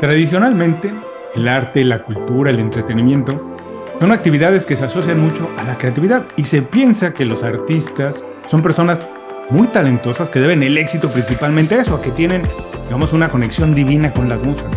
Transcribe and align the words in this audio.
Tradicionalmente, 0.00 0.92
el 1.34 1.48
arte, 1.48 1.84
la 1.84 2.04
cultura, 2.04 2.50
el 2.50 2.60
entretenimiento 2.60 3.56
son 3.98 4.12
actividades 4.12 4.64
que 4.64 4.76
se 4.76 4.84
asocian 4.84 5.18
mucho 5.18 5.50
a 5.58 5.64
la 5.64 5.76
creatividad 5.76 6.24
y 6.36 6.44
se 6.44 6.62
piensa 6.62 7.12
que 7.12 7.24
los 7.24 7.42
artistas 7.42 8.22
son 8.48 8.62
personas 8.62 9.06
muy 9.50 9.66
talentosas 9.68 10.30
que 10.30 10.40
deben 10.40 10.62
el 10.62 10.78
éxito 10.78 11.10
principalmente 11.10 11.74
a 11.74 11.80
eso, 11.80 11.96
a 11.96 12.02
que 12.02 12.10
tienen, 12.10 12.42
digamos, 12.84 13.12
una 13.12 13.28
conexión 13.28 13.74
divina 13.74 14.12
con 14.12 14.28
las 14.28 14.42
musas 14.42 14.72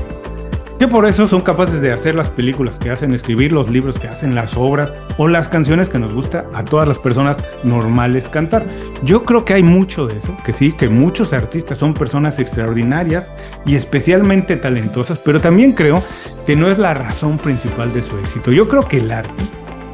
que 0.81 0.87
por 0.87 1.05
eso 1.05 1.27
son 1.27 1.41
capaces 1.41 1.79
de 1.79 1.93
hacer 1.93 2.15
las 2.15 2.27
películas 2.27 2.79
que 2.79 2.89
hacen, 2.89 3.13
escribir 3.13 3.51
los 3.51 3.69
libros 3.69 3.99
que 3.99 4.07
hacen, 4.07 4.33
las 4.33 4.57
obras 4.57 4.95
o 5.19 5.27
las 5.27 5.47
canciones 5.47 5.89
que 5.89 5.99
nos 5.99 6.11
gusta 6.11 6.47
a 6.55 6.65
todas 6.65 6.87
las 6.87 6.97
personas 6.97 7.37
normales 7.63 8.27
cantar. 8.27 8.65
Yo 9.03 9.23
creo 9.23 9.45
que 9.45 9.53
hay 9.53 9.61
mucho 9.61 10.07
de 10.07 10.17
eso, 10.17 10.35
que 10.43 10.53
sí, 10.53 10.71
que 10.71 10.89
muchos 10.89 11.33
artistas 11.33 11.77
son 11.77 11.93
personas 11.93 12.39
extraordinarias 12.39 13.29
y 13.63 13.75
especialmente 13.75 14.57
talentosas, 14.57 15.19
pero 15.23 15.39
también 15.39 15.73
creo 15.73 16.03
que 16.47 16.55
no 16.55 16.71
es 16.71 16.79
la 16.79 16.95
razón 16.95 17.37
principal 17.37 17.93
de 17.93 18.01
su 18.01 18.17
éxito. 18.17 18.51
Yo 18.51 18.67
creo 18.67 18.81
que 18.81 18.97
el 18.97 19.11
arte 19.11 19.43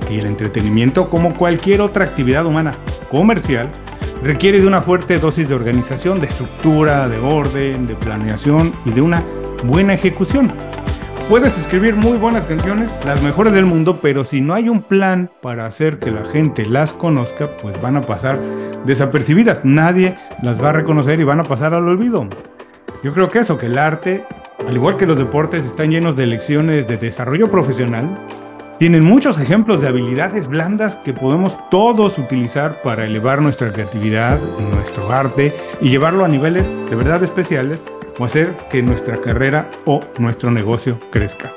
y 0.10 0.20
el 0.20 0.26
entretenimiento, 0.26 1.10
como 1.10 1.36
cualquier 1.36 1.82
otra 1.82 2.06
actividad 2.06 2.46
humana 2.46 2.72
comercial, 3.12 3.70
requiere 4.24 4.62
de 4.62 4.68
una 4.68 4.82
fuerte 4.82 5.18
dosis 5.18 5.50
de 5.50 5.56
organización, 5.56 6.22
de 6.22 6.28
estructura, 6.28 7.10
de 7.10 7.20
orden, 7.20 7.88
de 7.88 7.96
planeación 7.96 8.72
y 8.86 8.92
de 8.92 9.02
una 9.02 9.22
buena 9.66 9.94
ejecución. 9.94 10.54
Puedes 11.30 11.60
escribir 11.60 11.94
muy 11.94 12.18
buenas 12.18 12.46
canciones, 12.46 12.90
las 13.06 13.22
mejores 13.22 13.52
del 13.52 13.66
mundo, 13.66 14.00
pero 14.02 14.24
si 14.24 14.40
no 14.40 14.54
hay 14.54 14.70
un 14.70 14.82
plan 14.82 15.30
para 15.42 15.66
hacer 15.66 16.00
que 16.00 16.10
la 16.10 16.24
gente 16.24 16.66
las 16.66 16.94
conozca, 16.94 17.58
pues 17.58 17.82
van 17.82 17.98
a 17.98 18.02
pasar 18.02 18.40
desapercibidas. 18.86 19.66
Nadie 19.66 20.16
las 20.42 20.64
va 20.64 20.70
a 20.70 20.72
reconocer 20.72 21.20
y 21.20 21.26
van 21.26 21.42
a 21.42 21.44
pasar 21.44 21.74
al 21.74 21.86
olvido. 21.86 22.30
Yo 23.04 23.14
creo 23.14 23.28
que 23.28 23.40
eso, 23.40 23.58
que 23.58 23.66
el 23.66 23.78
arte, 23.78 24.24
al 24.66 24.74
igual 24.74 24.96
que 24.96 25.06
los 25.06 25.18
deportes, 25.18 25.66
están 25.66 25.92
llenos 25.92 26.16
de 26.16 26.28
lecciones 26.28 26.88
de 26.88 26.96
desarrollo 26.96 27.52
profesional. 27.52 28.06
Tienen 28.80 29.04
muchos 29.04 29.38
ejemplos 29.38 29.82
de 29.82 29.90
habilidades 29.90 30.48
blandas 30.48 30.96
que 30.96 31.12
podemos 31.12 31.58
todos 31.70 32.18
utilizar 32.18 32.82
para 32.84 33.06
elevar 33.06 33.42
nuestra 33.42 33.74
creatividad, 33.74 34.40
nuestro 34.74 35.12
arte 35.12 35.54
y 35.82 35.90
llevarlo 35.90 36.24
a 36.24 36.30
niveles 36.30 36.70
de 36.90 36.96
verdad 36.96 37.22
especiales 37.22 37.84
o 38.20 38.26
hacer 38.26 38.56
que 38.70 38.82
nuestra 38.82 39.20
carrera 39.22 39.70
o 39.86 40.02
nuestro 40.18 40.52
negocio 40.52 41.00
crezca. 41.12 41.54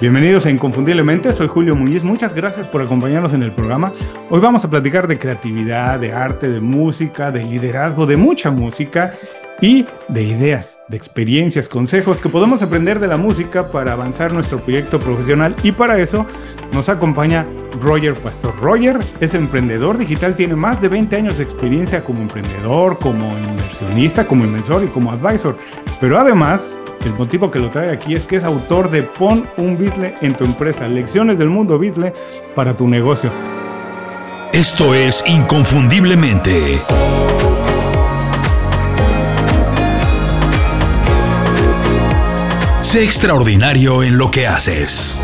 Bienvenidos 0.00 0.46
a 0.46 0.50
Inconfundiblemente, 0.50 1.32
soy 1.32 1.46
Julio 1.46 1.76
Muñiz, 1.76 2.02
muchas 2.02 2.34
gracias 2.34 2.66
por 2.66 2.82
acompañarnos 2.82 3.34
en 3.34 3.44
el 3.44 3.52
programa. 3.52 3.92
Hoy 4.30 4.40
vamos 4.40 4.64
a 4.64 4.70
platicar 4.70 5.06
de 5.06 5.18
creatividad, 5.18 6.00
de 6.00 6.12
arte, 6.12 6.50
de 6.50 6.60
música, 6.60 7.30
de 7.30 7.44
liderazgo, 7.44 8.04
de 8.04 8.16
mucha 8.16 8.50
música 8.50 9.12
y 9.60 9.86
de 10.08 10.24
ideas, 10.24 10.80
de 10.88 10.96
experiencias, 10.96 11.68
consejos 11.68 12.18
que 12.18 12.28
podemos 12.28 12.62
aprender 12.62 12.98
de 12.98 13.06
la 13.06 13.16
música 13.16 13.68
para 13.70 13.92
avanzar 13.92 14.32
nuestro 14.32 14.58
proyecto 14.58 14.98
profesional 14.98 15.54
y 15.62 15.70
para 15.70 16.00
eso 16.00 16.26
nos 16.72 16.88
acompaña 16.88 17.46
Roger 17.80 18.14
Pastor. 18.14 18.58
Roger 18.60 18.98
es 19.20 19.34
emprendedor 19.34 19.98
digital, 19.98 20.34
tiene 20.34 20.56
más 20.56 20.82
de 20.82 20.88
20 20.88 21.14
años 21.14 21.38
de 21.38 21.44
experiencia 21.44 22.02
como 22.02 22.22
emprendedor, 22.22 22.98
como 22.98 23.28
inversionista, 23.38 24.26
como 24.26 24.44
inversor 24.44 24.82
y 24.82 24.88
como 24.88 25.12
advisor, 25.12 25.56
pero 26.02 26.18
además 26.18 26.80
el 27.06 27.14
motivo 27.14 27.48
que 27.48 27.60
lo 27.60 27.70
trae 27.70 27.92
aquí 27.92 28.14
es 28.14 28.26
que 28.26 28.34
es 28.34 28.42
autor 28.42 28.90
de 28.90 29.04
Pon 29.04 29.46
un 29.56 29.78
Bitle 29.78 30.16
en 30.20 30.36
tu 30.36 30.42
empresa, 30.42 30.88
lecciones 30.88 31.38
del 31.38 31.48
mundo 31.48 31.78
Bitle 31.78 32.12
para 32.56 32.76
tu 32.76 32.88
negocio. 32.88 33.32
Esto 34.52 34.96
es 34.96 35.22
Inconfundiblemente. 35.28 36.78
Sé 42.80 43.04
extraordinario 43.04 44.02
en 44.02 44.18
lo 44.18 44.28
que 44.28 44.48
haces. 44.48 45.22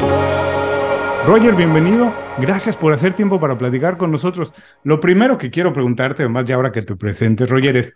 Roger, 1.27 1.57
bienvenido. 1.57 2.15
Gracias 2.39 2.77
por 2.77 2.93
hacer 2.93 3.17
tiempo 3.17 3.41
para 3.41 3.59
platicar 3.59 3.97
con 3.97 4.13
nosotros. 4.13 4.53
Lo 4.85 5.01
primero 5.01 5.39
que 5.39 5.51
quiero 5.51 5.73
preguntarte, 5.73 6.23
además 6.23 6.45
ya 6.45 6.55
ahora 6.55 6.71
que 6.71 6.83
te 6.83 6.95
presentes, 6.95 7.51
Roger, 7.51 7.77
es, 7.77 7.95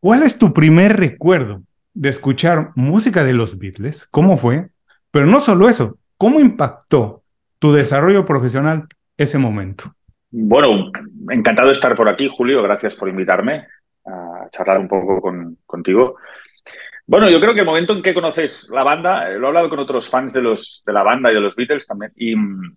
¿cuál 0.00 0.24
es 0.24 0.36
tu 0.38 0.52
primer 0.52 0.96
recuerdo 0.96 1.62
de 1.94 2.08
escuchar 2.08 2.70
música 2.74 3.24
de 3.24 3.34
los 3.34 3.58
Beatles? 3.58 4.06
¿Cómo 4.10 4.36
fue? 4.36 4.68
Pero 5.10 5.26
no 5.26 5.40
solo 5.40 5.68
eso, 5.68 5.98
¿cómo 6.16 6.40
impactó 6.40 7.22
tu 7.58 7.72
desarrollo 7.72 8.24
profesional 8.24 8.86
ese 9.16 9.38
momento? 9.38 9.94
Bueno, 10.30 10.90
encantado 11.30 11.68
de 11.68 11.74
estar 11.74 11.96
por 11.96 12.08
aquí, 12.08 12.28
Julio. 12.32 12.62
Gracias 12.62 12.94
por 12.94 13.08
invitarme 13.08 13.66
a 14.06 14.48
charlar 14.50 14.78
un 14.78 14.88
poco 14.88 15.20
contigo. 15.66 16.16
Bueno, 17.06 17.28
yo 17.28 17.40
creo 17.40 17.54
que 17.54 17.60
el 17.60 17.66
momento 17.66 17.92
en 17.92 18.02
que 18.02 18.14
conoces 18.14 18.70
la 18.70 18.84
banda, 18.84 19.28
eh, 19.28 19.36
lo 19.36 19.46
he 19.46 19.48
hablado 19.48 19.68
con 19.68 19.80
otros 19.80 20.08
fans 20.08 20.32
de, 20.32 20.42
los, 20.42 20.84
de 20.86 20.92
la 20.92 21.02
banda 21.02 21.32
y 21.32 21.34
de 21.34 21.40
los 21.40 21.56
Beatles 21.56 21.84
también, 21.84 22.12
y 22.14 22.36
mm, 22.36 22.76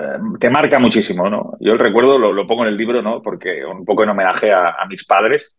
eh, 0.00 0.18
te 0.38 0.50
marca 0.50 0.78
muchísimo, 0.78 1.30
¿no? 1.30 1.56
Yo 1.60 1.72
el 1.72 1.78
recuerdo 1.78 2.18
lo, 2.18 2.46
pongo 2.46 2.64
en 2.64 2.68
el 2.68 2.76
libro, 2.76 3.00
¿no? 3.00 3.22
Porque 3.22 3.64
un 3.64 3.86
poco 3.86 4.02
en 4.02 4.10
homenaje 4.10 4.52
a, 4.52 4.84
mis 4.86 5.06
padres, 5.06 5.56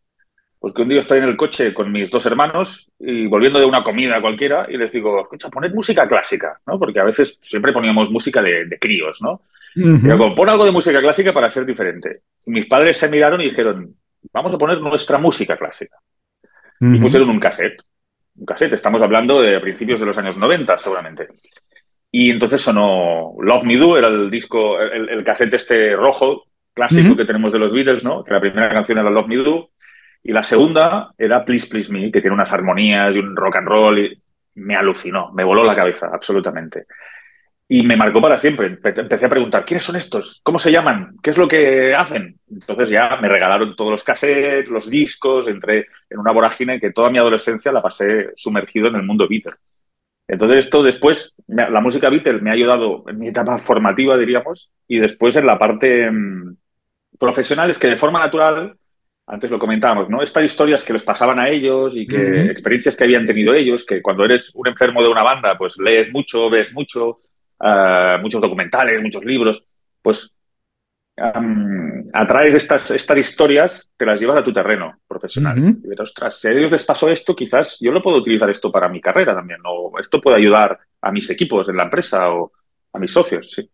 pues 0.65 0.73
que 0.73 0.81
un 0.81 0.89
día 0.89 0.99
estoy 0.99 1.19
en 1.19 1.25
el 1.25 1.37
coche 1.37 1.75
con 1.75 1.91
mis 1.91 2.09
dos 2.09 2.25
hermanos 2.25 2.91
y 2.97 3.27
volviendo 3.27 3.59
de 3.59 3.65
una 3.65 3.83
comida 3.83 4.19
cualquiera 4.19 4.65
y 4.67 4.77
les 4.77 4.91
digo, 4.91 5.21
escucha, 5.21 5.47
poned 5.47 5.71
música 5.71 6.07
clásica, 6.07 6.59
¿no? 6.65 6.79
Porque 6.79 6.99
a 6.99 7.03
veces 7.03 7.39
siempre 7.43 7.71
poníamos 7.71 8.09
música 8.09 8.41
de, 8.41 8.75
críos, 8.81 9.21
¿no? 9.21 9.43
Pero 9.75 10.33
pon 10.33 10.49
algo 10.49 10.65
de 10.65 10.71
música 10.71 10.99
clásica 11.01 11.31
para 11.31 11.51
ser 11.51 11.67
diferente. 11.67 12.21
Y 12.47 12.49
mis 12.49 12.65
padres 12.65 12.97
se 12.97 13.07
miraron 13.09 13.41
y 13.41 13.49
dijeron, 13.49 13.93
vamos 14.33 14.55
a 14.55 14.57
poner 14.57 14.81
nuestra 14.81 15.19
música 15.19 15.55
clásica. 15.55 15.97
Y 16.81 16.97
pusieron 16.97 17.29
un 17.29 17.39
cassette 17.39 17.83
un 18.35 18.47
cassette, 18.47 18.73
estamos 18.73 19.03
hablando 19.03 19.43
de 19.43 19.59
principios 19.59 19.99
de 19.99 20.07
los 20.07 20.17
años 20.17 20.35
90 20.35 20.79
seguramente. 20.79 21.27
Y 22.09 22.31
entonces 22.31 22.59
sonó 22.59 23.35
Love 23.39 23.65
Me 23.65 23.77
Do, 23.77 23.99
era 23.99 24.07
el 24.07 24.31
disco, 24.31 24.81
el, 24.81 25.09
el 25.09 25.23
cassette 25.23 25.53
este 25.53 25.95
rojo 25.95 26.45
clásico 26.73 27.15
que 27.15 27.25
tenemos 27.25 27.51
de 27.51 27.59
los 27.59 27.71
Beatles, 27.71 28.03
¿no? 28.03 28.23
Que 28.23 28.33
la 28.33 28.41
primera 28.41 28.67
canción 28.71 28.97
era 28.97 29.11
Love 29.11 29.27
Me 29.27 29.37
Do 29.37 29.69
y 30.27 30.31
la 30.31 30.43
segunda 30.43 31.13
era 31.19 31.45
Please 31.45 31.67
Please 31.67 31.91
Me, 31.91 32.11
que 32.11 32.19
tiene 32.19 32.33
unas 32.33 32.51
armonías 32.51 33.15
y 33.15 33.19
un 33.19 33.35
rock 33.35 33.57
and 33.57 33.67
roll 33.67 33.99
y 33.99 34.21
me 34.55 34.75
alucinó, 34.75 35.31
me 35.33 35.43
voló 35.43 35.63
la 35.63 35.75
cabeza 35.75 36.09
absolutamente. 36.11 36.87
Y 37.67 37.83
me 37.83 37.95
marcó 37.95 38.19
para 38.19 38.39
siempre. 38.39 38.65
Empecé 38.83 39.25
a 39.25 39.29
preguntar, 39.29 39.63
¿quiénes 39.63 39.83
son 39.83 39.97
estos? 39.97 40.39
¿Cómo 40.41 40.57
se 40.57 40.71
llaman? 40.71 41.15
¿Qué 41.21 41.29
es 41.29 41.37
lo 41.37 41.47
que 41.47 41.93
hacen? 41.93 42.39
Entonces 42.51 42.89
ya 42.89 43.17
me 43.21 43.29
regalaron 43.29 43.75
todos 43.75 43.91
los 43.91 44.03
cassettes, 44.03 44.67
los 44.67 44.89
discos, 44.89 45.47
entré 45.47 45.85
en 46.09 46.17
una 46.17 46.31
vorágine 46.31 46.79
que 46.79 46.91
toda 46.91 47.11
mi 47.11 47.19
adolescencia 47.19 47.71
la 47.71 47.83
pasé 47.83 48.31
sumergido 48.35 48.87
en 48.87 48.95
el 48.95 49.03
mundo 49.03 49.27
Beatles. 49.29 49.59
Entonces 50.27 50.65
esto 50.65 50.81
después, 50.81 51.35
la 51.45 51.81
música 51.81 52.09
Beatles 52.09 52.41
me 52.41 52.49
ha 52.49 52.53
ayudado 52.53 53.03
en 53.07 53.19
mi 53.19 53.27
etapa 53.27 53.59
formativa, 53.59 54.17
diríamos, 54.17 54.71
y 54.87 54.97
después 54.97 55.35
en 55.35 55.45
la 55.45 55.59
parte 55.59 56.09
mm, 56.09 56.57
profesional 57.19 57.69
es 57.69 57.77
que 57.77 57.89
de 57.89 57.97
forma 57.97 58.19
natural, 58.19 58.75
antes 59.27 59.49
lo 59.49 59.57
comentábamos, 59.57 60.09
¿no? 60.09 60.21
Estas 60.21 60.43
historias 60.43 60.83
que 60.83 60.93
les 60.93 61.03
pasaban 61.03 61.39
a 61.39 61.49
ellos 61.49 61.95
y 61.95 62.05
que 62.05 62.43
experiencias 62.43 62.95
que 62.95 63.05
habían 63.05 63.25
tenido 63.25 63.53
ellos, 63.53 63.83
que 63.83 64.01
cuando 64.01 64.23
eres 64.23 64.51
un 64.53 64.67
enfermo 64.67 65.01
de 65.01 65.09
una 65.09 65.23
banda, 65.23 65.57
pues 65.57 65.77
lees 65.79 66.11
mucho, 66.11 66.49
ves 66.49 66.73
mucho, 66.73 67.21
eh, 67.59 68.17
muchos 68.21 68.39
documentales, 68.39 69.01
muchos 69.01 69.25
libros, 69.25 69.63
pues 70.01 70.31
um, 71.17 72.03
atraes 72.13 72.53
estas, 72.53 72.91
estas 72.91 73.17
historias, 73.17 73.93
te 73.97 74.05
las 74.05 74.19
llevas 74.19 74.41
a 74.41 74.43
tu 74.43 74.53
terreno 74.53 74.99
profesional. 75.07 75.57
Y 75.57 75.87
ves, 75.87 75.99
ostras, 75.99 76.39
si 76.39 76.47
a 76.47 76.51
ellos 76.51 76.71
les 76.71 76.83
pasó 76.83 77.09
esto, 77.09 77.35
quizás 77.35 77.77
yo 77.79 77.91
lo 77.91 78.03
puedo 78.03 78.17
utilizar 78.17 78.49
esto 78.51 78.71
para 78.71 78.89
mi 78.89 79.01
carrera 79.01 79.33
también, 79.33 79.59
o 79.65 79.97
esto 79.99 80.21
puede 80.21 80.37
ayudar 80.37 80.79
a 81.01 81.11
mis 81.11 81.27
equipos 81.31 81.67
en 81.67 81.77
la 81.77 81.83
empresa 81.83 82.29
o 82.29 82.51
a 82.93 82.99
mis 82.99 83.11
socios, 83.11 83.51
sí 83.51 83.67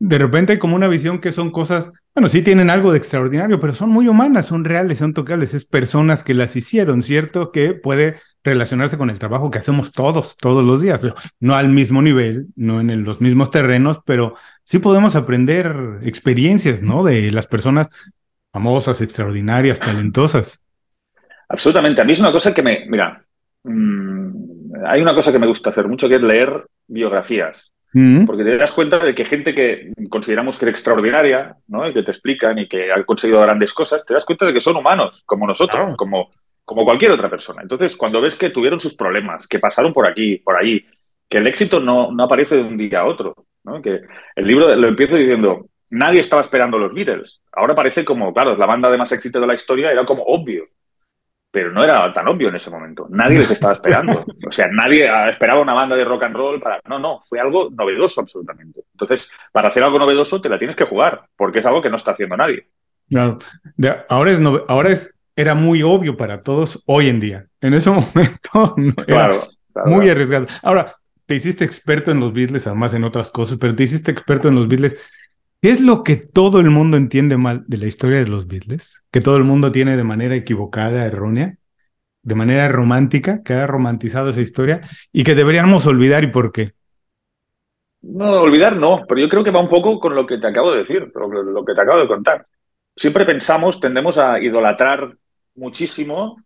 de 0.00 0.18
repente 0.18 0.54
hay 0.54 0.58
como 0.58 0.76
una 0.76 0.88
visión 0.88 1.20
que 1.20 1.30
son 1.30 1.50
cosas, 1.50 1.92
bueno, 2.14 2.28
sí 2.30 2.42
tienen 2.42 2.70
algo 2.70 2.90
de 2.90 2.96
extraordinario, 2.96 3.60
pero 3.60 3.74
son 3.74 3.90
muy 3.90 4.08
humanas, 4.08 4.46
son 4.46 4.64
reales, 4.64 4.98
son 4.98 5.12
tocables, 5.12 5.52
es 5.52 5.66
personas 5.66 6.24
que 6.24 6.32
las 6.32 6.56
hicieron, 6.56 7.02
¿cierto? 7.02 7.52
Que 7.52 7.74
puede 7.74 8.16
relacionarse 8.42 8.96
con 8.96 9.10
el 9.10 9.18
trabajo 9.18 9.50
que 9.50 9.58
hacemos 9.58 9.92
todos, 9.92 10.38
todos 10.38 10.64
los 10.64 10.80
días, 10.80 11.02
no 11.38 11.54
al 11.54 11.68
mismo 11.68 12.00
nivel, 12.00 12.46
no 12.56 12.80
en 12.80 13.04
los 13.04 13.20
mismos 13.20 13.50
terrenos, 13.50 14.00
pero 14.06 14.36
sí 14.64 14.78
podemos 14.78 15.16
aprender 15.16 15.98
experiencias, 16.02 16.80
¿no? 16.80 17.04
De 17.04 17.30
las 17.30 17.46
personas 17.46 17.90
famosas, 18.50 19.02
extraordinarias, 19.02 19.80
talentosas. 19.80 20.62
Absolutamente, 21.46 22.00
a 22.00 22.04
mí 22.06 22.14
es 22.14 22.20
una 22.20 22.32
cosa 22.32 22.54
que 22.54 22.62
me, 22.62 22.86
mira, 22.88 23.22
mm, 23.64 24.30
hay 24.86 25.02
una 25.02 25.14
cosa 25.14 25.30
que 25.30 25.38
me 25.38 25.46
gusta 25.46 25.68
hacer 25.68 25.86
mucho, 25.86 26.08
que 26.08 26.14
es 26.14 26.22
leer 26.22 26.64
biografías. 26.86 27.69
Mm. 27.92 28.24
Porque 28.24 28.44
te 28.44 28.56
das 28.56 28.72
cuenta 28.72 28.98
de 28.98 29.14
que 29.14 29.24
gente 29.24 29.54
que 29.54 29.92
consideramos 30.08 30.58
que 30.58 30.66
es 30.66 30.70
extraordinaria, 30.70 31.56
¿no? 31.66 31.88
Y 31.88 31.92
que 31.92 32.02
te 32.02 32.12
explican 32.12 32.58
y 32.58 32.68
que 32.68 32.92
han 32.92 33.04
conseguido 33.04 33.40
grandes 33.40 33.72
cosas, 33.72 34.04
te 34.04 34.14
das 34.14 34.24
cuenta 34.24 34.46
de 34.46 34.52
que 34.52 34.60
son 34.60 34.76
humanos, 34.76 35.22
como 35.26 35.46
nosotros, 35.46 35.96
como, 35.96 36.30
como 36.64 36.84
cualquier 36.84 37.12
otra 37.12 37.28
persona. 37.28 37.62
Entonces, 37.62 37.96
cuando 37.96 38.20
ves 38.20 38.36
que 38.36 38.50
tuvieron 38.50 38.80
sus 38.80 38.94
problemas, 38.94 39.48
que 39.48 39.58
pasaron 39.58 39.92
por 39.92 40.06
aquí, 40.06 40.36
por 40.36 40.56
allí, 40.56 40.84
que 41.28 41.38
el 41.38 41.46
éxito 41.46 41.80
no, 41.80 42.12
no 42.12 42.24
aparece 42.24 42.56
de 42.56 42.62
un 42.62 42.76
día 42.76 43.00
a 43.00 43.06
otro, 43.06 43.34
¿no? 43.64 43.82
Que 43.82 44.00
el 44.36 44.46
libro 44.46 44.74
lo 44.76 44.88
empiezo 44.88 45.16
diciendo, 45.16 45.66
nadie 45.90 46.20
estaba 46.20 46.42
esperando 46.42 46.78
los 46.78 46.94
Beatles. 46.94 47.40
Ahora 47.52 47.74
parece 47.74 48.04
como, 48.04 48.32
claro, 48.32 48.56
la 48.56 48.66
banda 48.66 48.90
de 48.90 48.98
más 48.98 49.12
éxito 49.12 49.40
de 49.40 49.46
la 49.46 49.54
historia 49.54 49.90
era 49.90 50.04
como 50.04 50.22
obvio. 50.22 50.66
Pero 51.50 51.72
no 51.72 51.82
era 51.82 52.12
tan 52.12 52.28
obvio 52.28 52.48
en 52.48 52.56
ese 52.56 52.70
momento. 52.70 53.06
Nadie 53.10 53.40
les 53.40 53.50
estaba 53.50 53.74
esperando. 53.74 54.24
O 54.46 54.52
sea, 54.52 54.68
nadie 54.68 55.08
esperaba 55.28 55.60
una 55.60 55.74
banda 55.74 55.94
de 55.94 56.04
rock 56.04 56.24
and 56.24 56.34
roll 56.34 56.60
para... 56.60 56.80
No, 56.88 56.98
no, 56.98 57.22
fue 57.28 57.38
algo 57.38 57.70
novedoso 57.70 58.20
absolutamente. 58.20 58.80
Entonces, 58.92 59.30
para 59.52 59.68
hacer 59.68 59.82
algo 59.82 59.98
novedoso 59.98 60.40
te 60.40 60.48
la 60.48 60.58
tienes 60.58 60.76
que 60.76 60.84
jugar, 60.84 61.26
porque 61.36 61.60
es 61.60 61.66
algo 61.66 61.80
que 61.80 61.90
no 61.90 61.96
está 61.96 62.12
haciendo 62.12 62.36
nadie. 62.36 62.66
Claro. 63.08 63.38
ahora 64.08 64.30
es, 64.30 64.40
ahora 64.68 64.90
es, 64.90 65.14
era 65.36 65.54
muy 65.54 65.82
obvio 65.82 66.16
para 66.16 66.42
todos 66.42 66.82
hoy 66.86 67.08
en 67.08 67.20
día. 67.20 67.46
En 67.60 67.74
ese 67.74 67.90
momento 67.90 68.74
no 68.76 68.94
era 69.06 69.34
muy 69.84 70.08
arriesgado. 70.08 70.46
Ahora, 70.62 70.92
te 71.26 71.34
hiciste 71.34 71.64
experto 71.64 72.10
en 72.10 72.20
los 72.20 72.32
Beatles, 72.32 72.66
además 72.66 72.94
en 72.94 73.04
otras 73.04 73.30
cosas, 73.30 73.58
pero 73.60 73.74
te 73.74 73.84
hiciste 73.84 74.10
experto 74.10 74.48
en 74.48 74.56
los 74.56 74.68
Beatles. 74.68 74.96
¿Qué 75.62 75.70
es 75.70 75.82
lo 75.82 76.04
que 76.04 76.16
todo 76.16 76.60
el 76.60 76.70
mundo 76.70 76.96
entiende 76.96 77.36
mal 77.36 77.64
de 77.66 77.76
la 77.76 77.86
historia 77.86 78.18
de 78.18 78.28
los 78.28 78.46
Beatles? 78.46 79.04
Que 79.10 79.20
todo 79.20 79.36
el 79.36 79.44
mundo 79.44 79.70
tiene 79.70 79.94
de 79.94 80.04
manera 80.04 80.34
equivocada, 80.34 81.04
errónea, 81.04 81.58
de 82.22 82.34
manera 82.34 82.66
romántica, 82.68 83.42
que 83.42 83.52
ha 83.52 83.66
romantizado 83.66 84.30
esa 84.30 84.40
historia 84.40 84.80
y 85.12 85.22
que 85.22 85.34
deberíamos 85.34 85.86
olvidar 85.86 86.24
y 86.24 86.28
por 86.28 86.50
qué. 86.50 86.72
No, 88.00 88.40
olvidar 88.40 88.78
no, 88.78 89.04
pero 89.06 89.20
yo 89.20 89.28
creo 89.28 89.44
que 89.44 89.50
va 89.50 89.60
un 89.60 89.68
poco 89.68 90.00
con 90.00 90.14
lo 90.14 90.26
que 90.26 90.38
te 90.38 90.46
acabo 90.46 90.72
de 90.72 90.78
decir, 90.78 91.12
lo, 91.14 91.64
que 91.64 91.74
te 91.74 91.80
acabo 91.82 92.00
de 92.00 92.08
contar. 92.08 92.46
Siempre 92.96 93.26
pensamos, 93.26 93.78
tendemos 93.78 94.16
a 94.16 94.40
idolatrar 94.40 95.14
muchísimo 95.56 96.42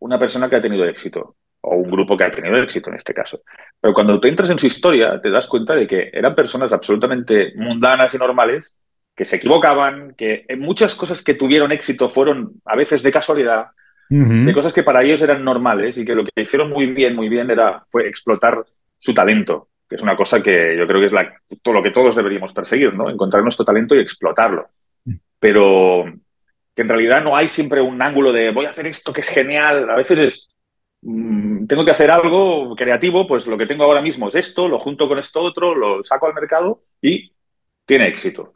una 0.00 0.18
persona 0.18 0.50
que 0.50 0.56
ha 0.56 0.60
tenido 0.60 0.84
éxito 0.84 1.36
o 1.68 1.76
un 1.76 1.90
grupo 1.90 2.16
que 2.16 2.24
ha 2.24 2.30
tenido 2.30 2.56
éxito 2.56 2.90
en 2.90 2.96
este 2.96 3.14
caso. 3.14 3.42
Pero 3.80 3.94
cuando 3.94 4.18
tú 4.18 4.28
entras 4.28 4.50
en 4.50 4.58
su 4.58 4.66
historia, 4.66 5.20
te 5.20 5.30
das 5.30 5.46
cuenta 5.46 5.74
de 5.74 5.86
que 5.86 6.10
eran 6.12 6.34
personas 6.34 6.72
absolutamente 6.72 7.52
mundanas 7.56 8.14
y 8.14 8.18
normales, 8.18 8.76
que 9.14 9.24
se 9.24 9.36
equivocaban, 9.36 10.14
que 10.16 10.44
en 10.48 10.60
muchas 10.60 10.94
cosas 10.94 11.22
que 11.22 11.34
tuvieron 11.34 11.72
éxito 11.72 12.08
fueron 12.08 12.60
a 12.64 12.76
veces 12.76 13.02
de 13.02 13.12
casualidad, 13.12 13.68
de 14.10 14.54
cosas 14.54 14.72
que 14.72 14.82
para 14.82 15.02
ellos 15.02 15.20
eran 15.20 15.44
normales 15.44 15.98
y 15.98 16.04
que 16.04 16.14
lo 16.14 16.24
que 16.24 16.42
hicieron 16.42 16.70
muy 16.70 16.86
bien, 16.86 17.14
muy 17.14 17.28
bien 17.28 17.50
era 17.50 17.84
fue 17.90 18.08
explotar 18.08 18.64
su 18.98 19.12
talento, 19.12 19.68
que 19.86 19.96
es 19.96 20.02
una 20.02 20.16
cosa 20.16 20.42
que 20.42 20.76
yo 20.78 20.86
creo 20.86 21.00
que 21.00 21.06
es 21.06 21.12
la, 21.12 21.34
todo 21.60 21.74
lo 21.74 21.82
que 21.82 21.90
todos 21.90 22.16
deberíamos 22.16 22.54
perseguir, 22.54 22.94
¿no? 22.94 23.10
Encontrar 23.10 23.42
nuestro 23.42 23.66
talento 23.66 23.94
y 23.94 23.98
explotarlo. 23.98 24.68
Mm. 25.04 25.14
Pero 25.38 26.04
que 26.74 26.82
en 26.82 26.88
realidad 26.88 27.22
no 27.22 27.36
hay 27.36 27.48
siempre 27.48 27.82
un 27.82 28.00
ángulo 28.00 28.32
de 28.32 28.50
voy 28.50 28.64
a 28.64 28.70
hacer 28.70 28.86
esto 28.86 29.12
que 29.12 29.20
es 29.20 29.28
genial. 29.28 29.90
A 29.90 29.96
veces 29.96 30.18
es 30.18 30.56
tengo 31.00 31.84
que 31.84 31.90
hacer 31.90 32.10
algo 32.10 32.74
creativo, 32.74 33.26
pues 33.26 33.46
lo 33.46 33.56
que 33.56 33.66
tengo 33.66 33.84
ahora 33.84 34.02
mismo 34.02 34.28
es 34.28 34.34
esto, 34.34 34.68
lo 34.68 34.78
junto 34.78 35.08
con 35.08 35.18
esto 35.18 35.40
otro, 35.40 35.74
lo 35.74 36.02
saco 36.02 36.26
al 36.26 36.34
mercado 36.34 36.82
y 37.00 37.32
tiene 37.84 38.08
éxito. 38.08 38.52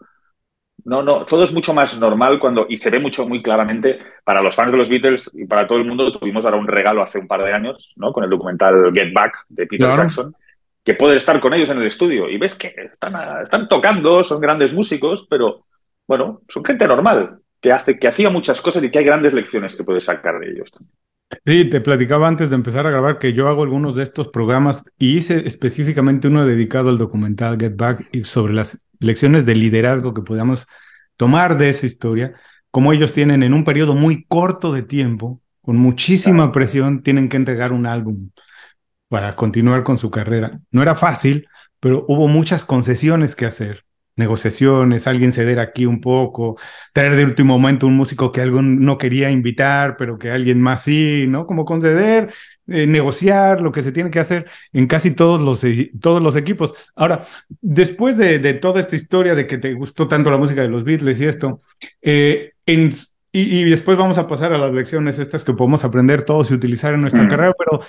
No, 0.85 1.03
no, 1.03 1.25
todo 1.25 1.45
es 1.45 1.53
mucho 1.53 1.73
más 1.73 1.99
normal 1.99 2.41
cuando, 2.41 2.67
y 2.69 2.77
se 2.77 2.91
ve 2.91 2.99
mucho 2.99 3.29
muy 3.29 3.41
claramente 3.41 3.99
para 4.25 4.43
los 4.43 4.57
fans 4.57 4.73
de 4.73 4.79
los 4.79 4.89
Beatles 4.89 5.31
y 5.33 5.47
para 5.47 5.67
todo 5.67 5.79
el 5.79 5.85
mundo, 5.85 6.11
tuvimos 6.11 6.45
ahora 6.45 6.57
un 6.57 6.67
regalo 6.67 7.03
hace 7.03 7.21
un 7.21 7.29
par 7.29 7.45
de 7.45 7.53
años, 7.53 7.93
¿no? 7.97 8.13
Con 8.13 8.25
el 8.25 8.31
documental 8.31 8.93
Get 8.93 9.13
Back 9.13 9.45
de 9.49 9.67
Peter 9.69 9.95
Jackson, 9.95 10.35
que 10.83 10.95
puede 10.95 11.17
estar 11.17 11.39
con 11.39 11.55
ellos 11.55 11.71
en 11.71 11.79
el 11.79 11.87
estudio 11.87 12.29
y 12.29 12.37
ves 12.37 12.57
que 12.57 12.75
están, 12.77 13.43
están 13.45 13.69
tocando, 13.69 14.25
son 14.25 14.41
grandes 14.41 14.73
músicos, 14.73 15.25
pero 15.31 15.67
bueno, 16.09 16.43
son 16.49 16.65
gente 16.65 16.89
normal, 16.89 17.39
que, 17.61 17.71
hace, 17.71 18.01
que 18.01 18.09
hacía 18.09 18.31
muchas 18.31 18.61
cosas 18.61 18.83
y 18.83 18.91
que 18.91 18.99
hay 18.99 19.05
grandes 19.05 19.33
lecciones 19.33 19.77
que 19.77 19.85
puedes 19.85 20.05
sacar 20.05 20.41
de 20.41 20.51
ellos 20.51 20.73
también. 20.73 20.97
Sí, 21.45 21.69
te 21.69 21.81
platicaba 21.81 22.29
antes 22.29 22.51
de 22.51 22.57
empezar 22.57 22.87
a 22.87 22.91
grabar 22.91 23.19
que 23.19 23.33
yo 23.33 23.49
hago 23.49 23.63
algunos 23.63 23.97
de 23.97 24.03
estos 24.03 24.29
programas 24.29 24.85
y 24.99 25.17
hice 25.17 25.47
específicamente 25.47 26.29
uno 26.29 26.47
dedicado 26.47 26.89
al 26.89 26.99
documental 26.99 27.59
Get 27.59 27.77
Back 27.77 28.09
y 28.13 28.25
sobre 28.25 28.55
las 28.55 28.81
lecciones 29.01 29.45
de 29.45 29.55
liderazgo 29.55 30.15
que 30.15 30.23
podamos 30.23 30.67
tomar 31.17 31.59
de 31.59 31.71
esa 31.71 31.87
historia, 31.87 32.35
como 32.71 32.93
ellos 32.93 33.13
tienen 33.13 33.43
en 33.43 33.55
un 33.55 33.65
periodo 33.65 33.95
muy 33.95 34.25
corto 34.27 34.73
de 34.73 34.83
tiempo, 34.83 35.41
con 35.63 35.77
muchísima 35.77 36.53
presión, 36.53 37.03
tienen 37.03 37.29
que 37.29 37.37
entregar 37.37 37.73
un 37.73 37.87
álbum 37.87 38.31
para 39.09 39.37
continuar 39.37 39.85
con 39.85 39.99
su 39.99 40.11
carrera. 40.11 40.61
No 40.71 40.83
era 40.83 40.95
fácil, 40.95 41.49
pero 41.81 42.05
hubo 42.09 42.29
muchas 42.29 42.65
concesiones 42.65 43.35
que 43.37 43.47
hacer 43.47 43.85
negociaciones, 44.23 45.07
alguien 45.07 45.33
ceder 45.33 45.59
aquí 45.61 45.85
un 45.85 46.01
poco, 46.01 46.57
traer 46.93 47.17
de 47.17 47.25
último 47.25 47.59
momento 47.59 47.87
un 47.87 47.97
músico 47.97 48.33
que 48.33 48.41
algo 48.41 48.63
no 48.63 48.97
quería 48.97 49.31
invitar, 49.31 49.97
pero 49.99 50.19
que 50.19 50.31
alguien 50.31 50.61
más 50.63 50.85
sí, 50.85 51.27
¿no? 51.29 51.47
Como 51.47 51.65
conceder, 51.65 52.33
eh, 52.69 52.87
negociar, 52.87 53.61
lo 53.61 53.73
que 53.73 53.83
se 53.83 53.93
tiene 53.93 54.11
que 54.11 54.21
hacer 54.21 54.47
en 54.73 54.87
casi 54.87 55.15
todos 55.15 55.41
los, 55.41 55.63
e, 55.65 55.91
todos 56.01 56.23
los 56.23 56.37
equipos. 56.37 56.73
Ahora, 56.95 57.23
después 57.61 58.17
de, 58.17 58.55
toda 58.55 58.81
esta 58.81 58.97
historia 58.97 59.35
de 59.35 59.47
que 59.47 59.59
te 59.59 59.75
gustó 59.75 60.07
tanto 60.07 60.31
la 60.31 60.39
música 60.39 60.63
de 60.63 60.69
los 60.69 60.85
Beatles 60.85 61.21
y 61.21 61.27
esto, 61.27 61.61
eh, 62.01 62.53
en, 62.67 62.93
y, 63.35 63.65
después 63.65 63.97
vamos 63.97 64.19
a 64.19 64.29
pasar 64.29 64.53
a 64.53 64.59
las 64.59 64.75
lecciones 64.75 65.19
estas 65.19 65.43
que 65.43 65.55
podemos 65.55 65.85
aprender 65.85 66.23
todos 66.25 66.51
y 66.51 66.55
utilizar 66.55 66.93
en 66.93 67.01
nuestra 67.01 67.25
mm. 67.25 67.29
carrera, 67.29 67.55
pero 67.59 67.81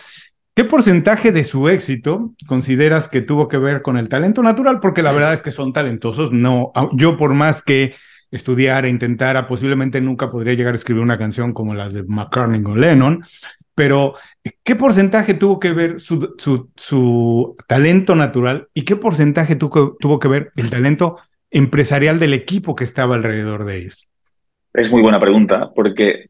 ¿Qué 0.55 0.65
porcentaje 0.65 1.31
de 1.31 1.43
su 1.43 1.67
éxito 1.67 2.35
consideras 2.45 3.09
que 3.09 3.21
tuvo 3.21 3.47
que 3.47 3.57
ver 3.57 3.81
con 3.81 3.97
el 3.97 4.07
talento 4.07 4.43
natural? 4.43 4.79
Porque 4.79 5.01
la 5.01 5.11
verdad 5.11 5.33
es 5.33 5.41
que 5.41 5.49
son 5.49 5.73
talentosos. 5.73 6.31
No, 6.31 6.71
yo 6.93 7.17
por 7.17 7.33
más 7.33 7.63
que 7.63 7.95
estudiara, 8.29 8.87
intentara, 8.87 9.47
posiblemente 9.47 9.99
nunca 9.99 10.29
podría 10.29 10.53
llegar 10.53 10.73
a 10.73 10.75
escribir 10.75 11.01
una 11.01 11.17
canción 11.17 11.53
como 11.53 11.73
las 11.73 11.93
de 11.93 12.03
McCartney 12.03 12.63
o 12.65 12.75
Lennon. 12.75 13.23
Pero, 13.73 14.13
¿qué 14.63 14.75
porcentaje 14.75 15.33
tuvo 15.33 15.59
que 15.59 15.73
ver 15.73 15.99
su, 15.99 17.55
talento 17.67 18.13
natural 18.13 18.67
y 18.75 18.85
qué 18.85 18.95
porcentaje 18.95 19.55
tuvo 19.55 20.19
que 20.19 20.27
ver 20.27 20.51
el 20.55 20.69
talento 20.69 21.17
empresarial 21.49 22.19
del 22.19 22.33
equipo 22.35 22.75
que 22.75 22.83
estaba 22.83 23.15
alrededor 23.15 23.65
de 23.65 23.77
ellos? 23.77 24.07
Es 24.73 24.91
muy 24.91 25.01
buena 25.01 25.19
pregunta, 25.19 25.71
porque, 25.73 26.29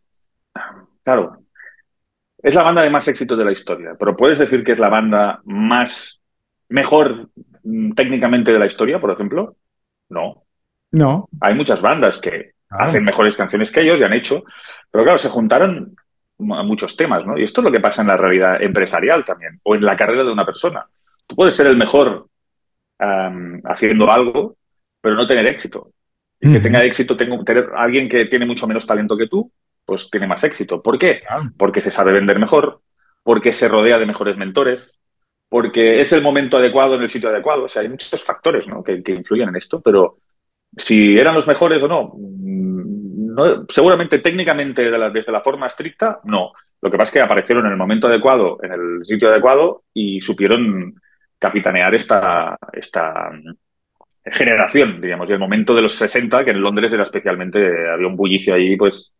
claro, 1.03 1.42
es 2.43 2.53
la 2.53 2.63
banda 2.63 2.81
de 2.81 2.89
más 2.89 3.07
éxito 3.07 3.37
de 3.37 3.45
la 3.45 3.53
historia, 3.53 3.95
pero 3.97 4.15
¿puedes 4.15 4.37
decir 4.37 4.63
que 4.63 4.73
es 4.73 4.79
la 4.79 4.89
banda 4.89 5.41
más 5.45 6.21
mejor 6.67 7.29
mm, 7.63 7.93
técnicamente 7.93 8.51
de 8.51 8.59
la 8.59 8.65
historia, 8.65 8.99
por 8.99 9.11
ejemplo? 9.11 9.55
No. 10.09 10.43
No. 10.91 11.29
Hay 11.41 11.55
muchas 11.55 11.81
bandas 11.81 12.19
que 12.19 12.51
hacen 12.69 13.05
mejores 13.05 13.37
canciones 13.37 13.71
que 13.71 13.81
ellos 13.81 13.99
y 13.99 14.03
han 14.03 14.13
hecho, 14.13 14.43
pero 14.91 15.03
claro, 15.05 15.17
se 15.17 15.29
juntaron 15.29 15.95
a 16.39 16.63
muchos 16.63 16.97
temas, 16.97 17.25
¿no? 17.25 17.37
Y 17.37 17.43
esto 17.43 17.61
es 17.61 17.65
lo 17.65 17.71
que 17.71 17.79
pasa 17.79 18.01
en 18.01 18.09
la 18.09 18.17
realidad 18.17 18.61
empresarial 18.61 19.23
también, 19.23 19.59
o 19.63 19.75
en 19.75 19.83
la 19.83 19.95
carrera 19.95 20.23
de 20.23 20.31
una 20.31 20.45
persona. 20.45 20.85
Tú 21.25 21.35
puedes 21.35 21.55
ser 21.55 21.67
el 21.67 21.77
mejor 21.77 22.27
haciendo 23.65 24.09
algo, 24.11 24.57
pero 25.01 25.15
no 25.15 25.27
tener 25.27 25.45
éxito. 25.47 25.91
Y 26.39 26.51
que 26.51 26.59
tenga 26.59 26.83
éxito, 26.83 27.15
tengo, 27.15 27.43
tener 27.43 27.69
alguien 27.75 28.09
que 28.09 28.25
tiene 28.25 28.45
mucho 28.45 28.67
menos 28.67 28.85
talento 28.85 29.17
que 29.17 29.27
tú, 29.27 29.51
pues 29.85 30.09
tiene 30.09 30.27
más 30.27 30.43
éxito. 30.43 30.81
¿Por 30.81 30.97
qué? 30.97 31.23
Porque 31.57 31.81
se 31.81 31.91
sabe 31.91 32.13
vender 32.13 32.39
mejor, 32.39 32.81
porque 33.23 33.53
se 33.53 33.67
rodea 33.67 33.99
de 33.99 34.05
mejores 34.05 34.37
mentores, 34.37 34.99
porque 35.49 36.01
es 36.01 36.11
el 36.13 36.21
momento 36.21 36.57
adecuado 36.57 36.95
en 36.95 37.03
el 37.03 37.09
sitio 37.09 37.29
adecuado. 37.29 37.65
O 37.65 37.69
sea, 37.69 37.81
hay 37.81 37.89
muchos 37.89 38.23
factores 38.23 38.65
que, 38.85 39.11
influyen 39.11 39.49
en 39.49 39.55
esto, 39.55 39.81
pero 39.81 40.17
si 40.77 41.17
eran 41.17 41.35
los 41.35 41.47
mejores 41.47 41.83
o 41.83 41.87
no, 41.87 42.13
mm, 42.15 43.35
no 43.35 43.65
seguramente 43.69 44.19
técnicamente 44.19 44.89
desde 44.89 45.31
la 45.31 45.41
forma 45.41 45.67
estricta, 45.67 46.19
no. 46.23 46.53
Lo 46.81 46.91
que 46.91 46.97
pasa 46.97 47.09
es 47.09 47.13
que 47.13 47.21
aparecieron 47.21 47.65
en 47.65 47.71
el 47.71 47.77
momento 47.77 48.07
adecuado, 48.07 48.57
en 48.61 48.73
el 48.73 49.05
sitio 49.05 49.29
adecuado 49.29 49.83
y 49.93 50.19
supieron 50.21 50.95
capitanear 51.39 51.95
esta, 51.95 52.57
esta 52.73 53.31
mm, 53.31 53.55
generación, 54.25 54.99
digamos, 55.01 55.29
y 55.29 55.33
el 55.33 55.39
momento 55.39 55.75
de 55.75 55.81
los 55.81 55.93
60, 55.95 56.43
que 56.43 56.51
en 56.51 56.61
Londres 56.61 56.91
era 56.91 57.03
especialmente, 57.03 57.59
había 57.89 58.07
un 58.07 58.15
bullicio 58.15 58.55
ahí, 58.55 58.75
pues 58.75 59.13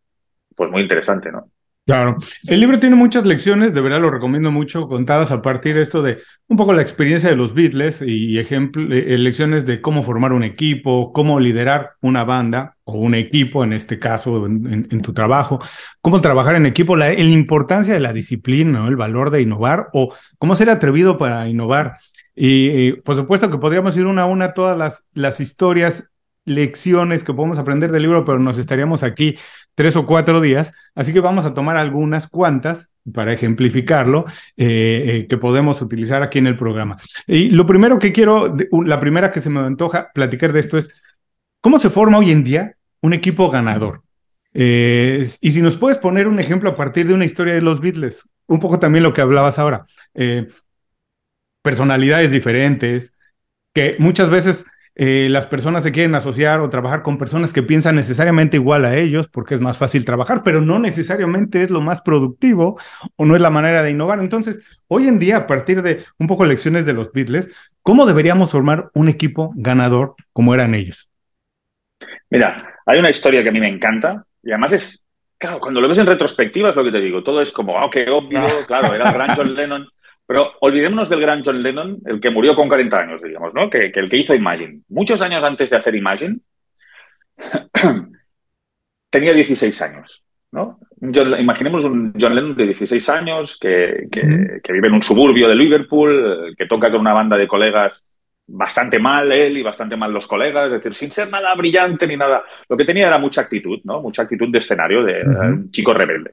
pues 0.56 0.70
muy 0.70 0.82
interesante, 0.82 1.30
¿no? 1.30 1.50
Claro, 1.86 2.16
el 2.46 2.60
libro 2.60 2.80
tiene 2.80 2.96
muchas 2.96 3.26
lecciones, 3.26 3.74
de 3.74 3.82
verdad 3.82 4.00
lo 4.00 4.10
recomiendo 4.10 4.50
mucho, 4.50 4.88
contadas 4.88 5.30
a 5.32 5.42
partir 5.42 5.74
de 5.74 5.82
esto 5.82 6.00
de 6.00 6.16
un 6.48 6.56
poco 6.56 6.72
la 6.72 6.80
experiencia 6.80 7.28
de 7.28 7.36
los 7.36 7.52
Beatles 7.52 8.00
y 8.00 8.38
ejemplo, 8.38 8.90
eh, 8.90 9.18
lecciones 9.18 9.66
de 9.66 9.82
cómo 9.82 10.02
formar 10.02 10.32
un 10.32 10.44
equipo, 10.44 11.12
cómo 11.12 11.38
liderar 11.38 11.90
una 12.00 12.24
banda 12.24 12.78
o 12.84 12.94
un 12.94 13.14
equipo, 13.14 13.64
en 13.64 13.74
este 13.74 13.98
caso, 13.98 14.46
en, 14.46 15.02
tu 15.02 15.12
trabajo, 15.12 15.58
cómo 16.00 16.22
trabajar 16.22 16.54
en 16.54 16.64
equipo, 16.64 16.96
la, 16.96 17.12
importancia 17.12 17.92
de 17.92 18.00
la 18.00 18.14
disciplina, 18.14 18.88
el 18.88 18.96
valor 18.96 19.28
de 19.28 19.42
innovar 19.42 19.88
o 19.92 20.14
cómo 20.38 20.54
ser 20.54 20.70
atrevido 20.70 21.18
para 21.18 21.48
innovar. 21.48 21.98
Y, 22.34 22.92
por 23.02 23.14
supuesto 23.14 23.50
que 23.50 23.58
podríamos 23.58 23.94
ir 23.98 24.06
una 24.06 24.22
a 24.22 24.26
una 24.26 24.54
todas 24.54 24.78
las, 24.78 25.04
las 25.12 25.38
historias 25.38 26.08
lecciones 26.44 27.24
que 27.24 27.32
podemos 27.32 27.58
aprender 27.58 27.90
del 27.90 28.02
libro, 28.02 28.24
pero 28.24 28.38
nos 28.38 28.58
estaríamos 28.58 29.02
aquí 29.02 29.36
tres 29.74 29.96
o 29.96 30.06
cuatro 30.06 30.40
días, 30.40 30.72
así 30.94 31.12
que 31.12 31.20
vamos 31.20 31.44
a 31.44 31.54
tomar 31.54 31.76
algunas 31.76 32.28
cuantas 32.28 32.90
para 33.12 33.32
ejemplificarlo, 33.32 34.24
eh, 34.56 35.04
eh, 35.06 35.26
que 35.28 35.36
podemos 35.36 35.82
utilizar 35.82 36.22
aquí 36.22 36.38
en 36.38 36.46
el 36.46 36.56
programa. 36.56 36.96
Y 37.26 37.50
lo 37.50 37.66
primero 37.66 37.98
que 37.98 38.12
quiero, 38.12 38.56
la 38.84 39.00
primera 39.00 39.30
que 39.30 39.40
se 39.40 39.50
me 39.50 39.60
antoja 39.60 40.10
platicar 40.14 40.52
de 40.52 40.60
esto 40.60 40.78
es, 40.78 41.02
¿cómo 41.60 41.78
se 41.78 41.90
forma 41.90 42.18
hoy 42.18 42.30
en 42.30 42.44
día 42.44 42.76
un 43.02 43.12
equipo 43.12 43.50
ganador? 43.50 44.02
Eh, 44.54 45.26
y 45.40 45.50
si 45.50 45.60
nos 45.60 45.76
puedes 45.76 45.98
poner 45.98 46.28
un 46.28 46.38
ejemplo 46.38 46.70
a 46.70 46.76
partir 46.76 47.06
de 47.06 47.14
una 47.14 47.24
historia 47.24 47.54
de 47.54 47.60
los 47.60 47.80
Beatles, 47.80 48.28
un 48.46 48.60
poco 48.60 48.78
también 48.78 49.02
lo 49.02 49.12
que 49.12 49.20
hablabas 49.20 49.58
ahora, 49.58 49.84
personalidades 51.62 52.30
diferentes, 52.30 53.14
que 53.74 53.96
muchas 53.98 54.30
veces 54.30 54.66
eh, 54.96 55.26
las 55.28 55.48
personas 55.48 55.82
se 55.82 55.90
quieren 55.90 56.14
asociar 56.14 56.60
o 56.60 56.70
trabajar 56.70 57.02
con 57.02 57.18
personas 57.18 57.52
que 57.52 57.64
piensan 57.64 57.96
necesariamente 57.96 58.56
igual 58.56 58.84
a 58.84 58.96
ellos 58.96 59.28
porque 59.28 59.54
es 59.54 59.60
más 59.60 59.76
fácil 59.76 60.04
trabajar, 60.04 60.42
pero 60.44 60.60
no 60.60 60.78
necesariamente 60.78 61.62
es 61.62 61.70
lo 61.70 61.80
más 61.80 62.00
productivo 62.00 62.78
o 63.16 63.24
no 63.24 63.34
es 63.34 63.42
la 63.42 63.50
manera 63.50 63.82
de 63.82 63.90
innovar. 63.90 64.20
Entonces, 64.20 64.80
hoy 64.86 65.08
en 65.08 65.18
día, 65.18 65.38
a 65.38 65.46
partir 65.46 65.82
de 65.82 66.04
un 66.18 66.28
poco 66.28 66.44
lecciones 66.44 66.86
de 66.86 66.92
los 66.92 67.12
Beatles, 67.12 67.52
¿cómo 67.82 68.06
deberíamos 68.06 68.52
formar 68.52 68.90
un 68.94 69.08
equipo 69.08 69.52
ganador 69.56 70.14
como 70.32 70.54
eran 70.54 70.76
ellos? 70.76 71.08
Mira, 72.30 72.74
hay 72.86 72.98
una 72.98 73.10
historia 73.10 73.42
que 73.42 73.48
a 73.48 73.52
mí 73.52 73.60
me 73.60 73.68
encanta 73.68 74.24
y 74.44 74.50
además 74.50 74.74
es, 74.74 75.06
claro, 75.38 75.58
cuando 75.58 75.80
lo 75.80 75.88
ves 75.88 75.98
en 75.98 76.06
retrospectiva 76.06 76.70
es 76.70 76.76
lo 76.76 76.84
que 76.84 76.92
te 76.92 77.00
digo, 77.00 77.24
todo 77.24 77.40
es 77.40 77.50
como, 77.50 77.78
ah, 77.78 77.88
qué 77.90 78.08
obvio, 78.08 78.40
ah. 78.40 78.64
claro, 78.66 78.94
era 78.94 79.08
el 79.08 79.14
gran 79.14 79.34
John 79.34 79.54
Lennon. 79.54 79.88
Pero 80.26 80.52
olvidémonos 80.60 81.08
del 81.08 81.20
gran 81.20 81.42
John 81.44 81.62
Lennon, 81.62 81.98
el 82.06 82.20
que 82.20 82.30
murió 82.30 82.54
con 82.54 82.68
40 82.68 82.98
años, 82.98 83.22
digamos, 83.22 83.52
¿no? 83.52 83.68
Que, 83.68 83.92
el 83.94 84.08
que 84.08 84.16
hizo 84.16 84.34
Imagine. 84.34 84.80
Muchos 84.88 85.20
años 85.20 85.44
antes 85.44 85.68
de 85.68 85.76
hacer 85.76 85.94
Imagine, 85.94 86.38
tenía 89.10 89.34
16 89.34 89.82
años, 89.82 90.24
¿no? 90.52 90.78
imaginemos 91.00 91.84
un 91.84 92.14
John 92.18 92.34
Lennon 92.34 92.56
de 92.56 92.66
16 92.66 93.08
años 93.10 93.58
que, 93.58 94.08
que, 94.10 94.72
vive 94.72 94.88
en 94.88 94.94
un 94.94 95.02
suburbio 95.02 95.46
de 95.46 95.54
Liverpool, 95.54 96.54
que 96.56 96.64
toca 96.64 96.90
con 96.90 97.00
una 97.00 97.12
banda 97.12 97.36
de 97.36 97.46
colegas 97.46 98.06
bastante 98.46 98.98
mal 98.98 99.30
él 99.32 99.58
y 99.58 99.62
bastante 99.62 99.96
mal 99.96 100.12
los 100.12 100.26
colegas, 100.26 100.66
es 100.66 100.72
decir, 100.72 100.94
sin 100.94 101.10
ser 101.10 101.30
nada 101.30 101.54
brillante 101.54 102.06
ni 102.06 102.16
nada. 102.16 102.44
Lo 102.68 102.76
que 102.76 102.84
tenía 102.84 103.08
era 103.08 103.18
mucha 103.18 103.42
actitud, 103.42 103.80
¿no? 103.84 104.00
Mucha 104.00 104.22
actitud 104.22 104.48
de 104.50 104.58
escenario 104.58 105.02
de 105.02 105.22
un 105.22 105.70
chico 105.70 105.92
rebelde. 105.92 106.32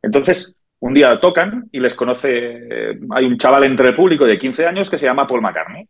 Entonces, 0.00 0.56
un 0.82 0.94
día 0.94 1.20
tocan 1.20 1.68
y 1.70 1.78
les 1.78 1.94
conoce, 1.94 2.98
hay 3.10 3.24
un 3.24 3.38
chaval 3.38 3.62
entre 3.62 3.90
el 3.90 3.94
público 3.94 4.26
de 4.26 4.36
15 4.36 4.66
años 4.66 4.90
que 4.90 4.98
se 4.98 5.06
llama 5.06 5.28
Paul 5.28 5.40
McCartney. 5.40 5.88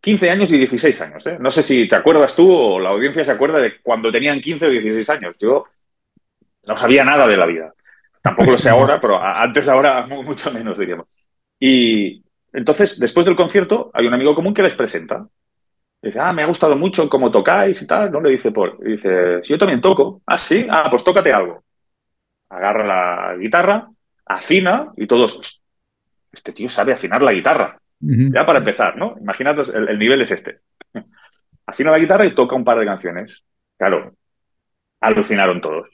15 0.00 0.28
años 0.28 0.50
y 0.50 0.58
16 0.58 1.00
años. 1.02 1.26
¿eh? 1.28 1.36
No 1.38 1.52
sé 1.52 1.62
si 1.62 1.86
te 1.86 1.94
acuerdas 1.94 2.34
tú 2.34 2.50
o 2.52 2.80
la 2.80 2.88
audiencia 2.88 3.24
se 3.24 3.30
acuerda 3.30 3.60
de 3.60 3.80
cuando 3.80 4.10
tenían 4.10 4.40
15 4.40 4.66
o 4.66 4.70
16 4.70 5.08
años. 5.10 5.36
Yo 5.38 5.66
no 6.66 6.76
sabía 6.76 7.04
nada 7.04 7.28
de 7.28 7.36
la 7.36 7.46
vida. 7.46 7.72
Tampoco 8.20 8.50
lo 8.50 8.58
sé 8.58 8.70
ahora, 8.70 8.98
pero 9.00 9.22
antes 9.22 9.64
de 9.64 9.70
ahora 9.70 10.04
mucho 10.04 10.50
menos, 10.50 10.76
diríamos. 10.76 11.06
Y 11.60 12.24
entonces, 12.52 12.98
después 12.98 13.24
del 13.24 13.36
concierto, 13.36 13.92
hay 13.94 14.08
un 14.08 14.14
amigo 14.14 14.34
común 14.34 14.52
que 14.52 14.64
les 14.64 14.74
presenta. 14.74 15.28
Dice, 16.02 16.18
ah, 16.18 16.32
me 16.32 16.42
ha 16.42 16.46
gustado 16.46 16.76
mucho 16.76 17.08
cómo 17.08 17.30
tocáis 17.30 17.80
y 17.80 17.86
tal. 17.86 18.10
¿No? 18.10 18.20
Le 18.20 18.32
dice 18.32 18.50
Paul. 18.50 18.78
Y 18.84 18.92
dice, 18.92 19.44
si 19.44 19.50
yo 19.50 19.58
también 19.58 19.80
toco. 19.80 20.22
Ah, 20.26 20.38
sí. 20.38 20.66
Ah, 20.68 20.88
pues 20.90 21.04
tócate 21.04 21.32
algo 21.32 21.65
agarra 22.48 22.86
la 22.86 23.36
guitarra, 23.36 23.88
afina 24.24 24.92
y 24.96 25.06
todos, 25.06 25.62
este 26.32 26.52
tío 26.52 26.68
sabe 26.68 26.92
afinar 26.92 27.22
la 27.22 27.32
guitarra. 27.32 27.80
Ya 27.98 28.44
para 28.44 28.58
empezar, 28.58 28.96
¿no? 28.96 29.16
Imagínate, 29.18 29.62
el, 29.74 29.98
nivel 29.98 30.20
es 30.20 30.30
este. 30.30 30.60
Afina 31.66 31.90
la 31.90 31.98
guitarra 31.98 32.26
y 32.26 32.34
toca 32.34 32.54
un 32.54 32.64
par 32.64 32.78
de 32.78 32.84
canciones. 32.84 33.42
Claro, 33.76 34.14
alucinaron 35.00 35.60
todos. 35.60 35.88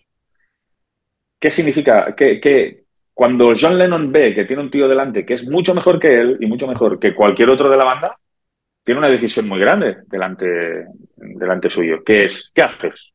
¿Qué 1.39 1.51
significa? 1.51 2.15
Que, 2.15 2.85
cuando 3.15 3.53
John 3.59 3.79
Lennon 3.79 4.11
ve 4.11 4.35
que 4.35 4.45
tiene 4.45 4.63
un 4.63 4.71
tío 4.71 4.89
delante 4.89 5.25
que 5.25 5.35
es 5.35 5.49
mucho 5.49 5.75
mejor 5.75 6.01
que 6.01 6.17
él 6.17 6.39
y 6.41 6.47
mucho 6.47 6.67
mejor 6.67 6.99
que 6.99 7.15
cualquier 7.15 7.51
otro 7.51 7.71
de 7.71 7.77
la 7.77 7.85
banda, 7.85 8.19
tiene 8.83 8.99
una 8.99 9.09
decisión 9.09 9.49
muy 9.49 9.61
grande 9.61 9.99
delante, 10.07 10.87
delante 11.17 11.71
suyo, 11.71 12.03
que 12.05 12.25
es, 12.25 12.51
¿qué 12.55 12.63
haces? 12.63 13.13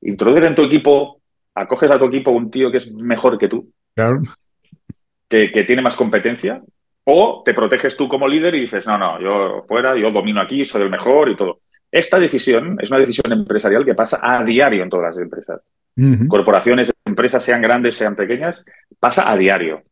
¿Introduces 0.00 0.44
en 0.44 0.54
tu 0.54 0.62
equipo 0.62 1.21
acoges 1.54 1.90
a 1.90 1.98
tu 1.98 2.06
equipo 2.06 2.30
un 2.30 2.50
tío 2.50 2.70
que 2.70 2.78
es 2.78 2.92
mejor 2.92 3.38
que 3.38 3.48
tú, 3.48 3.72
que, 5.28 5.64
tiene 5.64 5.82
más 5.82 5.96
competencia, 5.96 6.62
o 7.04 7.42
te 7.44 7.54
proteges 7.54 7.96
tú 7.96 8.08
como 8.08 8.28
líder 8.28 8.54
y 8.54 8.60
dices, 8.60 8.86
no, 8.86 8.98
no, 8.98 9.20
yo 9.20 9.64
fuera, 9.66 9.96
yo 9.96 10.10
domino 10.10 10.40
aquí, 10.40 10.64
soy 10.64 10.82
el 10.82 10.90
mejor 10.90 11.30
y 11.30 11.36
todo. 11.36 11.60
Esta 11.90 12.18
decisión 12.18 12.78
es 12.80 12.90
una 12.90 13.00
decisión 13.00 13.32
empresarial 13.32 13.84
que 13.84 13.94
pasa 13.94 14.20
a 14.22 14.44
diario 14.44 14.82
en 14.82 14.90
todas 14.90 15.14
las 15.14 15.18
empresas. 15.18 15.60
Corporaciones, 16.26 16.90
empresas, 17.04 17.44
sean 17.44 17.60
grandes, 17.60 17.96
sean 17.96 18.16
pequeñas, 18.16 18.64
pasa 18.98 19.30
a 19.30 19.36
diario. 19.36 19.82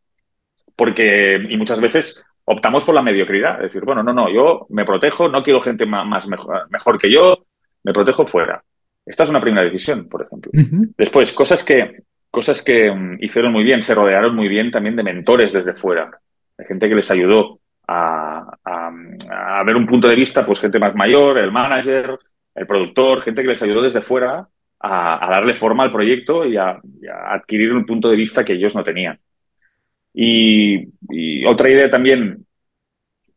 Porque, 0.74 1.38
y 1.46 1.56
muchas 1.58 1.78
veces 1.78 2.22
optamos 2.44 2.84
por 2.84 2.94
la 2.94 3.02
mediocridad. 3.02 3.56
Es 3.56 3.64
decir, 3.64 3.84
bueno, 3.84 4.02
no, 4.02 4.14
no, 4.14 4.32
yo 4.32 4.66
me 4.70 4.86
protejo, 4.86 5.28
no 5.28 5.42
quiero 5.42 5.60
gente 5.60 5.84
más, 5.84 6.26
mejor 6.26 6.98
que 6.98 7.12
yo, 7.12 7.44
me 7.82 7.92
protejo 7.92 8.26
fuera. 8.26 8.62
Esta 9.10 9.24
es 9.24 9.30
una 9.30 9.40
primera 9.40 9.64
decisión, 9.64 10.08
por 10.08 10.22
ejemplo. 10.22 10.52
Después, 10.96 11.32
cosas 11.32 11.64
que, 11.64 12.02
cosas 12.30 12.62
que 12.62 12.92
mm, 12.92 13.18
hicieron 13.20 13.50
muy 13.50 13.64
bien, 13.64 13.82
se 13.82 13.92
rodearon 13.92 14.36
muy 14.36 14.46
bien 14.46 14.70
también 14.70 14.94
de 14.94 15.02
mentores 15.02 15.52
desde 15.52 15.74
fuera, 15.74 16.08
de 16.56 16.64
gente 16.64 16.88
que 16.88 16.94
les 16.94 17.10
ayudó 17.10 17.58
a, 17.88 18.46
ver 19.66 19.74
un 19.74 19.86
punto 19.86 20.06
de 20.06 20.14
vista, 20.14 20.46
pues 20.46 20.60
gente 20.60 20.78
más 20.78 20.94
mayor, 20.94 21.38
el 21.38 21.50
manager, 21.50 22.18
el 22.54 22.66
productor, 22.66 23.22
gente 23.22 23.42
que 23.42 23.48
les 23.48 23.62
ayudó 23.62 23.82
desde 23.82 24.00
fuera 24.00 24.46
a, 24.78 25.28
darle 25.28 25.54
forma 25.54 25.82
al 25.82 25.90
proyecto 25.90 26.46
y 26.46 26.56
a, 26.56 26.80
adquirir 27.30 27.72
un 27.72 27.84
punto 27.84 28.08
de 28.08 28.16
vista 28.16 28.44
que 28.44 28.52
ellos 28.52 28.76
no 28.76 28.84
tenían. 28.84 29.18
y 30.14 31.44
otra 31.44 31.68
idea 31.68 31.90
también 31.90 32.46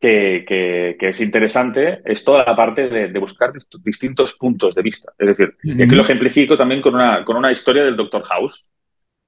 que, 0.03 0.97
es 0.99 1.21
interesante 1.21 2.01
es 2.03 2.23
toda 2.23 2.43
la 2.43 2.55
parte 2.55 2.89
de, 2.89 3.19
buscar 3.19 3.53
distintos 3.83 4.35
puntos 4.35 4.75
de 4.75 4.81
vista. 4.81 5.13
Es 5.17 5.27
decir, 5.27 5.55
y 5.63 5.81
aquí 5.81 5.95
lo 5.95 6.01
ejemplifico 6.01 6.57
también 6.57 6.81
con 6.81 6.95
una, 6.95 7.23
con 7.23 7.37
una 7.37 7.51
historia 7.51 7.83
del 7.83 7.95
Doctor 7.95 8.23
House, 8.23 8.69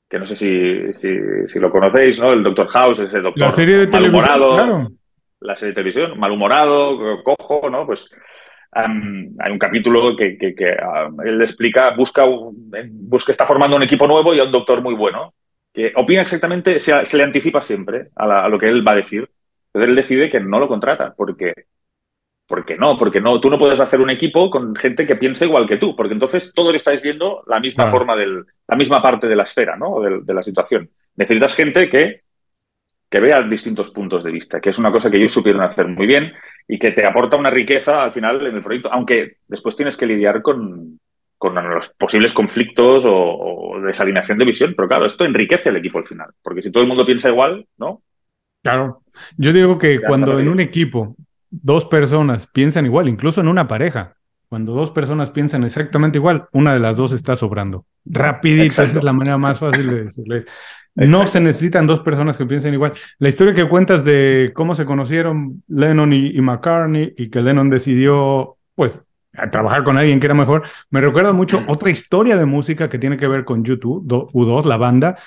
que 0.10 0.20
no 0.20 0.26
sé 0.26 0.36
si, 0.36 1.48
si, 1.48 1.60
lo 1.60 1.72
conocéis, 1.72 2.20
¿no? 2.20 2.34
El 2.34 2.44
Doctor 2.44 2.68
House 2.68 3.00
es 3.00 3.14
el 3.14 3.24
doctor 3.24 3.46
la 3.46 3.52
serie 3.52 3.78
de 3.78 3.88
malhumorado, 3.88 4.92
la 5.40 5.56
serie 5.56 5.72
de 5.72 5.76
televisión, 5.76 6.20
malhumorado, 6.20 7.24
cojo, 7.24 7.70
¿no? 7.70 7.86
Pues 7.86 8.10
hay 8.72 9.52
un 9.52 9.60
capítulo 9.60 10.18
que, 10.18 10.38
que, 10.38 10.78
él 11.24 11.42
explica, 11.42 11.96
busca, 11.96 12.26
busca, 12.26 13.32
está 13.32 13.48
formando 13.48 13.78
un 13.78 13.84
equipo 13.84 14.08
nuevo 14.08 14.34
y 14.34 14.40
a 14.40 14.44
un 14.44 14.52
doctor 14.52 14.82
muy 14.82 14.94
bueno, 14.94 15.34
que 15.74 15.94
opina 15.96 16.22
exactamente, 16.22 16.82
se, 16.82 17.06
se 17.06 17.18
le 17.18 17.24
anticipa 17.24 17.62
siempre 17.62 18.10
a, 18.16 18.44
a, 18.44 18.50
lo 18.50 18.60
que 18.60 18.68
él 18.68 18.86
va 18.86 18.92
a 18.92 18.98
decir. 18.98 19.30
Entonces 19.76 19.90
él 19.90 19.96
decide 19.98 20.30
que 20.30 20.40
no 20.40 20.58
lo 20.58 20.70
contrata, 20.70 21.14
porque, 21.18 21.54
porque 22.48 22.78
no, 22.78 22.98
porque 22.98 23.20
no, 23.20 23.42
tú 23.42 23.50
no 23.50 23.60
puedes 23.60 23.82
hacer 23.82 24.00
un 24.00 24.10
equipo 24.10 24.50
con 24.50 24.74
gente 24.74 25.06
que 25.06 25.18
piense 25.18 25.44
igual 25.44 25.68
que 25.68 25.76
tú, 25.76 25.98
porque 25.98 26.14
entonces 26.14 26.54
todos 26.54 26.74
estáis 26.74 27.02
viendo 27.02 27.44
la 27.46 27.60
misma 27.60 27.90
forma 27.92 28.16
del, 28.16 28.46
la 28.66 28.78
misma 28.78 29.02
parte 29.02 29.28
de 29.28 29.36
la 29.36 29.44
esfera, 29.44 29.76
¿no? 29.76 30.00
De, 30.00 30.22
de, 30.22 30.34
la 30.34 30.44
situación. 30.44 30.90
Necesitas 31.18 31.54
gente 31.54 31.90
que, 31.90 32.22
que 33.10 33.20
vea 33.20 33.42
distintos 33.42 33.92
puntos 33.92 34.24
de 34.24 34.32
vista, 34.32 34.62
que 34.62 34.70
es 34.70 34.78
una 34.78 34.94
cosa 34.94 35.12
que 35.12 35.18
ellos 35.18 35.34
supieron 35.34 35.62
hacer 35.62 35.90
muy 35.90 36.08
bien 36.08 36.32
y 36.70 36.80
que 36.80 36.94
te 36.94 37.06
aporta 37.06 37.36
una 37.36 37.50
riqueza 37.50 38.02
al 38.02 38.14
final 38.14 38.48
en 38.48 38.56
el 38.56 38.64
proyecto, 38.64 38.94
aunque 38.94 39.40
después 39.46 39.76
tienes 39.76 39.98
que 39.98 40.06
lidiar 40.06 40.42
con, 40.42 41.02
con 41.38 41.54
los 41.54 41.90
posibles 41.90 42.32
conflictos 42.32 43.04
o, 43.04 43.14
o, 43.14 43.82
desalineación 43.82 44.38
de 44.38 44.46
visión, 44.46 44.74
pero 44.74 44.88
claro, 44.88 45.06
esto 45.06 45.26
enriquece 45.26 45.68
el 45.68 45.76
equipo 45.76 45.98
al 45.98 46.06
final, 46.06 46.30
porque 46.42 46.62
si 46.62 46.72
todo 46.72 46.82
el 46.82 46.88
mundo 46.88 47.06
piensa 47.06 47.28
igual, 47.28 47.68
¿no? 47.76 48.02
Claro. 48.66 49.04
Yo 49.38 49.54
digo 49.54 49.78
que 49.78 50.00
cuando 50.00 50.40
en 50.40 50.48
un 50.50 50.60
equipo 50.60 51.16
dos 51.52 51.86
personas 51.86 52.48
piensan 52.48 52.88
igual, 52.88 53.08
incluso 53.08 53.40
en 53.40 53.48
una 53.48 53.68
pareja, 53.68 54.16
cuando 54.50 54.74
dos 54.74 54.90
personas 54.90 55.30
piensan 55.30 55.64
exactamente 55.64 56.18
igual, 56.18 56.48
una 56.52 56.74
de 56.74 56.80
las 56.80 56.98
dos 56.98 57.12
está 57.12 57.36
sobrando. 57.36 57.86
Rapidito, 58.06 58.82
esa 58.82 58.98
es 58.98 59.04
la 59.04 59.14
manera 59.14 59.38
más 59.38 59.60
fácil 59.60 59.88
de 59.92 60.04
decirles. 60.06 60.48
No 60.96 61.28
se 61.28 61.42
necesitan 61.42 61.86
dos 61.86 62.00
personas 62.00 62.38
que 62.38 62.48
piensen 62.48 62.74
igual. 62.74 62.94
La 63.20 63.30
historia 63.30 63.54
que 63.54 63.70
cuentas 63.70 64.04
de 64.04 64.52
cómo 64.56 64.74
se 64.74 64.86
conocieron 64.86 65.62
Lennon 65.68 66.12
y, 66.12 66.42
McCartney 66.42 67.14
y 67.16 67.30
que 67.30 67.42
Lennon 67.42 67.70
decidió, 67.70 68.58
pues, 68.74 69.00
trabajar 69.52 69.84
con 69.84 69.98
alguien 69.98 70.20
que 70.20 70.26
era 70.26 70.34
mejor, 70.34 70.64
me 70.90 71.02
recuerda 71.02 71.34
mucho 71.34 71.64
otra 71.68 71.92
historia 71.92 72.36
de 72.36 72.46
música 72.48 72.90
que 72.90 72.98
tiene 72.98 73.18
que 73.18 73.28
ver 73.28 73.46
con 73.46 73.64
YouTube, 73.64 74.08
U2, 74.08 74.66
la 74.66 74.78
banda, 74.78 75.18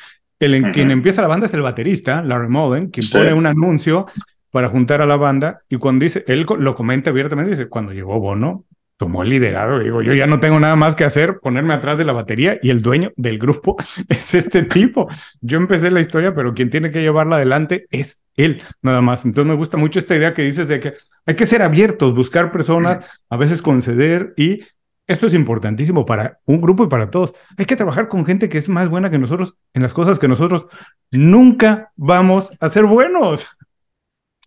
el, 0.41 0.73
Quien 0.73 0.91
empieza 0.91 1.23
la 1.23 1.29
banda 1.29 1.47
es 1.47 1.55
el 1.55 1.63
baterista, 1.63 2.23
Larry 2.23 2.49
Mullen, 2.49 2.91
quien 2.91 3.09
pone 3.11 3.33
un 3.35 3.47
anuncio 3.47 4.07
para 4.51 4.69
juntar 4.69 5.03
a 5.03 5.07
la 5.07 5.17
banda 5.17 5.61
y 5.69 5.77
cuando 5.77 6.05
dice, 6.05 6.25
él 6.27 6.47
lo 6.59 6.75
comenta 6.75 7.11
abiertamente, 7.11 7.51
dice, 7.51 7.69
cuando 7.69 7.93
llegó 7.93 8.19
Bono, 8.19 8.65
tomó 8.97 9.23
el 9.23 9.31
liderazgo, 9.31 9.79
digo, 9.79 10.03
yo 10.03 10.13
ya 10.13 10.27
no 10.27 10.41
tengo 10.41 10.59
nada 10.59 10.75
más 10.75 10.97
que 10.97 11.05
hacer, 11.05 11.39
ponerme 11.41 11.73
atrás 11.73 11.99
de 11.99 12.05
la 12.05 12.13
batería 12.13 12.59
y 12.61 12.71
el 12.71 12.83
dueño 12.83 13.13
del 13.17 13.39
grupo 13.39 13.77
es 14.09 14.35
este 14.35 14.65
tipo. 14.65 15.07
Yo 15.41 15.59
empecé 15.59 15.91
la 15.91 16.01
historia, 16.01 16.35
pero 16.35 16.53
quien 16.53 16.69
tiene 16.69 16.91
que 16.91 17.01
llevarla 17.01 17.37
adelante 17.37 17.87
es 17.91 18.21
él, 18.35 18.63
nada 18.83 19.01
más. 19.01 19.25
Entonces 19.25 19.49
me 19.49 19.57
gusta 19.57 19.77
mucho 19.77 19.99
esta 19.99 20.17
idea 20.17 20.35
que 20.35 20.43
dices 20.43 20.67
de 20.67 20.81
que 20.81 20.95
hay 21.27 21.37
que 21.37 21.47
ser 21.47 21.63
abiertos, 21.63 22.15
buscar 22.15 22.51
personas, 22.51 23.09
a 23.31 23.37
veces 23.37 23.63
conceder 23.63 24.35
y 24.37 24.59
esto 25.09 25.27
es 25.27 25.35
importantísimo 25.35 26.05
para 26.05 26.39
un 26.45 26.61
grupo 26.61 26.85
y 26.85 26.89
para 26.89 27.11
todos. 27.11 27.35
Hay 27.57 27.65
que 27.65 27.77
trabajar 27.77 28.09
con 28.09 28.27
gente 28.27 28.51
que 28.51 28.59
es 28.59 28.69
más 28.69 28.91
buena 28.91 29.11
que 29.11 29.19
nosotros 29.19 29.57
en 29.73 29.83
las 29.83 29.95
cosas 29.95 30.19
que 30.19 30.29
nosotros 30.29 30.67
nunca 31.11 31.93
vamos 31.97 32.53
a 32.61 32.69
ser 32.69 32.85
buenos. 32.85 33.49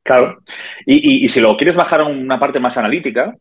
Claro. 0.04 0.38
Y, 0.86 1.28
si 1.30 1.42
lo 1.42 1.58
quieres 1.58 1.76
bajar 1.76 2.02
a 2.02 2.06
una 2.06 2.40
parte 2.40 2.60
más 2.60 2.78
analítica, 2.78 3.36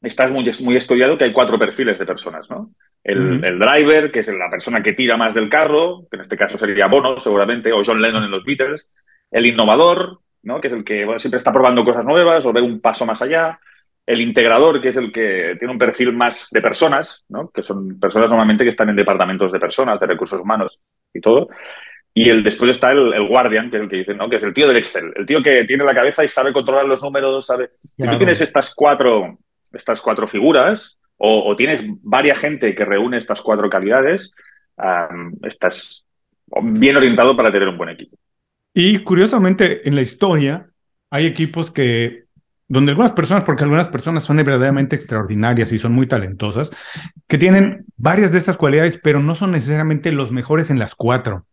estás 0.00 0.30
muy, 0.30 0.48
muy 0.60 0.76
estudiado 0.76 1.18
que 1.18 1.24
hay 1.24 1.32
cuatro 1.32 1.58
perfiles 1.58 1.98
de 1.98 2.06
personas, 2.06 2.48
¿no? 2.48 2.70
El, 3.02 3.44
el, 3.44 3.58
driver, 3.58 4.10
que 4.10 4.20
es 4.20 4.28
la 4.28 4.50
persona 4.50 4.82
que 4.82 4.92
tira 4.92 5.16
más 5.16 5.34
del 5.34 5.48
carro, 5.48 6.06
que 6.10 6.16
en 6.16 6.22
este 6.22 6.36
caso 6.36 6.58
sería 6.58 6.86
Bono, 6.86 7.20
seguramente, 7.20 7.72
o 7.72 7.82
John 7.84 8.00
Lennon 8.00 8.24
en 8.24 8.30
los 8.30 8.44
Beatles. 8.44 8.86
El 9.30 9.46
innovador, 9.46 10.20
¿no? 10.42 10.60
Que 10.60 10.68
es 10.68 10.74
el 10.74 10.84
que 10.84 11.04
siempre 11.18 11.38
está 11.38 11.52
probando 11.52 11.84
cosas 11.84 12.04
nuevas 12.04 12.46
o 12.46 12.52
ve 12.52 12.60
un 12.60 12.80
paso 12.80 13.06
más 13.06 13.22
allá 13.22 13.58
el 14.08 14.22
integrador, 14.22 14.80
que 14.80 14.88
es 14.88 14.96
el 14.96 15.12
que 15.12 15.54
tiene 15.58 15.70
un 15.70 15.78
perfil 15.78 16.14
más 16.14 16.48
de 16.50 16.62
personas, 16.62 17.26
¿no? 17.28 17.50
que 17.50 17.62
son 17.62 18.00
personas 18.00 18.30
normalmente 18.30 18.64
que 18.64 18.70
están 18.70 18.88
en 18.88 18.96
departamentos 18.96 19.52
de 19.52 19.60
personas, 19.60 20.00
de 20.00 20.06
recursos 20.06 20.40
humanos 20.40 20.80
y 21.12 21.20
todo. 21.20 21.50
Y 22.14 22.30
el, 22.30 22.42
después 22.42 22.70
está 22.70 22.90
el, 22.92 23.28
guardian, 23.28 23.70
que 23.70 23.76
es 23.76 23.82
el 23.82 23.88
que 23.90 23.96
dice, 23.96 24.14
¿no? 24.14 24.30
Que 24.30 24.36
es 24.36 24.42
el 24.42 24.54
tío 24.54 24.66
del 24.66 24.78
Excel, 24.78 25.12
el 25.14 25.26
tío 25.26 25.42
que 25.42 25.64
tiene 25.64 25.84
la 25.84 25.94
cabeza 25.94 26.24
y 26.24 26.28
sabe 26.28 26.54
controlar 26.54 26.86
los 26.86 27.02
números, 27.02 27.44
sabe. 27.44 27.72
Si 27.98 28.08
tú 28.08 28.16
tienes 28.16 28.40
estas 28.40 28.74
cuatro, 28.74 29.38
estas 29.72 30.00
cuatro 30.00 30.26
figuras, 30.26 30.98
o, 31.18 31.54
tienes 31.54 31.84
varias 32.02 32.38
gente 32.38 32.74
que 32.74 32.84
reúne 32.86 33.18
estas 33.18 33.42
cuatro 33.42 33.68
calidades, 33.68 34.32
estás 35.42 36.06
bien 36.62 36.96
orientado 36.96 37.36
para 37.36 37.52
tener 37.52 37.68
un 37.68 37.76
buen 37.76 37.90
equipo. 37.90 38.16
Y 38.72 39.00
curiosamente, 39.00 39.86
en 39.86 39.94
la 39.94 40.00
historia 40.00 40.66
hay 41.10 41.26
equipos 41.26 41.70
que 41.70 42.27
donde 42.68 42.92
algunas 42.92 43.12
personas, 43.12 43.44
porque 43.44 43.64
algunas 43.64 43.88
personas 43.88 44.24
son 44.24 44.36
verdaderamente 44.36 44.94
extraordinarias 44.94 45.72
y 45.72 45.78
son 45.78 45.92
muy 45.92 46.06
talentosas, 46.06 46.70
que 47.26 47.38
tienen 47.38 47.86
varias 47.96 48.30
de 48.30 48.38
estas 48.38 48.58
cualidades, 48.58 49.00
pero 49.02 49.20
no 49.20 49.34
son 49.34 49.52
necesariamente 49.52 50.12
los 50.12 50.30
mejores 50.30 50.70
en 50.70 50.78
las 50.78 50.94
cuatro. 50.94 51.46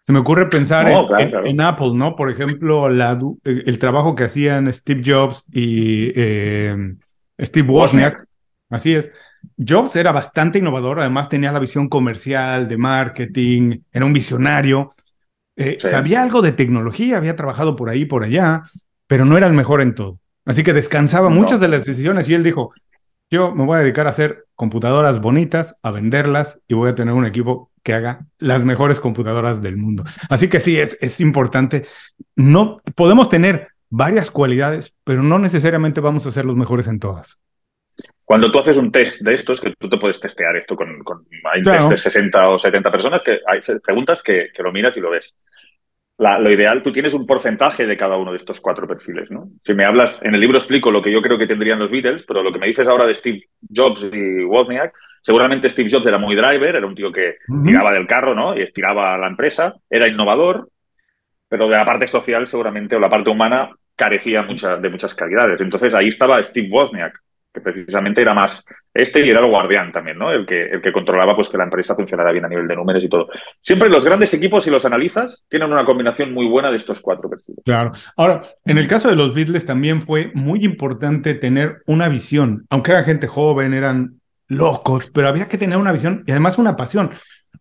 Se 0.00 0.12
me 0.12 0.18
ocurre 0.18 0.48
pensar 0.48 0.88
en, 0.88 1.60
Apple, 1.60 1.92
¿no? 1.94 2.16
Por 2.16 2.28
ejemplo, 2.28 2.88
la, 2.88 3.16
el 3.44 3.78
trabajo 3.78 4.16
que 4.16 4.24
hacían 4.24 4.72
Steve 4.72 5.02
Jobs 5.04 5.44
y 5.52 6.10
eh, 6.16 6.94
Steve 7.38 7.68
Wozniak. 7.68 8.24
Así 8.68 8.94
es. 8.94 9.12
Jobs 9.56 9.94
era 9.94 10.10
bastante 10.10 10.58
innovador, 10.58 10.98
además 10.98 11.28
tenía 11.28 11.52
la 11.52 11.60
visión 11.60 11.88
comercial, 11.88 12.66
de 12.66 12.78
marketing, 12.78 13.80
era 13.92 14.04
un 14.04 14.12
visionario. 14.12 14.94
Eh, 15.54 15.78
sabía 15.80 16.22
algo 16.22 16.42
de 16.42 16.52
tecnología, 16.52 17.18
había 17.18 17.36
trabajado 17.36 17.76
por 17.76 17.90
ahí, 17.90 18.04
por 18.04 18.24
allá, 18.24 18.62
pero 19.06 19.24
no 19.24 19.36
era 19.36 19.46
el 19.46 19.52
mejor 19.52 19.82
en 19.82 19.94
todo. 19.94 20.18
Así 20.44 20.62
que 20.62 20.72
descansaba 20.72 21.28
muchas 21.28 21.60
de 21.60 21.68
las 21.68 21.84
decisiones 21.84 22.28
y 22.28 22.34
él 22.34 22.42
dijo, 22.42 22.72
yo 23.30 23.54
me 23.54 23.64
voy 23.64 23.76
a 23.76 23.80
dedicar 23.82 24.06
a 24.06 24.10
hacer 24.10 24.46
computadoras 24.54 25.20
bonitas, 25.20 25.76
a 25.82 25.90
venderlas 25.90 26.60
y 26.68 26.74
voy 26.74 26.90
a 26.90 26.94
tener 26.94 27.14
un 27.14 27.26
equipo 27.26 27.70
que 27.82 27.94
haga 27.94 28.26
las 28.38 28.64
mejores 28.64 29.00
computadoras 29.00 29.62
del 29.62 29.76
mundo. 29.76 30.04
Así 30.28 30.48
que 30.48 30.60
sí, 30.60 30.78
es, 30.78 30.98
es 31.00 31.20
importante. 31.20 31.86
No 32.36 32.78
podemos 32.94 33.28
tener 33.28 33.68
varias 33.88 34.30
cualidades, 34.30 34.94
pero 35.04 35.22
no 35.22 35.38
necesariamente 35.38 36.00
vamos 36.00 36.26
a 36.26 36.30
ser 36.30 36.44
los 36.44 36.56
mejores 36.56 36.88
en 36.88 36.98
todas. 36.98 37.40
Cuando 38.24 38.50
tú 38.50 38.58
haces 38.58 38.76
un 38.78 38.90
test 38.90 39.20
de 39.20 39.34
estos, 39.34 39.60
que 39.60 39.74
tú 39.78 39.88
te 39.88 39.98
puedes 39.98 40.20
testear 40.20 40.56
esto 40.56 40.74
con, 40.74 40.88
hay 41.52 41.62
test 41.62 41.90
de 41.90 41.98
60 41.98 42.48
o 42.48 42.58
70 42.58 42.90
personas 42.90 43.22
que 43.22 43.40
hay 43.46 43.60
preguntas 43.82 44.22
que, 44.22 44.48
que 44.54 44.62
lo 44.62 44.72
miras 44.72 44.96
y 44.96 45.00
lo 45.00 45.10
lo 46.22 46.52
ideal, 46.52 46.82
tú 46.82 46.92
tienes 46.92 47.14
un 47.14 47.26
porcentaje 47.26 47.86
de 47.86 47.96
cada 47.96 48.16
uno 48.16 48.30
de 48.30 48.38
estos 48.38 48.60
cuatro 48.60 48.86
perfiles, 48.86 49.30
¿no? 49.30 49.48
Si 49.64 49.74
me 49.74 49.84
hablas, 49.84 50.22
en 50.22 50.34
el 50.34 50.40
libro 50.40 50.58
explico 50.58 50.90
lo 50.90 51.02
que 51.02 51.12
yo 51.12 51.20
creo 51.20 51.36
que 51.38 51.46
tendrían 51.46 51.78
los 51.78 51.90
Beatles, 51.90 52.24
pero 52.26 52.42
lo 52.42 52.52
que 52.52 52.58
me 52.58 52.66
dices 52.66 52.86
ahora 52.86 53.06
de 53.06 53.14
Steve 53.14 53.44
Jobs 53.74 54.08
y 54.12 54.44
Wozniak, 54.44 54.92
seguramente 55.20 55.68
Steve 55.68 55.90
Jobs 55.90 56.06
era 56.06 56.18
muy 56.18 56.36
driver, 56.36 56.76
era 56.76 56.86
un 56.86 56.94
tío 56.94 57.10
que 57.10 57.36
tiraba 57.64 57.92
del 57.92 58.06
carro, 58.06 58.34
¿no? 58.34 58.56
Y 58.56 58.62
estiraba 58.62 59.14
a 59.14 59.18
la 59.18 59.28
empresa, 59.28 59.74
era 59.88 60.08
innovador, 60.08 60.68
pero 61.48 61.68
de 61.68 61.76
la 61.76 61.84
parte 61.84 62.06
social 62.06 62.46
seguramente, 62.46 62.96
o 62.96 63.00
la 63.00 63.10
parte 63.10 63.30
humana, 63.30 63.70
carecía 63.94 64.42
de 64.42 64.90
muchas 64.90 65.14
calidades. 65.14 65.60
Entonces 65.60 65.92
ahí 65.94 66.08
estaba 66.08 66.42
Steve 66.42 66.68
Wozniak, 66.70 67.14
que 67.52 67.60
precisamente 67.60 68.22
era 68.22 68.34
más 68.34 68.64
este 68.94 69.24
y 69.24 69.30
era 69.30 69.40
el 69.40 69.50
guardián 69.50 69.92
también, 69.92 70.18
¿no? 70.18 70.30
El 70.30 70.46
que, 70.46 70.66
el 70.66 70.80
que 70.80 70.92
controlaba 70.92 71.34
pues 71.34 71.48
que 71.48 71.58
la 71.58 71.64
empresa 71.64 71.94
funcionara 71.94 72.32
bien 72.32 72.44
a 72.44 72.48
nivel 72.48 72.66
de 72.66 72.76
números 72.76 73.02
y 73.04 73.08
todo. 73.08 73.28
Siempre 73.60 73.88
los 73.88 74.04
grandes 74.04 74.32
equipos, 74.34 74.64
si 74.64 74.70
los 74.70 74.84
analizas, 74.84 75.44
tienen 75.48 75.70
una 75.70 75.84
combinación 75.84 76.32
muy 76.32 76.46
buena 76.46 76.70
de 76.70 76.76
estos 76.76 77.00
cuatro 77.00 77.28
perfiles. 77.28 77.62
Claro. 77.64 77.92
Ahora, 78.16 78.42
en 78.64 78.78
el 78.78 78.86
caso 78.88 79.08
de 79.08 79.16
los 79.16 79.34
Beatles 79.34 79.66
también 79.66 80.00
fue 80.00 80.30
muy 80.34 80.64
importante 80.64 81.34
tener 81.34 81.82
una 81.86 82.08
visión, 82.08 82.66
aunque 82.70 82.92
eran 82.92 83.04
gente 83.04 83.26
joven, 83.26 83.74
eran 83.74 84.20
locos, 84.48 85.10
pero 85.12 85.28
había 85.28 85.48
que 85.48 85.58
tener 85.58 85.78
una 85.78 85.92
visión 85.92 86.24
y 86.26 86.30
además 86.30 86.58
una 86.58 86.76
pasión. 86.76 87.10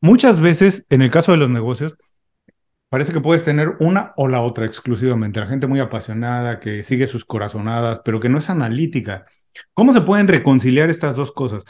Muchas 0.01 0.41
veces, 0.41 0.86
en 0.89 1.01
el 1.01 1.12
caso 1.12 1.31
de 1.31 1.38
los 1.38 1.50
negocios, 1.50 1.98
parece 2.91 3.13
que 3.13 3.21
puedes 3.21 3.45
tener 3.45 3.77
una 3.79 4.11
o 4.18 4.27
la 4.27 4.42
otra 4.42 4.66
exclusivamente. 4.66 5.39
La 5.39 5.48
gente 5.48 5.66
muy 5.66 5.79
apasionada, 5.79 6.59
que 6.59 6.83
sigue 6.83 7.07
sus 7.07 7.24
corazonadas, 7.24 8.01
pero 8.03 8.20
que 8.20 8.27
no 8.27 8.37
es 8.37 8.50
analítica. 8.50 9.25
¿Cómo 9.74 9.94
se 9.94 10.01
pueden 10.01 10.27
reconciliar 10.27 10.89
estas 10.89 11.16
dos 11.16 11.31
cosas? 11.31 11.63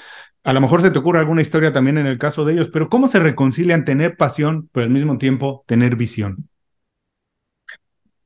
A 0.44 0.52
lo 0.52 0.62
mejor 0.62 0.82
se 0.82 0.90
te 0.90 0.98
ocurre 0.98 1.20
alguna 1.20 1.44
historia 1.44 1.72
también 1.72 2.00
en 2.00 2.08
el 2.08 2.18
caso 2.18 2.44
de 2.44 2.54
ellos, 2.54 2.70
pero 2.70 2.90
¿cómo 2.90 3.08
se 3.08 3.20
reconcilian 3.20 3.86
tener 3.86 4.18
pasión, 4.18 4.68
pero 4.72 4.84
al 4.84 4.90
mismo 4.90 5.20
tiempo 5.20 5.64
tener 5.68 5.96
visión? 5.96 6.50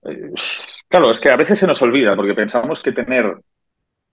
Eh, 0.06 0.32
claro, 0.88 1.12
es 1.12 1.20
que 1.20 1.30
a 1.30 1.36
veces 1.36 1.60
se 1.60 1.68
nos 1.68 1.82
olvida 1.82 2.16
porque 2.16 2.34
pensamos 2.34 2.82
que 2.82 2.94
tener, 2.94 3.36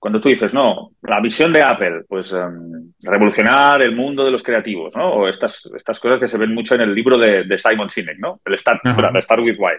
cuando 0.02 0.20
tú 0.20 0.28
dices, 0.28 0.52
no, 0.52 0.90
la 1.02 1.20
visión 1.20 1.52
de 1.52 1.62
Apple, 1.62 2.02
pues 2.08 2.32
em, 2.32 2.92
revolucionar 3.04 3.82
el 3.82 3.94
mundo 3.94 4.24
de 4.24 4.32
los 4.32 4.42
creativos, 4.42 4.96
¿no? 4.96 5.08
O 5.12 5.28
estas, 5.28 5.70
estas 5.76 6.00
cosas 6.00 6.18
que 6.18 6.26
se 6.26 6.38
ven 6.38 6.52
mucho 6.52 6.74
en 6.74 6.80
el 6.80 6.92
libro 6.92 7.16
de, 7.16 7.56
Simon 7.56 7.88
Sinek, 7.88 8.18
¿no? 8.18 8.40
El 8.44 8.58
Start, 8.58 8.80
Start 9.20 9.42
with 9.42 9.58
Why. 9.60 9.74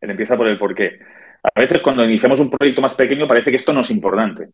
Él 0.00 0.08
empieza 0.08 0.38
por 0.38 0.48
el 0.48 0.56
por 0.56 0.74
qué. 0.74 1.00
A 1.42 1.60
veces 1.60 1.82
cuando 1.82 2.02
iniciamos 2.02 2.40
un 2.40 2.48
proyecto 2.48 2.80
más 2.80 2.94
pequeño 2.94 3.28
parece 3.28 3.50
que 3.50 3.58
esto 3.58 3.74
no 3.74 3.82
es 3.82 3.90
importante, 3.90 4.48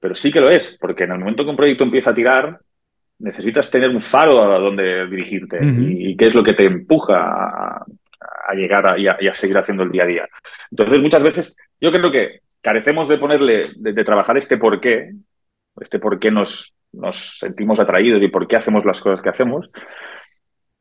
pero 0.00 0.14
sí 0.14 0.32
que 0.32 0.40
lo 0.40 0.48
es, 0.48 0.78
porque 0.80 1.04
en 1.04 1.12
el 1.12 1.18
momento 1.18 1.44
que 1.44 1.50
un 1.50 1.56
proyecto 1.56 1.84
empieza 1.84 2.12
a 2.12 2.14
tirar, 2.14 2.58
necesitas 3.18 3.70
tener 3.70 3.90
un 3.90 4.00
faro 4.00 4.50
a 4.50 4.58
donde 4.58 5.06
dirigirte 5.08 5.58
y, 5.62 6.16
qué 6.16 6.28
es 6.28 6.34
lo 6.34 6.42
que 6.42 6.54
te 6.54 6.64
empuja 6.64 7.16
a, 7.18 8.54
llegar 8.54 8.98
y, 8.98 9.08
a, 9.08 9.34
seguir 9.34 9.58
haciendo 9.58 9.82
el 9.82 9.92
día 9.92 10.04
a 10.04 10.06
día. 10.06 10.28
Entonces, 10.70 11.02
muchas 11.02 11.22
veces 11.22 11.56
yo 11.78 11.92
creo 11.92 12.10
que 12.10 12.47
carecemos 12.60 13.08
de 13.08 13.18
ponerle, 13.18 13.62
de, 13.76 14.04
trabajar 14.04 14.36
este 14.36 14.56
por 14.56 14.80
qué, 14.80 15.12
este 15.80 15.98
por 15.98 16.18
qué 16.18 16.30
nos, 16.30 16.76
nos 16.92 17.38
sentimos 17.38 17.78
atraídos 17.80 18.22
y 18.22 18.28
por 18.28 18.46
qué 18.46 18.56
hacemos 18.56 18.84
las 18.84 19.00
cosas 19.00 19.20
que 19.22 19.28
hacemos, 19.28 19.70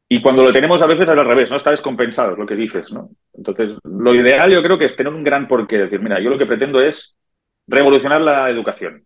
y 0.09 0.21
cuando 0.21 0.43
lo 0.43 0.53
tenemos 0.53 0.81
a 0.81 0.87
veces 0.87 1.03
es 1.03 1.09
al 1.09 1.25
revés, 1.25 1.51
¿no? 1.51 1.57
Está 1.57 1.71
descompensado, 1.71 2.31
es 2.31 2.37
lo 2.37 2.45
que 2.45 2.55
dices, 2.55 2.91
¿no? 2.93 3.09
Entonces, 3.33 3.77
lo 3.83 4.15
ideal 4.15 4.49
yo 4.49 4.63
creo 4.63 4.77
que 4.77 4.85
es 4.85 4.95
tener 4.95 5.11
un 5.11 5.23
gran 5.23 5.47
porqué. 5.47 5.79
Decir, 5.79 6.01
mira, 6.01 6.21
yo 6.21 6.29
lo 6.29 6.37
que 6.37 6.45
pretendo 6.45 6.79
es 6.79 7.15
revolucionar 7.67 8.21
la 8.21 8.49
educación. 8.49 9.03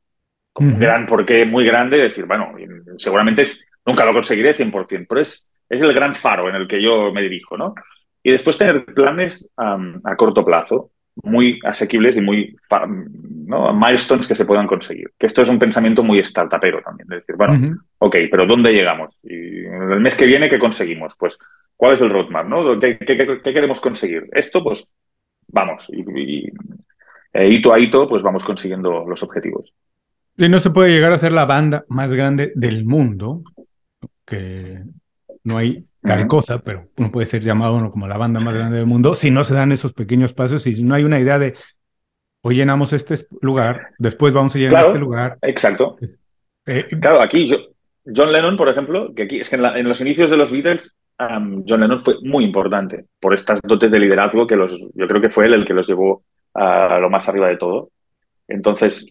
un 0.56 0.80
gran 0.80 1.08
porqué 1.08 1.46
muy 1.46 1.66
grande, 1.66 1.98
decir, 1.98 2.26
bueno, 2.26 2.54
seguramente 2.98 3.44
es, 3.44 3.66
nunca 3.84 4.06
lo 4.06 4.14
conseguiré 4.14 4.54
100%, 4.54 5.08
pero 5.10 5.22
es, 5.22 5.48
es 5.68 5.82
el 5.82 5.94
gran 5.94 6.14
faro 6.14 6.50
en 6.50 6.56
el 6.56 6.68
que 6.68 6.82
yo 6.82 7.12
me 7.12 7.24
dirijo, 7.24 7.58
¿no? 7.58 7.74
Y 8.22 8.32
después 8.32 8.58
tener 8.60 8.86
planes 8.86 9.52
a 9.58 10.16
corto 10.16 10.46
plazo 10.46 10.91
muy 11.24 11.60
asequibles 11.64 12.18
y 12.18 12.22
muy 12.22 12.56
¿no? 13.46 13.74
milestones 13.74 14.28
que 14.28 14.36
se 14.36 14.46
puedan 14.46 14.68
conseguir. 14.68 15.12
Que 15.18 15.28
esto 15.28 15.42
es 15.42 15.50
un 15.50 15.60
pensamiento 15.60 16.04
muy 16.04 16.24
startupero 16.24 16.82
también, 16.82 17.08
de 17.08 17.18
decir, 17.18 17.36
bueno, 17.36 17.80
ok, 18.00 18.16
pero 18.30 18.46
¿dónde 18.46 18.74
llegamos? 18.74 19.18
Y 19.24 19.66
el 19.66 20.00
mes 20.00 20.16
que 20.16 20.26
viene, 20.26 20.50
¿qué 20.50 20.60
conseguimos? 20.60 21.14
Pues, 21.18 21.38
¿cuál 21.76 21.94
es 21.94 22.02
el 22.02 22.10
roadmap? 22.10 22.48
¿no? 22.48 22.80
¿Qué, 22.80 22.98
queremos 22.98 23.80
conseguir? 23.80 24.30
Esto, 24.32 24.64
pues, 24.64 24.88
vamos, 25.48 25.88
y, 25.90 26.50
e 27.34 27.50
hito 27.50 27.74
a 27.74 27.80
hito, 27.80 28.08
pues 28.08 28.22
vamos 28.22 28.44
consiguiendo 28.44 29.06
los 29.08 29.22
objetivos. 29.24 29.74
Y 30.38 30.50
no 30.50 30.60
se 30.60 30.72
puede 30.72 30.92
llegar 30.92 31.12
a 31.12 31.18
ser 31.18 31.34
la 31.34 31.46
banda 31.46 31.86
más 31.90 32.14
grande 32.14 32.52
del 32.56 32.86
mundo, 32.86 33.44
que 34.26 34.82
no 35.44 35.58
hay 35.58 35.86
tal 36.02 36.28
cosa, 36.28 36.60
pero 36.60 36.88
uno 36.98 37.12
puede 37.12 37.26
ser 37.26 37.42
llamado 37.42 37.76
uno 37.76 37.92
como 37.92 38.08
la 38.08 38.18
banda 38.18 38.40
más 38.40 38.54
grande 38.54 38.78
del 38.78 38.88
mundo 38.88 39.14
si 39.14 39.30
no 39.30 39.44
se 39.44 39.54
dan 39.54 39.72
esos 39.72 39.94
pequeños 39.94 40.34
pasos 40.34 40.66
y 40.66 40.74
si 40.74 40.84
no 40.84 40.96
hay 40.96 41.04
una 41.04 41.20
idea 41.20 41.38
de 41.38 41.54
hoy 42.42 42.56
llenamos 42.56 42.92
este 42.94 43.16
lugar, 43.42 43.90
después 44.00 44.34
vamos 44.34 44.56
a 44.56 44.60
llenar 44.60 44.86
este 44.86 45.00
lugar. 45.00 45.38
Exacto. 45.42 45.98
Eh, 46.66 46.88
claro, 47.00 47.22
aquí 47.22 47.52
John 48.06 48.32
Lennon, 48.32 48.58
por 48.58 48.70
ejemplo, 48.70 49.14
que 49.14 49.24
aquí 49.24 49.40
es 49.40 49.50
que 49.50 49.58
en, 49.58 49.88
los 49.88 50.02
inicios 50.02 50.30
de 50.30 50.38
los 50.38 50.52
Beatles, 50.52 50.96
John 51.20 51.82
Lennon 51.82 52.02
fue 52.02 52.16
muy 52.24 52.44
importante 52.44 53.06
por 53.20 53.34
estas 53.36 53.60
dotes 53.62 53.92
de 53.92 54.00
liderazgo 54.00 54.48
que 54.48 54.56
los, 54.56 54.76
yo 54.96 55.08
creo 55.08 55.22
que 55.22 55.30
fue 55.30 55.46
él 55.46 55.54
el 55.54 55.66
que 55.66 55.74
los 55.74 55.88
llevó 55.88 56.24
a 56.54 56.98
lo 57.00 57.10
más 57.10 57.30
arriba 57.30 57.48
de 57.48 57.58
todo. 57.58 57.92
Entonces, 58.48 59.06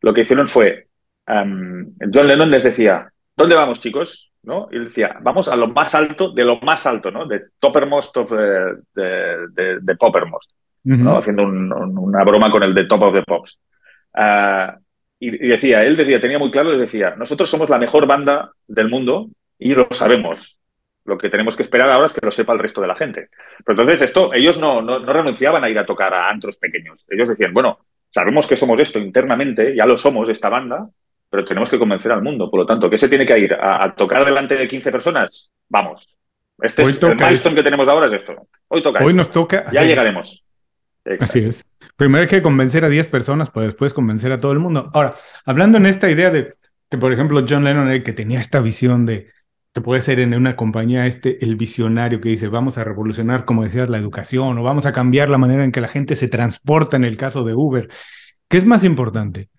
lo 0.00 0.12
que 0.12 0.22
hicieron 0.22 0.48
fue, 0.48 0.88
John 1.26 1.94
Lennon 2.28 2.50
les 2.50 2.64
decía, 2.64 3.12
¿dónde 3.36 3.54
vamos, 3.54 3.80
chicos? 3.80 4.34
¿no? 4.44 4.68
Y 4.70 4.78
decía, 4.78 5.16
vamos 5.22 5.48
a 5.48 5.56
lo 5.56 5.68
más 5.68 5.94
alto 5.94 6.30
de 6.30 6.44
lo 6.44 6.60
más 6.60 6.86
alto, 6.86 7.10
¿no? 7.10 7.26
De 7.26 7.44
toppermost 7.58 8.16
of 8.16 8.30
de, 8.30 9.80
de, 9.80 9.96
poppermost, 9.96 10.50
¿no? 10.84 11.18
Haciendo 11.18 11.42
una 11.44 12.24
broma 12.24 12.50
con 12.50 12.62
el 12.62 12.74
de 12.74 12.84
top 12.84 13.02
of 13.02 13.14
the 13.14 13.22
pops. 13.22 13.58
Ah, 14.14 14.78
y, 15.18 15.30
decía, 15.48 15.82
él 15.82 15.96
decía, 15.96 16.20
tenía 16.20 16.38
muy 16.38 16.50
claro, 16.50 16.70
les 16.70 16.80
decía, 16.80 17.14
nosotros 17.16 17.48
somos 17.48 17.70
la 17.70 17.78
mejor 17.78 18.06
banda 18.06 18.52
del 18.66 18.90
mundo 18.90 19.28
y 19.58 19.74
lo 19.74 19.88
sabemos. 19.90 20.58
Lo 21.06 21.18
que 21.18 21.28
tenemos 21.28 21.56
que 21.56 21.62
esperar 21.62 21.90
ahora 21.90 22.06
es 22.06 22.12
que 22.12 22.24
lo 22.24 22.32
sepa 22.32 22.54
el 22.54 22.58
resto 22.58 22.80
de 22.80 22.86
la 22.86 22.96
gente. 22.96 23.28
Pero 23.64 23.80
entonces 23.80 24.02
esto, 24.02 24.32
ellos 24.32 24.58
no, 24.58 24.80
no, 24.80 25.00
no 25.00 25.12
renunciaban 25.12 25.62
a 25.62 25.68
ir 25.68 25.78
a 25.78 25.84
tocar 25.84 26.14
a 26.14 26.30
antros 26.30 26.56
pequeños. 26.56 27.04
Ellos 27.08 27.28
decían, 27.28 27.52
bueno, 27.52 27.78
sabemos 28.08 28.46
que 28.46 28.56
somos 28.56 28.80
esto 28.80 28.98
internamente, 28.98 29.74
ya 29.76 29.84
lo 29.84 29.98
somos, 29.98 30.28
esta 30.28 30.48
banda, 30.48 30.88
pero 31.30 31.44
tenemos 31.44 31.70
que 31.70 31.78
convencer 31.78 32.12
al 32.12 32.22
mundo. 32.22 32.50
Por 32.50 32.60
lo 32.60 32.66
tanto, 32.66 32.88
¿qué 32.88 32.98
se 32.98 33.08
tiene 33.08 33.26
que 33.26 33.38
ir? 33.38 33.54
¿A, 33.54 33.94
tocar 33.94 34.24
delante 34.24 34.56
de 34.56 34.68
15 34.68 34.92
personas? 34.92 35.50
Vamos. 35.68 36.16
Este 36.60 36.82
es 36.82 37.02
el 37.02 37.16
milestone 37.16 37.56
que 37.56 37.62
tenemos 37.62 37.88
ahora 37.88 38.06
es 38.06 38.12
esto. 38.12 38.34
Hoy 38.68 38.82
toca. 38.82 39.04
Hoy 39.04 39.14
nos 39.14 39.30
toca. 39.30 39.64
Ya 39.72 39.82
llegaremos. 39.82 40.44
Así 41.20 41.40
es. 41.40 41.64
Primero 41.96 42.22
hay 42.22 42.28
que 42.28 42.42
convencer 42.42 42.84
a 42.84 42.88
10 42.88 43.08
personas 43.08 43.50
para 43.50 43.66
después 43.66 43.92
convencer 43.92 44.32
a 44.32 44.40
todo 44.40 44.52
el 44.52 44.58
mundo. 44.58 44.90
Ahora, 44.94 45.14
hablando 45.44 45.78
en 45.78 45.86
esta 45.86 46.10
idea 46.10 46.30
de 46.30 46.54
que, 46.90 46.98
por 46.98 47.12
ejemplo, 47.12 47.44
John 47.48 47.64
Lennon, 47.64 47.90
el 47.90 48.02
que 48.02 48.12
tenía 48.12 48.40
esta 48.40 48.60
visión 48.60 49.04
de 49.04 49.30
que 49.74 49.80
puede 49.80 50.00
ser 50.00 50.20
en 50.20 50.32
una 50.34 50.54
compañía 50.54 51.04
este 51.06 51.44
el 51.44 51.56
visionario 51.56 52.20
que 52.20 52.28
dice 52.28 52.46
vamos 52.46 52.78
a 52.78 52.84
revolucionar, 52.84 53.44
como 53.44 53.64
decías, 53.64 53.90
la 53.90 53.98
educación 53.98 54.56
o 54.56 54.62
vamos 54.62 54.86
a 54.86 54.92
cambiar 54.92 55.28
la 55.28 55.38
manera 55.38 55.64
en 55.64 55.72
que 55.72 55.80
la 55.80 55.88
gente 55.88 56.14
se 56.14 56.28
transporta 56.28 56.96
en 56.96 57.04
el 57.04 57.16
caso 57.16 57.42
de 57.42 57.54
Uber. 57.54 57.88
¿Qué 58.48 58.56
es 58.56 58.66
más 58.66 58.84
importante? 58.84 59.50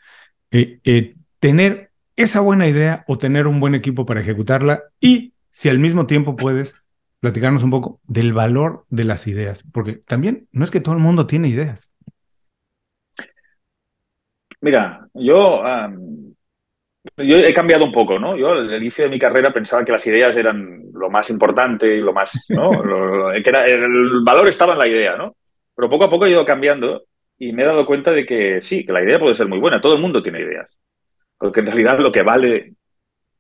Eh, 0.52 0.80
eh, 0.86 1.16
tener 1.40 1.92
esa 2.16 2.40
buena 2.40 2.68
idea 2.68 3.04
o 3.08 3.18
tener 3.18 3.48
un 3.48 3.60
buen 3.60 3.76
equipo 3.76 4.06
para 4.06 4.22
ejecutarla 4.22 4.84
y 5.00 5.34
si 5.52 5.70
al 5.70 5.80
mismo 5.80 6.06
tiempo 6.06 6.36
puedes 6.36 6.76
platicarnos 7.20 7.64
un 7.64 7.72
poco 7.72 8.02
del 8.04 8.34
valor 8.34 8.86
de 8.90 9.04
las 9.04 9.28
ideas, 9.28 9.64
porque 9.74 9.94
también 9.94 10.48
no 10.52 10.64
es 10.64 10.72
que 10.72 10.82
todo 10.82 10.96
el 10.96 11.02
mundo 11.02 11.26
tiene 11.26 11.48
ideas. 11.48 11.92
Mira, 14.62 15.08
yo, 15.14 15.64
yo 17.18 17.38
he 17.38 17.54
cambiado 17.54 17.86
un 17.86 17.92
poco, 17.92 18.20
¿no? 18.20 18.38
Yo 18.38 18.52
al 18.52 18.74
inicio 18.76 19.04
de 19.04 19.10
mi 19.10 19.20
carrera 19.20 19.54
pensaba 19.54 19.84
que 19.86 19.92
las 19.92 20.06
ideas 20.08 20.36
eran 20.36 20.84
lo 20.94 21.10
más 21.10 21.30
importante 21.30 21.96
y 21.96 22.00
lo 22.00 22.14
más, 22.14 22.46
¿no? 22.50 22.72
que 23.44 23.50
el 23.50 24.24
valor 24.24 24.48
estaba 24.48 24.74
en 24.74 24.80
la 24.80 24.88
idea, 24.88 25.16
¿no? 25.16 25.36
Pero 25.76 25.90
poco 25.90 26.06
a 26.06 26.10
poco 26.10 26.26
he 26.26 26.32
ido 26.32 26.46
cambiando 26.46 27.06
y 27.38 27.54
me 27.54 27.64
he 27.64 27.66
dado 27.66 27.86
cuenta 27.86 28.12
de 28.12 28.26
que 28.26 28.62
sí, 28.62 28.86
que 28.86 28.94
la 28.94 29.04
idea 29.04 29.20
puede 29.20 29.36
ser 29.36 29.48
muy 29.48 29.60
buena, 29.60 29.82
todo 29.82 29.96
el 29.96 30.02
mundo 30.02 30.24
tiene 30.24 30.42
ideas. 30.42 30.75
Porque 31.38 31.60
en 31.60 31.68
realidad 31.68 32.00
lo 32.00 32.12
que 32.12 32.24
vale 32.24 32.76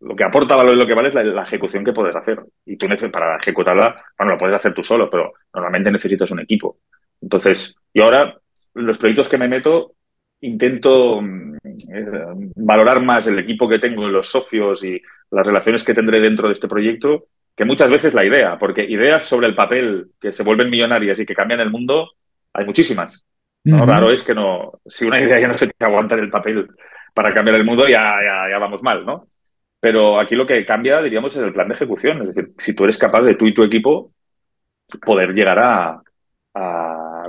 lo 0.05 0.15
que 0.15 0.23
aporta 0.23 0.55
valor 0.55 0.75
y 0.75 0.77
lo 0.77 0.87
que 0.87 0.93
vale 0.93 1.09
es 1.09 1.15
la, 1.15 1.43
ejecución 1.43 1.83
que 1.83 1.93
puedes 1.93 2.15
hacer. 2.15 2.39
Y 2.65 2.77
tú 2.77 2.87
para 3.11 3.37
ejecutarla, 3.37 4.03
bueno, 4.17 4.33
lo 4.33 4.37
puedes 4.37 4.55
hacer 4.55 4.73
tú 4.73 4.83
solo, 4.83 5.09
pero 5.09 5.33
normalmente 5.53 5.91
necesitas 5.91 6.29
un 6.31 6.39
equipo. 6.39 6.77
Entonces, 7.21 7.75
yo 7.93 8.03
ahora, 8.03 8.37
los 8.73 8.97
proyectos 8.97 9.29
que 9.29 9.37
me 9.37 9.47
meto, 9.47 9.93
intento 10.41 11.21
mm, 11.21 11.55
eh, 11.63 12.51
valorar 12.55 13.03
más 13.03 13.25
el 13.27 13.39
equipo 13.39 13.67
que 13.67 13.79
tengo, 13.79 14.07
los 14.07 14.27
socios 14.27 14.83
y 14.83 15.01
las 15.31 15.47
relaciones 15.47 15.83
que 15.83 15.93
tendré 15.93 16.19
dentro 16.19 16.49
de 16.49 16.53
este 16.53 16.67
proyecto, 16.67 17.27
que 17.55 17.65
muchas 17.65 17.89
veces 17.89 18.13
la 18.13 18.25
idea, 18.25 18.59
porque 18.59 18.83
ideas 18.83 19.23
sobre 19.23 19.47
el 19.47 19.55
papel 19.55 20.11
que 20.19 20.33
se 20.33 20.43
vuelven 20.43 20.69
millonarias 20.69 21.19
y 21.19 21.25
que 21.25 21.33
cambian 21.33 21.61
el 21.61 21.71
mundo, 21.71 22.11
hay 22.53 22.65
muchísimas. 22.65 23.25
Lo 23.63 23.83
raro 23.83 24.11
es 24.11 24.21
que 24.21 24.35
no, 24.35 24.73
si 24.85 25.05
una 25.05 25.19
idea 25.23 25.39
ya 25.39 25.47
no 25.47 25.57
se 25.57 25.67
te 25.67 25.85
aguanta 25.85 26.15
en 26.15 26.25
el 26.25 26.29
papel 26.29 26.67
para 27.15 27.33
cambiar 27.33 27.55
el 27.55 27.65
mundo, 27.65 27.87
ya, 27.87 28.13
ya, 28.21 28.49
ya 28.51 28.59
vamos 28.59 28.83
mal, 28.83 29.05
¿no? 29.05 29.27
Pero 29.79 30.19
aquí 30.19 30.35
lo 30.35 30.45
que 30.45 30.65
cambia, 30.65 31.01
diríamos, 31.01 31.35
es 31.35 31.41
el 31.41 31.53
plan 31.53 31.67
de 31.67 31.75
ejecución. 31.75 32.21
Es 32.21 32.35
decir, 32.35 32.53
si 32.57 32.73
tú 32.73 32.83
eres 32.83 32.97
capaz 32.97 33.21
de 33.21 33.35
tú 33.35 33.47
y 33.47 33.53
tu 33.53 33.63
equipo 33.63 34.11
poder 35.03 35.33
llegar 35.33 35.59
a... 35.59 36.01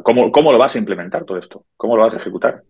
¿cómo, 0.03 0.31
¿Cómo 0.33 0.53
lo 0.53 0.59
vas 0.59 0.75
a 0.75 0.79
implementar 0.79 1.25
todo 1.25 1.39
esto? 1.39 1.65
¿Cómo 1.77 1.97
lo 1.97 2.03
vas 2.03 2.15
a 2.15 2.19
ejecutar? 2.19 2.63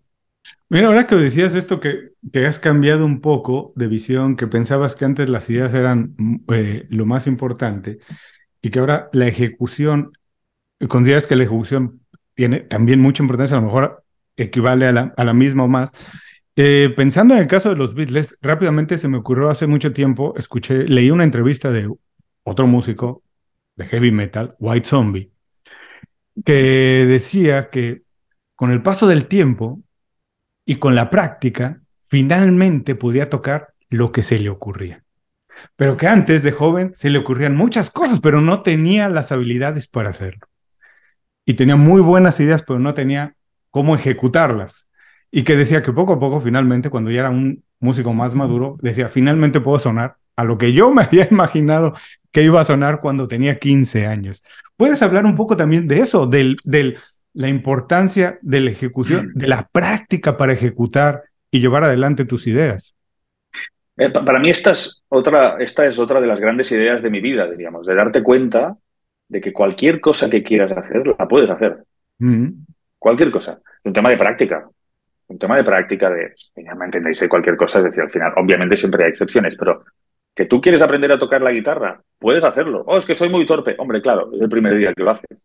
Mira, 0.68 0.88
ahora 0.88 1.06
que 1.06 1.16
decías 1.16 1.54
esto, 1.54 1.80
que, 1.80 2.10
que 2.32 2.46
has 2.46 2.58
cambiado 2.58 3.04
un 3.04 3.20
poco 3.20 3.72
de 3.76 3.86
visión, 3.88 4.36
que 4.36 4.46
pensabas 4.46 4.96
que 4.96 5.04
antes 5.04 5.28
las 5.28 5.48
ideas 5.50 5.74
eran 5.74 6.14
eh, 6.52 6.86
lo 6.90 7.06
más 7.06 7.26
importante 7.26 7.98
y 8.60 8.70
que 8.70 8.78
ahora 8.78 9.08
la 9.12 9.26
ejecución, 9.26 10.12
consideras 10.88 11.26
que 11.26 11.36
la 11.36 11.44
ejecución 11.44 12.00
tiene 12.34 12.60
también 12.60 13.00
mucha 13.00 13.22
importancia, 13.22 13.56
a 13.56 13.60
lo 13.60 13.66
mejor 13.66 14.02
equivale 14.36 14.86
a 14.86 14.92
la, 14.92 15.14
a 15.16 15.24
la 15.24 15.32
misma 15.32 15.64
o 15.64 15.68
más, 15.68 15.92
eh, 16.56 16.92
pensando 16.96 17.34
en 17.34 17.40
el 17.40 17.46
caso 17.46 17.68
de 17.68 17.76
los 17.76 17.94
Beatles, 17.94 18.38
rápidamente 18.40 18.96
se 18.96 19.08
me 19.08 19.18
ocurrió 19.18 19.50
hace 19.50 19.66
mucho 19.66 19.92
tiempo, 19.92 20.34
escuché, 20.38 20.84
leí 20.84 21.10
una 21.10 21.24
entrevista 21.24 21.70
de 21.70 21.92
otro 22.44 22.66
músico 22.66 23.22
de 23.76 23.84
heavy 23.86 24.10
metal, 24.10 24.56
White 24.58 24.88
Zombie, 24.88 25.30
que 26.44 27.04
decía 27.06 27.68
que 27.68 28.02
con 28.54 28.72
el 28.72 28.82
paso 28.82 29.06
del 29.06 29.26
tiempo 29.26 29.82
y 30.64 30.76
con 30.76 30.94
la 30.94 31.10
práctica, 31.10 31.82
finalmente 32.02 32.94
podía 32.94 33.28
tocar 33.28 33.74
lo 33.90 34.10
que 34.10 34.22
se 34.22 34.38
le 34.38 34.48
ocurría. 34.48 35.04
Pero 35.76 35.96
que 35.98 36.08
antes 36.08 36.42
de 36.42 36.52
joven 36.52 36.92
se 36.94 37.10
le 37.10 37.18
ocurrían 37.18 37.54
muchas 37.54 37.90
cosas, 37.90 38.20
pero 38.20 38.40
no 38.40 38.60
tenía 38.60 39.08
las 39.10 39.30
habilidades 39.30 39.88
para 39.88 40.10
hacerlo. 40.10 40.46
Y 41.44 41.54
tenía 41.54 41.76
muy 41.76 42.00
buenas 42.00 42.40
ideas, 42.40 42.62
pero 42.62 42.78
no 42.78 42.94
tenía 42.94 43.36
cómo 43.70 43.94
ejecutarlas 43.94 44.88
y 45.36 45.44
que 45.44 45.54
decía 45.54 45.82
que 45.82 45.92
poco 45.92 46.14
a 46.14 46.18
poco, 46.18 46.40
finalmente, 46.40 46.88
cuando 46.88 47.10
ya 47.10 47.20
era 47.20 47.28
un 47.28 47.62
músico 47.78 48.14
más 48.14 48.34
maduro, 48.34 48.78
decía, 48.80 49.10
finalmente 49.10 49.60
puedo 49.60 49.78
sonar 49.78 50.16
a 50.34 50.44
lo 50.44 50.56
que 50.56 50.72
yo 50.72 50.90
me 50.94 51.02
había 51.02 51.28
imaginado 51.30 51.92
que 52.32 52.42
iba 52.42 52.58
a 52.58 52.64
sonar 52.64 53.02
cuando 53.02 53.28
tenía 53.28 53.58
15 53.58 54.06
años. 54.06 54.42
¿Puedes 54.78 55.02
hablar 55.02 55.26
un 55.26 55.36
poco 55.36 55.54
también 55.54 55.86
de 55.86 56.00
eso, 56.00 56.26
de 56.26 56.56
del, 56.64 56.96
la 57.34 57.48
importancia 57.48 58.38
de 58.40 58.60
la 58.62 58.70
ejecución, 58.70 59.32
de 59.34 59.46
la 59.46 59.68
práctica 59.70 60.38
para 60.38 60.54
ejecutar 60.54 61.24
y 61.50 61.60
llevar 61.60 61.84
adelante 61.84 62.24
tus 62.24 62.46
ideas? 62.46 62.94
Eh, 63.98 64.08
para 64.08 64.38
mí 64.38 64.48
esta 64.48 64.70
es, 64.70 65.02
otra, 65.10 65.58
esta 65.58 65.84
es 65.84 65.98
otra 65.98 66.22
de 66.22 66.28
las 66.28 66.40
grandes 66.40 66.72
ideas 66.72 67.02
de 67.02 67.10
mi 67.10 67.20
vida, 67.20 67.46
diríamos, 67.46 67.86
de 67.86 67.94
darte 67.94 68.22
cuenta 68.22 68.78
de 69.28 69.42
que 69.42 69.52
cualquier 69.52 70.00
cosa 70.00 70.30
que 70.30 70.42
quieras 70.42 70.72
hacer, 70.72 71.06
la 71.06 71.28
puedes 71.28 71.50
hacer. 71.50 71.84
Cualquier 72.98 73.30
cosa. 73.30 73.60
Un 73.84 73.92
tema 73.92 74.08
de 74.08 74.16
práctica 74.16 74.66
un 75.28 75.38
tema 75.38 75.56
de 75.56 75.64
práctica, 75.64 76.10
de, 76.10 76.34
ya 76.56 76.74
me 76.74 76.84
entendéis, 76.84 77.20
de 77.20 77.28
cualquier 77.28 77.56
cosa, 77.56 77.78
es 77.78 77.86
decir, 77.86 78.02
al 78.02 78.10
final, 78.10 78.32
obviamente 78.36 78.76
siempre 78.76 79.04
hay 79.04 79.10
excepciones, 79.10 79.56
pero 79.56 79.84
que 80.34 80.44
tú 80.44 80.60
quieres 80.60 80.82
aprender 80.82 81.10
a 81.10 81.18
tocar 81.18 81.40
la 81.40 81.50
guitarra, 81.50 82.00
puedes 82.18 82.44
hacerlo. 82.44 82.84
Oh, 82.86 82.98
es 82.98 83.06
que 83.06 83.14
soy 83.14 83.30
muy 83.30 83.46
torpe. 83.46 83.74
Hombre, 83.78 84.02
claro, 84.02 84.30
es 84.34 84.40
el 84.40 84.48
primer 84.50 84.76
día 84.76 84.92
que 84.92 85.02
lo 85.02 85.10
haces. 85.10 85.38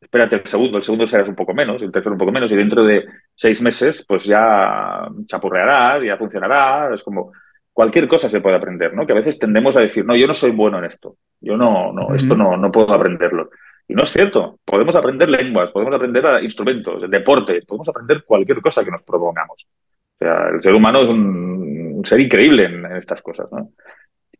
Espérate 0.00 0.36
el 0.36 0.46
segundo, 0.46 0.76
el 0.76 0.84
segundo 0.84 1.06
serás 1.06 1.28
un 1.28 1.34
poco 1.34 1.52
menos, 1.52 1.82
el 1.82 1.90
tercero 1.90 2.12
un 2.12 2.18
poco 2.18 2.30
menos, 2.30 2.52
y 2.52 2.56
dentro 2.56 2.84
de 2.84 3.04
seis 3.34 3.60
meses, 3.60 4.04
pues 4.06 4.24
ya 4.24 5.08
chapurrearás, 5.26 6.04
ya 6.04 6.16
funcionará. 6.16 6.94
Es 6.94 7.02
como 7.02 7.32
cualquier 7.72 8.06
cosa 8.06 8.28
se 8.28 8.40
puede 8.40 8.56
aprender, 8.56 8.94
¿no? 8.94 9.04
Que 9.04 9.12
a 9.12 9.16
veces 9.16 9.38
tendemos 9.38 9.76
a 9.76 9.80
decir, 9.80 10.04
no, 10.04 10.14
yo 10.14 10.28
no 10.28 10.34
soy 10.34 10.52
bueno 10.52 10.78
en 10.78 10.84
esto, 10.84 11.16
yo 11.40 11.56
no, 11.56 11.92
no, 11.92 12.14
esto 12.14 12.36
no, 12.36 12.56
no 12.56 12.70
puedo 12.70 12.92
aprenderlo. 12.92 13.50
Y 13.86 13.94
no 13.94 14.02
es 14.02 14.10
cierto. 14.10 14.58
Podemos 14.64 14.96
aprender 14.96 15.28
lenguas, 15.28 15.70
podemos 15.70 15.94
aprender 15.94 16.24
instrumentos, 16.42 17.10
deportes, 17.10 17.64
podemos 17.66 17.88
aprender 17.88 18.24
cualquier 18.24 18.60
cosa 18.60 18.84
que 18.84 18.90
nos 18.90 19.02
propongamos. 19.02 19.56
O 19.60 20.18
sea, 20.18 20.48
el 20.54 20.62
ser 20.62 20.74
humano 20.74 21.02
es 21.02 21.08
un, 21.10 22.02
ser 22.04 22.20
increíble 22.20 22.64
en, 22.64 22.86
estas 22.96 23.20
cosas. 23.20 23.46
¿no? 23.52 23.70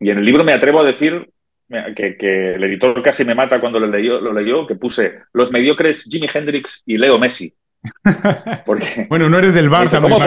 Y 0.00 0.10
en 0.10 0.18
el 0.18 0.24
libro 0.24 0.44
me 0.44 0.52
atrevo 0.52 0.80
a 0.80 0.84
decir 0.84 1.28
que, 1.94 2.16
que, 2.16 2.54
el 2.54 2.64
editor 2.64 3.02
casi 3.02 3.24
me 3.24 3.34
mata 3.34 3.60
cuando 3.60 3.80
lo 3.80 3.86
leyó, 3.86 4.20
lo 4.20 4.32
leyó, 4.32 4.66
que 4.66 4.76
puse 4.76 5.20
los 5.32 5.50
mediocres 5.50 6.04
Jimi 6.04 6.28
Hendrix 6.32 6.82
y 6.86 6.96
Leo 6.96 7.18
Messi. 7.18 7.54
Porque, 8.66 9.06
bueno, 9.08 9.28
no 9.28 9.38
eres 9.38 9.54
del 9.54 9.70
Barça, 9.70 10.00
¿cómo? 10.00 10.18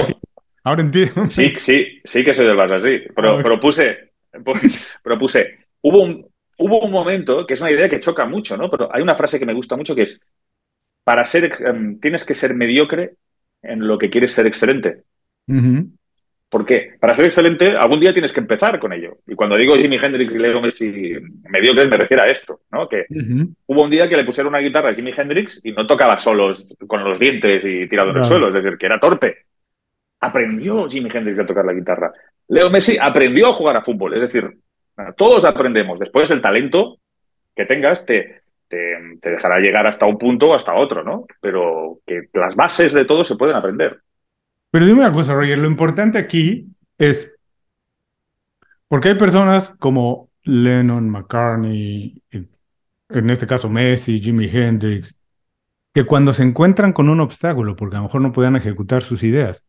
Ahora 0.63 0.81
entiendo. 0.81 1.31
Sí, 1.31 1.55
sí, 1.57 2.01
sí 2.03 2.23
que 2.23 2.33
soy 2.33 2.45
del 2.45 2.57
Barça, 2.57 2.81
sí. 2.83 3.07
Pero, 3.15 3.37
pero 3.43 3.59
puse, 3.59 4.11
pero 5.03 5.17
puse, 5.17 5.59
hubo 5.81 6.03
un, 6.03 6.27
hubo 6.57 6.79
un 6.81 6.91
momento, 6.91 7.45
que 7.45 7.53
es 7.53 7.61
una 7.61 7.71
idea 7.71 7.89
que 7.89 7.99
choca 7.99 8.25
mucho, 8.25 8.57
¿no? 8.57 8.69
Pero 8.69 8.93
hay 8.93 9.01
una 9.01 9.15
frase 9.15 9.39
que 9.39 9.45
me 9.45 9.53
gusta 9.53 9.75
mucho 9.75 9.95
que 9.95 10.03
es, 10.03 10.21
para 11.03 11.23
ser, 11.23 11.53
em, 11.65 11.99
tienes 11.99 12.25
que 12.25 12.35
ser 12.35 12.53
mediocre 12.55 13.15
en 13.61 13.87
lo 13.87 13.97
que 13.97 14.09
quieres 14.09 14.31
ser 14.31 14.47
excelente. 14.47 15.03
Porque 16.49 16.95
para 16.99 17.13
ser 17.13 17.25
excelente, 17.25 17.75
algún 17.75 17.99
día 17.99 18.13
tienes 18.13 18.31
que 18.31 18.39
empezar 18.39 18.79
con 18.79 18.93
ello. 18.93 19.17
Y 19.27 19.35
cuando 19.35 19.57
digo 19.57 19.75
Jimi 19.75 19.97
Hendrix 19.97 20.33
y 20.33 20.37
Leo 20.37 20.61
Messi 20.61 21.15
mediocre, 21.49 21.87
me 21.87 21.97
refiero 21.97 22.23
a 22.23 22.29
esto, 22.29 22.61
¿no? 22.71 22.87
Que 22.87 23.05
hubo 23.65 23.83
un 23.83 23.89
día 23.91 24.07
que 24.07 24.15
le 24.15 24.23
pusieron 24.23 24.53
una 24.53 24.61
guitarra 24.61 24.91
a 24.91 24.93
Jimi 24.93 25.11
Hendrix 25.15 25.59
y 25.63 25.73
no 25.73 25.85
tocaba 25.85 26.17
solos 26.19 26.65
con 26.87 27.03
los 27.03 27.19
dientes 27.19 27.61
y 27.65 27.87
tirado 27.89 28.11
en 28.11 28.17
el 28.17 28.25
suelo, 28.25 28.47
es 28.47 28.53
decir, 28.53 28.77
que 28.77 28.85
era 28.85 28.99
torpe. 28.99 29.45
Aprendió 30.21 30.89
Jimi 30.89 31.09
Hendrix 31.13 31.39
a 31.39 31.45
tocar 31.45 31.65
la 31.65 31.73
guitarra. 31.73 32.13
Leo 32.47 32.69
Messi 32.69 32.97
aprendió 32.99 33.47
a 33.47 33.53
jugar 33.53 33.75
a 33.75 33.83
fútbol, 33.83 34.13
es 34.13 34.21
decir, 34.21 34.57
todos 35.15 35.45
aprendemos. 35.45 35.99
Después 35.99 36.31
el 36.31 36.41
talento 36.41 36.99
que 37.55 37.65
tengas 37.65 38.05
te, 38.05 38.41
te, 38.67 38.77
dejará 39.21 39.59
llegar 39.59 39.87
hasta 39.87 40.05
un 40.05 40.17
punto 40.17 40.49
o 40.49 40.55
hasta 40.55 40.75
otro, 40.75 41.03
¿no? 41.03 41.25
Pero 41.41 41.99
que 42.05 42.29
las 42.33 42.55
bases 42.55 42.93
de 42.93 43.05
todo 43.05 43.23
se 43.23 43.35
pueden 43.35 43.55
aprender. 43.55 44.01
Pero 44.71 44.85
dime 44.85 44.99
una 44.99 45.11
cosa, 45.11 45.33
Roger, 45.33 45.57
lo 45.57 45.67
importante 45.67 46.17
aquí 46.17 46.67
es, 46.97 47.35
porque 48.87 49.09
hay 49.09 49.15
personas 49.15 49.69
como 49.79 50.29
Lennon, 50.43 51.09
McCartney, 51.09 52.21
en 53.09 53.29
este 53.29 53.47
caso 53.47 53.69
Messi, 53.69 54.19
Jimi 54.19 54.49
Hendrix, 54.51 55.17
que 55.93 56.05
cuando 56.05 56.33
se 56.33 56.43
encuentran 56.43 56.93
con 56.93 57.09
un 57.09 57.21
obstáculo, 57.21 57.75
porque 57.75 57.95
a 57.95 57.99
lo 57.99 58.05
mejor 58.05 58.21
no 58.21 58.33
puedan 58.33 58.55
ejecutar 58.55 59.01
sus 59.01 59.23
ideas, 59.23 59.67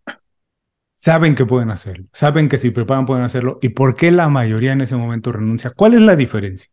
saben 0.99 1.37
que 1.37 1.47
pueden 1.47 1.71
hacerlo, 1.71 2.07
saben 2.13 2.49
que 2.49 2.59
si 2.59 2.73
preparan 2.73 3.07
pueden 3.07 3.23
hacerlo. 3.23 3.61
¿Y 3.63 3.69
por 3.69 3.95
qué 3.95 4.11
la 4.11 4.29
mayoría 4.29 4.73
en 4.73 4.81
ese 4.81 4.97
momento 4.97 5.31
renuncia? 5.31 5.71
¿Cuál 5.71 5.95
es 5.95 6.03
la 6.03 6.17
diferencia? 6.17 6.73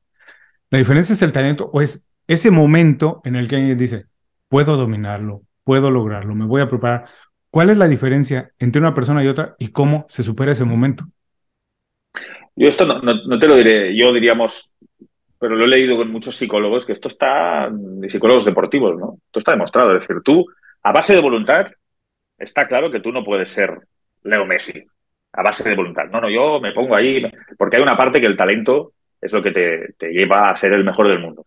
La 0.72 0.80
diferencia 0.80 1.14
es 1.14 1.22
el 1.22 1.32
talento 1.32 1.70
o 1.72 1.80
es 1.80 2.08
ese 2.26 2.50
momento 2.50 3.22
en 3.24 3.36
el 3.36 3.48
que 3.48 3.58
alguien 3.58 3.78
dice, 3.78 4.08
puedo 4.50 4.78
dominarlo, 4.78 5.44
puedo 5.64 5.92
lograrlo, 5.92 6.34
me 6.34 6.46
voy 6.46 6.64
a 6.64 6.68
preparar. 6.68 7.06
¿Cuál 7.52 7.70
es 7.70 7.78
la 7.78 7.88
diferencia 7.88 8.50
entre 8.58 8.82
una 8.82 8.96
persona 8.96 9.24
y 9.24 9.28
otra 9.28 9.56
y 9.60 9.68
cómo 9.68 10.08
se 10.10 10.24
supera 10.24 10.54
ese 10.54 10.66
momento? 10.66 11.06
Yo 12.56 12.68
esto 12.68 12.88
no, 12.88 13.00
no, 13.00 13.38
te 13.38 13.48
lo 13.48 13.56
diré, 13.56 13.96
yo 13.96 14.12
diríamos, 14.12 14.72
pero 15.38 15.56
lo 15.56 15.66
he 15.66 15.68
leído 15.68 15.98
con 15.98 16.12
muchos 16.12 16.36
psicólogos, 16.36 16.84
que 16.84 16.94
esto 16.94 17.10
está, 17.10 17.72
psicólogos 18.10 18.44
deportivos, 18.44 18.98
¿no? 18.98 19.20
Esto 19.28 19.38
está 19.38 19.52
demostrado. 19.52 19.96
Es 19.96 20.02
decir, 20.02 20.24
tú 20.24 20.48
a 20.82 20.92
base 20.92 21.14
de 21.14 21.22
voluntad, 21.22 21.68
está 22.40 22.68
claro 22.68 22.90
que 22.90 23.02
tú 23.02 23.12
no 23.12 23.24
puedes 23.24 23.52
ser 23.52 23.86
Leo 24.26 24.46
Messi, 24.46 24.84
a 25.34 25.42
base 25.42 25.70
de 25.70 25.76
voluntad. 25.76 26.06
No, 26.12 26.22
no, 26.22 26.30
yo 26.30 26.60
me 26.60 26.74
pongo 26.74 26.96
ahí, 26.96 27.22
porque 27.58 27.78
hay 27.78 27.84
una 27.84 27.98
parte 27.98 28.20
que 28.20 28.28
el 28.28 28.38
talento 28.38 28.94
es 29.22 29.32
lo 29.32 29.42
que 29.42 29.52
te, 29.52 30.12
lleva 30.12 30.52
a 30.52 30.56
ser 30.56 30.74
el 30.74 30.84
mejor 30.84 31.08
del 31.08 31.20
mundo. 31.20 31.46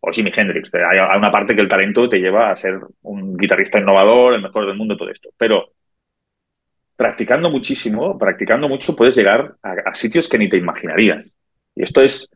O 0.00 0.12
Jimi 0.12 0.32
Hendrix, 0.34 0.70
hay 0.74 0.98
una 1.18 1.30
parte 1.30 1.54
que 1.54 1.60
el 1.60 1.68
talento 1.68 2.08
te 2.08 2.18
lleva 2.18 2.50
a 2.50 2.56
ser 2.56 2.78
un 3.02 3.36
guitarrista 3.36 3.78
innovador, 3.78 4.34
el 4.34 4.42
mejor 4.42 4.66
del 4.66 4.76
mundo, 4.76 4.96
todo 4.96 5.10
esto. 5.10 5.30
Pero 5.36 5.72
practicando 6.98 7.50
muchísimo, 7.50 8.18
practicando 8.18 8.68
mucho, 8.68 8.96
puedes 8.96 9.16
llegar 9.16 9.54
a, 9.62 9.94
sitios 9.94 10.28
que 10.28 10.38
ni 10.38 10.48
te 10.48 10.56
imaginarías. 10.56 11.24
Y 11.74 11.82
esto 11.82 12.02
es, 12.02 12.28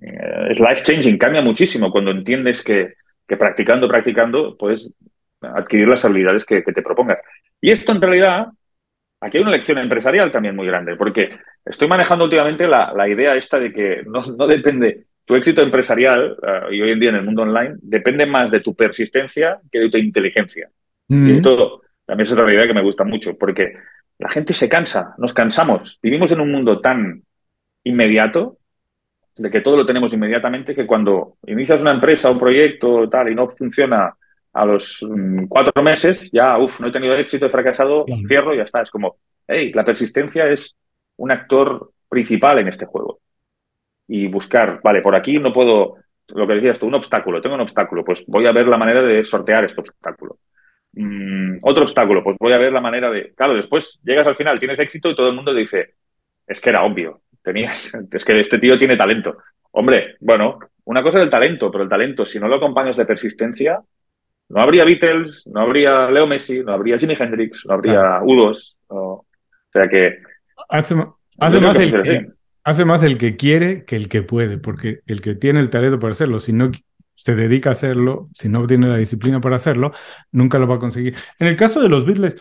eh, 0.00 0.48
es 0.50 0.58
life 0.58 0.82
changing, 0.82 1.16
cambia 1.16 1.42
muchísimo 1.42 1.92
cuando 1.92 2.10
entiendes 2.10 2.62
que, 2.62 2.94
que, 3.26 3.36
practicando, 3.36 3.86
practicando, 3.88 4.56
puedes 4.56 4.90
adquirir 5.40 5.88
las 5.88 6.04
habilidades 6.04 6.44
que, 6.44 6.62
te 6.62 6.82
propongas. 6.82 7.18
Y 7.64 7.70
esto 7.70 7.92
en 7.92 8.02
realidad, 8.02 8.48
aquí 9.20 9.38
hay 9.38 9.42
una 9.42 9.52
lección 9.52 9.78
empresarial 9.78 10.30
también 10.30 10.54
muy 10.54 10.66
grande, 10.66 10.96
porque 10.96 11.30
estoy 11.64 11.88
manejando 11.88 12.26
últimamente 12.26 12.68
la, 12.68 12.92
la 12.94 13.08
idea 13.08 13.34
esta 13.36 13.58
de 13.58 13.72
que 13.72 14.02
no, 14.04 14.20
no 14.36 14.46
depende, 14.46 15.06
tu 15.24 15.34
éxito 15.34 15.62
empresarial, 15.62 16.36
eh, 16.46 16.74
y 16.74 16.82
hoy 16.82 16.90
en 16.90 17.00
día 17.00 17.08
en 17.08 17.16
el 17.16 17.24
mundo 17.24 17.40
online, 17.40 17.76
depende 17.80 18.26
más 18.26 18.50
de 18.50 18.60
tu 18.60 18.74
persistencia 18.74 19.60
que 19.72 19.78
de 19.78 19.88
tu 19.88 19.96
inteligencia. 19.96 20.68
Y 21.08 21.30
esto 21.30 21.80
también 22.04 22.26
es 22.26 22.32
otra 22.34 22.52
idea 22.52 22.66
que 22.66 22.74
me 22.74 22.82
gusta 22.82 23.04
mucho, 23.04 23.34
porque 23.38 23.72
la 24.18 24.28
gente 24.28 24.52
se 24.52 24.68
cansa, 24.68 25.14
nos 25.16 25.32
cansamos. 25.32 25.98
Vivimos 26.02 26.30
en 26.32 26.40
un 26.42 26.52
mundo 26.52 26.82
tan 26.82 27.22
inmediato, 27.82 28.58
de 29.38 29.50
que 29.50 29.62
todo 29.62 29.78
lo 29.78 29.86
tenemos 29.86 30.12
inmediatamente, 30.12 30.74
que 30.74 30.86
cuando 30.86 31.38
inicias 31.46 31.80
una 31.80 31.94
empresa, 31.94 32.30
un 32.30 32.38
proyecto, 32.38 33.08
tal, 33.08 33.30
y 33.30 33.34
no 33.34 33.48
funciona 33.48 34.14
a 34.54 34.64
los 34.64 35.00
mm, 35.02 35.46
cuatro 35.46 35.82
meses, 35.82 36.30
ya, 36.32 36.56
uff, 36.58 36.80
no 36.80 36.86
he 36.86 36.92
tenido 36.92 37.14
éxito, 37.16 37.46
he 37.46 37.50
fracasado, 37.50 38.06
cierro 38.26 38.54
y 38.54 38.58
ya 38.58 38.62
está. 38.62 38.82
Es 38.82 38.90
como, 38.90 39.16
hey, 39.46 39.72
la 39.74 39.84
persistencia 39.84 40.48
es 40.48 40.76
un 41.16 41.32
actor 41.32 41.90
principal 42.08 42.60
en 42.60 42.68
este 42.68 42.86
juego. 42.86 43.20
Y 44.06 44.28
buscar, 44.28 44.80
vale, 44.82 45.02
por 45.02 45.16
aquí 45.16 45.38
no 45.38 45.52
puedo, 45.52 45.96
lo 46.28 46.46
que 46.46 46.54
decías 46.54 46.78
tú, 46.78 46.86
un 46.86 46.94
obstáculo, 46.94 47.40
tengo 47.40 47.56
un 47.56 47.62
obstáculo, 47.62 48.04
pues 48.04 48.24
voy 48.28 48.46
a 48.46 48.52
ver 48.52 48.68
la 48.68 48.78
manera 48.78 49.02
de 49.02 49.24
sortear 49.24 49.64
este 49.64 49.80
obstáculo. 49.80 50.38
Mm, 50.92 51.58
otro 51.62 51.82
obstáculo, 51.82 52.22
pues 52.22 52.36
voy 52.38 52.52
a 52.52 52.58
ver 52.58 52.72
la 52.72 52.80
manera 52.80 53.10
de. 53.10 53.32
Claro, 53.34 53.56
después 53.56 53.98
llegas 54.04 54.26
al 54.28 54.36
final, 54.36 54.60
tienes 54.60 54.78
éxito 54.78 55.10
y 55.10 55.16
todo 55.16 55.28
el 55.28 55.34
mundo 55.34 55.52
dice, 55.52 55.94
es 56.46 56.60
que 56.60 56.70
era 56.70 56.84
obvio, 56.84 57.22
tenías, 57.42 57.92
es 58.12 58.24
que 58.24 58.38
este 58.38 58.58
tío 58.58 58.78
tiene 58.78 58.96
talento. 58.96 59.36
Hombre, 59.72 60.14
bueno, 60.20 60.60
una 60.84 61.02
cosa 61.02 61.18
es 61.18 61.24
el 61.24 61.30
talento, 61.30 61.72
pero 61.72 61.82
el 61.82 61.90
talento, 61.90 62.24
si 62.24 62.38
no 62.38 62.46
lo 62.46 62.56
acompañas 62.56 62.96
de 62.96 63.06
persistencia, 63.06 63.80
no 64.54 64.62
habría 64.62 64.84
Beatles, 64.84 65.44
no 65.52 65.62
habría 65.62 66.08
Leo 66.12 66.28
Messi, 66.28 66.60
no 66.60 66.72
habría 66.72 66.96
Jimi 66.96 67.16
Hendrix, 67.18 67.66
no 67.66 67.74
habría 67.74 68.20
U2. 68.20 68.76
O 68.86 69.26
sea 69.72 69.88
que. 69.88 70.18
Hace, 70.68 70.94
más 70.94 71.76
el 71.78 72.02
que, 72.02 72.28
hace 72.62 72.84
más 72.84 73.02
el 73.02 73.18
que 73.18 73.34
quiere 73.34 73.84
que 73.84 73.96
el 73.96 74.08
que 74.08 74.22
puede, 74.22 74.58
porque 74.58 75.00
el 75.06 75.20
que 75.20 75.34
tiene 75.34 75.58
el 75.58 75.70
talento 75.70 75.98
para 75.98 76.12
hacerlo, 76.12 76.38
si 76.38 76.52
no 76.52 76.70
se 77.12 77.34
dedica 77.34 77.70
a 77.70 77.72
hacerlo, 77.72 78.28
si 78.32 78.48
no 78.48 78.64
tiene 78.68 78.86
la 78.86 78.96
disciplina 78.96 79.40
para 79.40 79.56
hacerlo, 79.56 79.90
nunca 80.30 80.60
lo 80.60 80.68
va 80.68 80.76
a 80.76 80.78
conseguir. 80.78 81.16
En 81.40 81.48
el 81.48 81.56
caso 81.56 81.82
de 81.82 81.88
los 81.88 82.06
Beatles, 82.06 82.36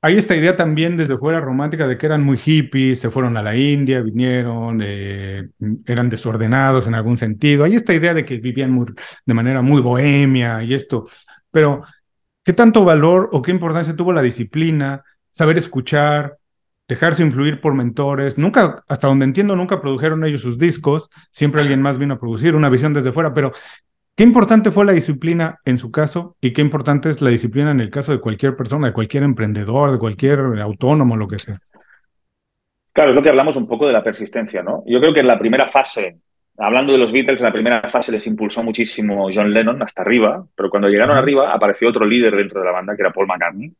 hay 0.00 0.16
esta 0.16 0.34
idea 0.34 0.56
también 0.56 0.96
desde 0.96 1.18
fuera 1.18 1.40
romántica 1.40 1.86
de 1.86 1.98
que 1.98 2.06
eran 2.06 2.24
muy 2.24 2.38
hippies, 2.38 2.98
se 2.98 3.10
fueron 3.10 3.36
a 3.36 3.42
la 3.42 3.54
India, 3.54 4.00
vinieron, 4.00 4.80
eh, 4.82 5.50
eran 5.86 6.08
desordenados 6.08 6.86
en 6.86 6.94
algún 6.94 7.18
sentido. 7.18 7.64
Hay 7.64 7.74
esta 7.74 7.92
idea 7.92 8.14
de 8.14 8.24
que 8.24 8.38
vivían 8.38 8.86
de 9.26 9.34
manera 9.34 9.60
muy 9.60 9.82
bohemia 9.82 10.62
y 10.64 10.72
esto. 10.72 11.06
Pero, 11.52 11.84
¿qué 12.42 12.52
tanto 12.52 12.84
valor 12.84 13.28
o 13.32 13.40
qué 13.40 13.52
importancia 13.52 13.94
tuvo 13.94 14.12
la 14.12 14.22
disciplina, 14.22 15.04
saber 15.30 15.58
escuchar, 15.58 16.38
dejarse 16.88 17.22
influir 17.22 17.60
por 17.60 17.74
mentores? 17.74 18.36
Nunca, 18.36 18.82
hasta 18.88 19.06
donde 19.06 19.24
entiendo, 19.24 19.54
nunca 19.54 19.80
produjeron 19.80 20.24
ellos 20.24 20.42
sus 20.42 20.58
discos. 20.58 21.08
Siempre 21.30 21.60
alguien 21.60 21.80
más 21.80 21.98
vino 21.98 22.14
a 22.14 22.18
producir 22.18 22.56
una 22.56 22.68
visión 22.68 22.92
desde 22.92 23.12
fuera, 23.12 23.32
pero 23.32 23.52
¿Qué 24.14 24.24
importante 24.24 24.70
fue 24.70 24.84
la 24.84 24.92
disciplina 24.92 25.58
en 25.64 25.78
su 25.78 25.90
caso 25.90 26.36
y 26.38 26.52
qué 26.52 26.60
importante 26.60 27.08
es 27.08 27.22
la 27.22 27.30
disciplina 27.30 27.70
en 27.70 27.80
el 27.80 27.88
caso 27.88 28.12
de 28.12 28.20
cualquier 28.20 28.54
persona, 28.54 28.88
de 28.88 28.92
cualquier 28.92 29.22
emprendedor, 29.22 29.90
de 29.90 29.98
cualquier 29.98 30.38
autónomo, 30.60 31.16
lo 31.16 31.26
que 31.26 31.38
sea? 31.38 31.58
Claro, 32.92 33.10
es 33.10 33.16
lo 33.16 33.22
que 33.22 33.30
hablamos 33.30 33.56
un 33.56 33.66
poco 33.66 33.86
de 33.86 33.94
la 33.94 34.04
persistencia, 34.04 34.62
¿no? 34.62 34.82
Yo 34.86 35.00
creo 35.00 35.14
que 35.14 35.20
en 35.20 35.26
la 35.26 35.38
primera 35.38 35.66
fase, 35.66 36.18
hablando 36.62 36.92
de 36.92 36.98
los 36.98 37.10
Beatles, 37.10 37.40
en 37.40 37.46
la 37.46 37.52
primera 37.52 37.82
fase 37.88 38.12
les 38.12 38.26
impulsó 38.28 38.62
muchísimo 38.62 39.28
John 39.34 39.52
Lennon 39.52 39.82
hasta 39.82 40.02
arriba, 40.02 40.46
pero 40.54 40.70
cuando 40.70 40.88
llegaron 40.88 41.16
arriba 41.16 41.52
apareció 41.52 41.88
otro 41.88 42.06
líder 42.06 42.36
dentro 42.36 42.60
de 42.60 42.66
la 42.66 42.72
banda, 42.72 42.94
que 42.94 43.02
era 43.02 43.12
Paul 43.12 43.26
McCartney, 43.26 43.72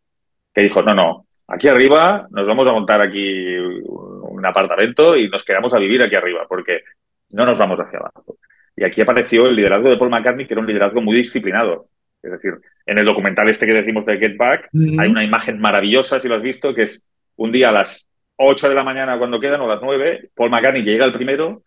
que 0.52 0.62
dijo, 0.62 0.82
no, 0.82 0.92
no, 0.92 1.26
aquí 1.46 1.68
arriba 1.68 2.26
nos 2.30 2.44
vamos 2.44 2.66
a 2.66 2.72
montar 2.72 3.00
aquí 3.00 3.56
un 3.56 4.44
apartamento 4.44 5.16
y 5.16 5.28
nos 5.28 5.44
quedamos 5.44 5.72
a 5.72 5.78
vivir 5.78 6.02
aquí 6.02 6.16
arriba, 6.16 6.44
porque 6.48 6.82
no 7.30 7.46
nos 7.46 7.56
vamos 7.56 7.78
hacia 7.78 8.00
abajo. 8.00 8.36
Y 8.74 8.82
aquí 8.82 9.00
apareció 9.00 9.46
el 9.46 9.54
liderazgo 9.54 9.88
de 9.88 9.96
Paul 9.96 10.10
McCartney, 10.10 10.46
que 10.46 10.54
era 10.54 10.60
un 10.60 10.66
liderazgo 10.66 11.00
muy 11.00 11.16
disciplinado. 11.16 11.86
Es 12.20 12.32
decir, 12.32 12.54
en 12.84 12.98
el 12.98 13.04
documental 13.04 13.48
este 13.48 13.66
que 13.66 13.74
decimos 13.74 14.04
de 14.06 14.18
Get 14.18 14.36
Back, 14.36 14.70
hay 14.72 15.08
una 15.08 15.22
imagen 15.22 15.60
maravillosa, 15.60 16.20
si 16.20 16.28
lo 16.28 16.34
has 16.34 16.42
visto, 16.42 16.74
que 16.74 16.82
es 16.82 17.02
un 17.36 17.52
día 17.52 17.68
a 17.68 17.72
las 17.72 18.08
8 18.36 18.68
de 18.68 18.74
la 18.74 18.82
mañana 18.82 19.18
cuando 19.18 19.38
quedan, 19.38 19.60
o 19.60 19.64
a 19.66 19.74
las 19.74 19.82
9, 19.82 20.30
Paul 20.34 20.50
McCartney 20.50 20.82
llega 20.82 21.04
el 21.04 21.12
primero 21.12 21.62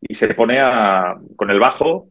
y 0.00 0.14
se 0.14 0.34
pone 0.34 0.58
a, 0.60 1.14
con 1.36 1.50
el 1.50 1.58
bajo, 1.58 2.08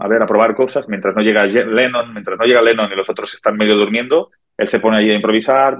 a 0.00 0.08
ver, 0.08 0.22
a 0.22 0.26
probar 0.26 0.54
cosas, 0.54 0.88
mientras 0.88 1.14
no 1.14 1.22
llega 1.22 1.46
Lennon, 1.46 2.12
mientras 2.12 2.38
no 2.38 2.44
llega 2.44 2.62
Lennon 2.62 2.90
y 2.92 2.96
los 2.96 3.08
otros 3.08 3.32
están 3.34 3.56
medio 3.56 3.76
durmiendo, 3.76 4.30
él 4.56 4.68
se 4.68 4.80
pone 4.80 4.98
ahí 4.98 5.10
a 5.10 5.14
improvisar, 5.14 5.78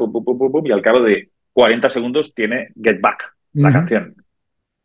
y 0.64 0.72
al 0.72 0.82
cabo 0.82 1.02
de 1.02 1.30
40 1.52 1.90
segundos 1.90 2.32
tiene 2.34 2.68
Get 2.80 3.00
Back, 3.00 3.34
la 3.54 3.72
canción. 3.72 4.14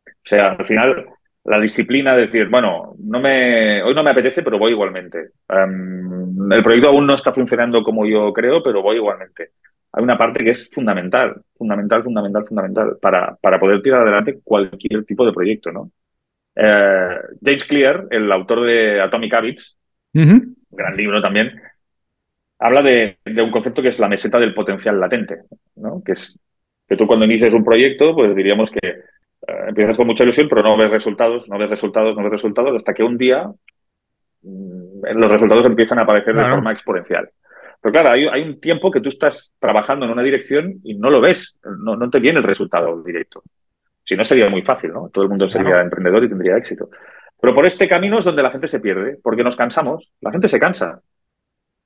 O 0.06 0.26
sea, 0.26 0.54
al 0.54 0.66
final 0.66 1.06
la 1.46 1.60
disciplina 1.60 2.16
de 2.16 2.22
decir, 2.22 2.48
bueno, 2.50 2.96
no 2.98 3.20
me, 3.20 3.84
hoy 3.84 3.94
no 3.94 4.04
me 4.04 4.12
apetece, 4.12 4.42
pero 4.42 4.58
voy 4.58 4.72
igualmente. 4.72 5.32
Em, 5.50 6.52
el 6.52 6.64
proyecto 6.64 6.90
aún 6.90 7.06
no 7.06 7.16
está 7.16 7.34
funcionando 7.34 7.84
como 7.84 8.06
yo 8.06 8.32
creo, 8.32 8.64
pero 8.64 8.82
voy 8.82 8.96
igualmente. 8.96 9.52
Hay 9.92 10.04
una 10.04 10.18
parte 10.18 10.44
que 10.44 10.52
es 10.52 10.70
fundamental, 10.72 11.42
fundamental, 11.56 12.04
fundamental, 12.04 12.46
fundamental 12.46 12.98
para, 13.00 13.36
para 13.36 13.60
poder 13.60 13.82
tirar 13.82 14.02
adelante 14.02 14.40
cualquier 14.44 15.04
tipo 15.06 15.26
de 15.26 15.34
proyecto, 15.34 15.72
¿no? 15.72 15.92
Eh, 16.56 17.18
James 17.44 17.66
Clear, 17.66 18.08
el 18.12 18.32
autor 18.32 18.66
de 18.66 19.02
Atomic 19.02 19.34
Habits, 19.34 19.78
gran 20.14 20.96
libro 20.96 21.22
también, 21.22 21.52
habla 22.60 22.82
de, 22.82 23.18
de, 23.26 23.42
un 23.42 23.52
concepto 23.52 23.82
que 23.82 23.90
es 23.90 24.00
la 24.00 24.08
meseta 24.08 24.40
del 24.40 24.54
potencial 24.54 25.00
latente, 25.00 25.42
¿no? 25.76 26.02
Que 26.04 26.14
es 26.14 26.40
que 26.88 26.98
tú 26.98 27.08
cuando 27.08 27.26
inicias 27.26 27.54
un 27.54 27.64
proyecto, 27.64 28.14
pues 28.16 28.36
diríamos 28.36 28.70
que 28.70 28.88
eh, 28.88 29.66
empiezas 29.68 29.98
con 29.98 30.08
mucha 30.08 30.24
ilusión, 30.24 30.48
pero 30.48 30.64
no 30.64 30.78
ves 30.78 30.92
resultados, 30.92 31.50
no 31.50 31.58
ves 31.58 31.70
resultados, 31.70 32.16
no 32.16 32.24
ves 32.24 32.32
resultados, 32.32 32.76
hasta 32.76 32.94
que 32.94 33.04
un 33.04 33.18
día 33.18 33.48
mm, 34.42 35.06
los 35.16 35.32
resultados 35.32 35.66
empiezan 35.66 36.00
a 36.00 36.04
aparecer 36.04 36.36
de 36.36 36.50
forma 36.50 36.72
exponencial. 36.72 37.30
Pero 37.82 37.92
claro, 37.92 38.12
hay, 38.12 38.42
un 38.42 38.62
tiempo 38.62 38.90
que 38.90 39.02
tú 39.02 39.10
estás 39.10 39.54
trabajando 39.60 40.06
en 40.06 40.12
una 40.12 40.24
dirección 40.24 40.80
y 40.84 40.96
no 40.96 41.10
lo 41.10 41.20
ves, 41.20 41.60
no, 41.80 41.98
no 41.98 42.10
te 42.10 42.20
viene 42.20 42.40
el 42.40 42.46
resultado 42.46 43.04
directo. 43.04 43.44
Si 44.04 44.16
no, 44.16 44.24
sería 44.24 44.50
muy 44.50 44.62
fácil, 44.62 44.92
¿no? 44.92 45.10
Todo 45.10 45.24
el 45.24 45.30
mundo 45.30 45.50
sería 45.50 45.82
emprendedor 45.82 46.24
y 46.24 46.30
tendría 46.30 46.58
éxito. 46.58 46.90
Pero 47.40 47.56
por 47.56 47.66
este 47.66 47.88
camino 47.88 48.20
es 48.20 48.26
donde 48.26 48.44
la 48.44 48.52
gente 48.52 48.68
se 48.68 48.80
pierde, 48.80 49.20
porque 49.22 49.44
nos 49.44 49.56
cansamos, 49.56 50.12
la 50.22 50.32
gente 50.32 50.48
se 50.48 50.60
cansa. 50.60 51.02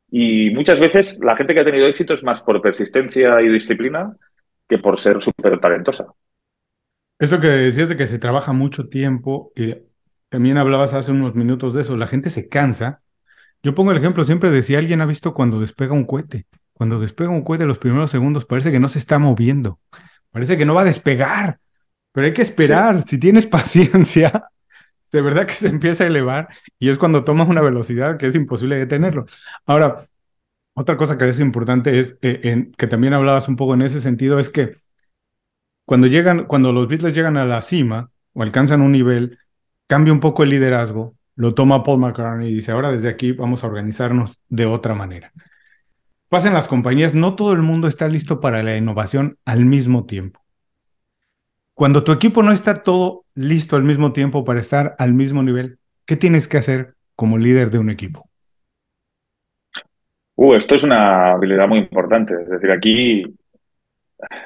Y 0.09 0.51
muchas 0.51 0.79
veces 0.79 1.19
la 1.21 1.35
gente 1.35 1.53
que 1.53 1.59
ha 1.59 1.65
tenido 1.65 1.87
éxito 1.87 2.13
es 2.13 2.23
más 2.23 2.41
por 2.41 2.61
persistencia 2.61 3.41
y 3.41 3.49
disciplina 3.49 4.15
que 4.67 4.77
por 4.77 4.99
ser 4.99 5.21
súper 5.21 5.59
talentosa. 5.59 6.05
Es 7.19 7.31
lo 7.31 7.39
que 7.39 7.47
decías 7.47 7.89
de 7.89 7.97
que 7.97 8.07
se 8.07 8.19
trabaja 8.19 8.53
mucho 8.53 8.87
tiempo 8.89 9.51
y 9.55 9.75
también 10.29 10.57
hablabas 10.57 10.93
hace 10.93 11.11
unos 11.11 11.35
minutos 11.35 11.73
de 11.73 11.81
eso, 11.81 11.97
la 11.97 12.07
gente 12.07 12.29
se 12.29 12.47
cansa. 12.47 13.01
Yo 13.63 13.73
pongo 13.73 13.91
el 13.91 13.97
ejemplo 13.97 14.23
siempre 14.23 14.51
de 14.51 14.61
si 14.61 14.75
alguien 14.75 15.01
ha 15.01 15.05
visto 15.05 15.33
cuando 15.33 15.59
despega 15.59 15.93
un 15.93 16.05
cohete. 16.05 16.45
Cuando 16.73 16.99
despega 16.99 17.31
un 17.31 17.43
cohete 17.43 17.65
los 17.65 17.79
primeros 17.79 18.11
segundos 18.11 18.45
parece 18.45 18.71
que 18.71 18.79
no 18.79 18.87
se 18.87 18.99
está 18.99 19.17
moviendo, 19.17 19.79
parece 20.29 20.57
que 20.57 20.65
no 20.65 20.75
va 20.75 20.81
a 20.81 20.85
despegar, 20.85 21.59
pero 22.17 22.25
hay 22.25 22.33
que 22.33 22.41
esperar, 22.41 23.03
si 23.03 23.19
tienes 23.19 23.45
paciencia, 23.45 24.49
de 25.11 25.21
verdad 25.21 25.45
que 25.45 25.53
se 25.53 25.67
empieza 25.67 26.03
a 26.03 26.07
elevar 26.07 26.47
y 26.79 26.89
es 26.89 26.97
cuando 26.97 27.23
tomas 27.23 27.47
una 27.47 27.61
velocidad 27.61 28.17
que 28.17 28.25
es 28.25 28.33
imposible 28.33 28.75
detenerlo. 28.75 29.27
Ahora, 29.67 30.07
otra 30.73 30.97
cosa 30.97 31.15
que 31.15 31.29
es 31.29 31.39
importante 31.39 31.99
es, 31.99 32.17
eh, 32.23 32.71
que 32.75 32.87
también 32.87 33.13
hablabas 33.13 33.47
un 33.47 33.55
poco 33.55 33.75
en 33.75 33.83
ese 33.83 34.01
sentido, 34.01 34.39
es 34.39 34.49
que 34.49 34.77
cuando 35.85 36.07
llegan, 36.07 36.45
cuando 36.45 36.73
los 36.73 36.87
Beatles 36.87 37.13
llegan 37.13 37.37
a 37.37 37.45
la 37.45 37.61
cima 37.61 38.09
o 38.33 38.41
alcanzan 38.41 38.81
un 38.81 38.93
nivel, 38.93 39.37
cambia 39.85 40.11
un 40.11 40.19
poco 40.19 40.41
el 40.41 40.49
liderazgo, 40.49 41.13
lo 41.35 41.53
toma 41.53 41.83
Paul 41.83 41.99
McCartney 41.99 42.49
y 42.49 42.55
dice, 42.55 42.71
ahora 42.71 42.91
desde 42.91 43.09
aquí 43.09 43.31
vamos 43.31 43.63
a 43.63 43.67
organizarnos 43.67 44.39
de 44.49 44.65
otra 44.65 44.95
manera. 44.95 45.31
Pasen 46.29 46.55
las 46.55 46.67
compañías, 46.67 47.13
no 47.13 47.35
todo 47.35 47.53
el 47.53 47.61
mundo 47.61 47.87
está 47.87 48.07
listo 48.07 48.39
para 48.39 48.63
la 48.63 48.75
innovación 48.75 49.37
al 49.45 49.65
mismo 49.65 50.07
tiempo. 50.07 50.46
Cuando 51.77 52.03
tu 52.03 52.11
equipo 52.11 52.41
no 52.41 52.51
está 52.51 52.81
todo 52.81 53.25
listo 53.35 53.75
al 53.75 53.83
mismo 53.83 54.11
tiempo 54.11 54.43
para 54.43 54.59
estar 54.59 54.95
al 54.97 55.13
mismo 55.13 55.43
nivel, 55.43 55.77
¿qué 56.07 56.15
tienes 56.15 56.47
que 56.47 56.57
hacer 56.57 56.95
como 57.15 57.37
líder 57.37 57.69
de 57.69 57.77
un 57.77 57.91
equipo? 57.91 58.27
Uh, 60.33 60.55
esto 60.55 60.73
es 60.73 60.81
una 60.81 61.33
habilidad 61.33 61.67
muy 61.67 61.77
importante. 61.77 62.33
Es 62.33 62.49
decir, 62.49 62.71
aquí 62.71 63.25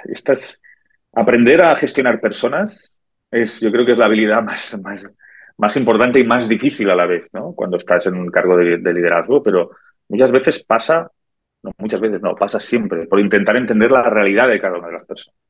esta 0.03 0.33
es, 0.33 0.61
aprender 1.13 1.61
a 1.61 1.73
gestionar 1.77 2.19
personas 2.19 2.91
es, 3.31 3.61
yo 3.61 3.71
creo 3.71 3.85
que 3.85 3.93
es 3.93 3.97
la 3.97 4.07
habilidad 4.07 4.43
más, 4.43 4.77
más, 4.83 5.01
más 5.55 5.77
importante 5.77 6.19
y 6.19 6.25
más 6.25 6.49
difícil 6.49 6.89
a 6.89 6.95
la 6.95 7.05
vez, 7.05 7.29
¿no? 7.31 7.53
Cuando 7.53 7.77
estás 7.77 8.07
en 8.07 8.15
un 8.15 8.29
cargo 8.29 8.57
de, 8.57 8.79
de 8.79 8.93
liderazgo, 8.93 9.41
pero 9.41 9.71
muchas 10.09 10.31
veces 10.31 10.65
pasa, 10.65 11.09
no, 11.63 11.71
muchas 11.77 12.01
veces 12.01 12.21
no, 12.21 12.35
pasa 12.35 12.59
siempre, 12.59 13.07
por 13.07 13.21
intentar 13.21 13.55
entender 13.55 13.89
la 13.89 14.03
realidad 14.03 14.49
de 14.49 14.59
cada 14.59 14.79
una 14.79 14.87
de 14.87 14.93
las 14.95 15.05
personas. 15.05 15.40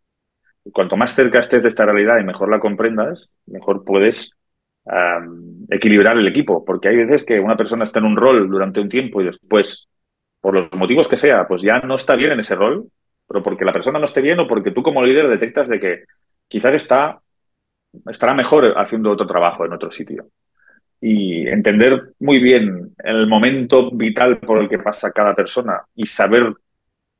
Cuanto 0.71 0.95
más 0.95 1.15
cerca 1.15 1.39
estés 1.39 1.63
de 1.63 1.69
esta 1.69 1.85
realidad 1.85 2.19
y 2.19 2.23
mejor 2.23 2.49
la 2.49 2.59
comprendas, 2.59 3.29
mejor 3.47 3.83
puedes 3.83 4.31
equilibrar 5.69 6.17
el 6.17 6.27
equipo, 6.27 6.65
porque 6.65 6.89
hay 6.89 6.97
veces 6.97 7.23
que 7.23 7.39
una 7.39 7.55
persona 7.55 7.83
está 7.83 7.99
en 7.99 8.05
un 8.05 8.17
rol 8.17 8.49
durante 8.49 8.79
un 8.79 8.89
tiempo 8.89 9.21
y 9.21 9.25
después, 9.25 9.87
por 10.39 10.55
los 10.55 10.71
motivos 10.73 11.07
que 11.07 11.17
sea, 11.17 11.47
pues 11.47 11.61
ya 11.61 11.79
no 11.79 11.95
está 11.95 12.15
bien 12.15 12.31
en 12.31 12.39
ese 12.39 12.55
rol, 12.55 12.87
pero 13.27 13.43
porque 13.43 13.63
la 13.63 13.73
persona 13.73 13.99
no 13.99 14.05
esté 14.05 14.21
bien 14.21 14.39
o 14.39 14.47
porque 14.47 14.71
tú 14.71 14.81
como 14.81 15.03
líder 15.03 15.27
detectas 15.27 15.69
de 15.69 15.79
que 15.79 16.03
quizás 16.47 16.73
está, 16.73 17.19
estará 18.09 18.33
mejor 18.33 18.73
haciendo 18.77 19.11
otro 19.11 19.27
trabajo 19.27 19.65
en 19.65 19.73
otro 19.73 19.91
sitio. 19.91 20.27
Y 20.99 21.47
entender 21.47 22.13
muy 22.19 22.39
bien 22.39 22.93
el 23.03 23.25
momento 23.27 23.89
vital 23.91 24.39
por 24.39 24.59
el 24.59 24.69
que 24.69 24.79
pasa 24.79 25.11
cada 25.11 25.33
persona 25.33 25.81
y 25.95 26.05
saber 26.05 26.53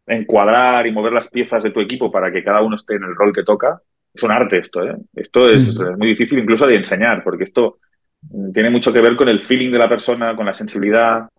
encuadrar 0.07 0.87
y 0.87 0.91
mover 0.91 1.13
las 1.13 1.29
piezas 1.29 1.63
de 1.63 1.71
tu 1.71 1.79
equipo 1.79 2.11
para 2.11 2.31
que 2.31 2.43
cada 2.43 2.61
uno 2.61 2.75
esté 2.75 2.95
en 2.95 3.03
el 3.03 3.15
rol 3.15 3.33
que 3.33 3.43
toca, 3.43 3.81
es 4.13 4.23
un 4.23 4.31
arte 4.31 4.57
esto, 4.57 4.83
¿eh? 4.83 4.95
Esto 5.15 5.47
es 5.47 5.77
mm. 5.77 5.97
muy 5.97 6.07
difícil 6.07 6.39
incluso 6.39 6.67
de 6.67 6.75
enseñar, 6.75 7.23
porque 7.23 7.45
esto 7.45 7.77
tiene 8.53 8.69
mucho 8.69 8.91
que 8.91 9.01
ver 9.01 9.15
con 9.15 9.29
el 9.29 9.41
feeling 9.41 9.71
de 9.71 9.79
la 9.79 9.89
persona, 9.89 10.35
con 10.35 10.45
la 10.45 10.53
sensibilidad, 10.53 11.29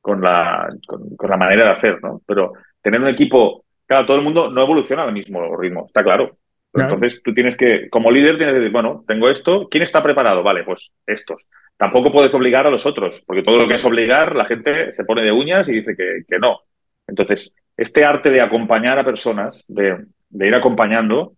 con 0.00 0.20
la, 0.20 0.68
con, 0.86 1.16
con 1.16 1.30
la 1.30 1.36
manera 1.36 1.64
de 1.64 1.70
hacer, 1.70 2.02
¿no? 2.02 2.22
Pero 2.26 2.54
tener 2.80 3.00
un 3.00 3.08
equipo, 3.08 3.64
claro, 3.86 4.06
todo 4.06 4.16
el 4.16 4.24
mundo 4.24 4.50
no 4.50 4.62
evoluciona 4.62 5.04
al 5.04 5.12
mismo 5.12 5.56
ritmo, 5.56 5.86
está 5.86 6.02
claro. 6.02 6.36
Entonces 6.74 7.20
tú 7.22 7.34
tienes 7.34 7.54
que, 7.54 7.90
como 7.90 8.10
líder, 8.10 8.38
tienes 8.38 8.54
que 8.54 8.60
decir, 8.60 8.72
bueno, 8.72 9.04
tengo 9.06 9.28
esto, 9.28 9.68
¿quién 9.70 9.82
está 9.82 10.02
preparado? 10.02 10.42
Vale, 10.42 10.64
pues 10.64 10.90
estos. 11.06 11.42
Tampoco 11.76 12.10
puedes 12.10 12.34
obligar 12.34 12.66
a 12.66 12.70
los 12.70 12.86
otros, 12.86 13.22
porque 13.26 13.42
todo 13.42 13.58
lo 13.58 13.68
que 13.68 13.74
es 13.74 13.84
obligar, 13.84 14.34
la 14.34 14.46
gente 14.46 14.94
se 14.94 15.04
pone 15.04 15.22
de 15.22 15.32
uñas 15.32 15.68
y 15.68 15.72
dice 15.72 15.94
que, 15.94 16.22
que 16.26 16.38
no. 16.38 16.60
Entonces, 17.06 17.52
este 17.76 18.04
arte 18.04 18.30
de 18.30 18.40
acompañar 18.40 18.98
a 18.98 19.04
personas, 19.04 19.64
de, 19.68 20.04
de, 20.28 20.46
ir 20.46 20.54
acompañando, 20.54 21.34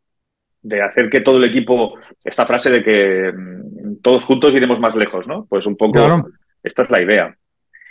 de 0.62 0.82
hacer 0.82 1.10
que 1.10 1.20
todo 1.20 1.36
el 1.36 1.44
equipo, 1.44 1.94
esta 2.24 2.46
frase 2.46 2.70
de 2.70 2.82
que 2.82 3.32
mm, 3.32 4.00
todos 4.02 4.24
juntos 4.24 4.54
iremos 4.54 4.80
más 4.80 4.94
lejos, 4.94 5.26
¿no? 5.26 5.46
Pues 5.48 5.66
un 5.66 5.76
poco, 5.76 5.92
claro. 5.92 6.26
esta 6.62 6.82
es 6.82 6.90
la 6.90 7.02
idea. 7.02 7.36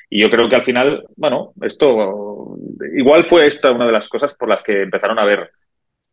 Y 0.10 0.22
yo 0.22 0.30
creo 0.30 0.48
que 0.48 0.56
al 0.56 0.64
final, 0.64 1.06
bueno, 1.16 1.54
esto 1.62 2.58
igual 2.96 3.24
fue 3.24 3.48
esta 3.48 3.72
una 3.72 3.86
de 3.86 3.92
las 3.92 4.08
cosas 4.10 4.34
por 4.36 4.50
las 4.50 4.62
que 4.62 4.84
empezaron 4.84 5.18
a 5.18 5.24
haber, 5.24 5.52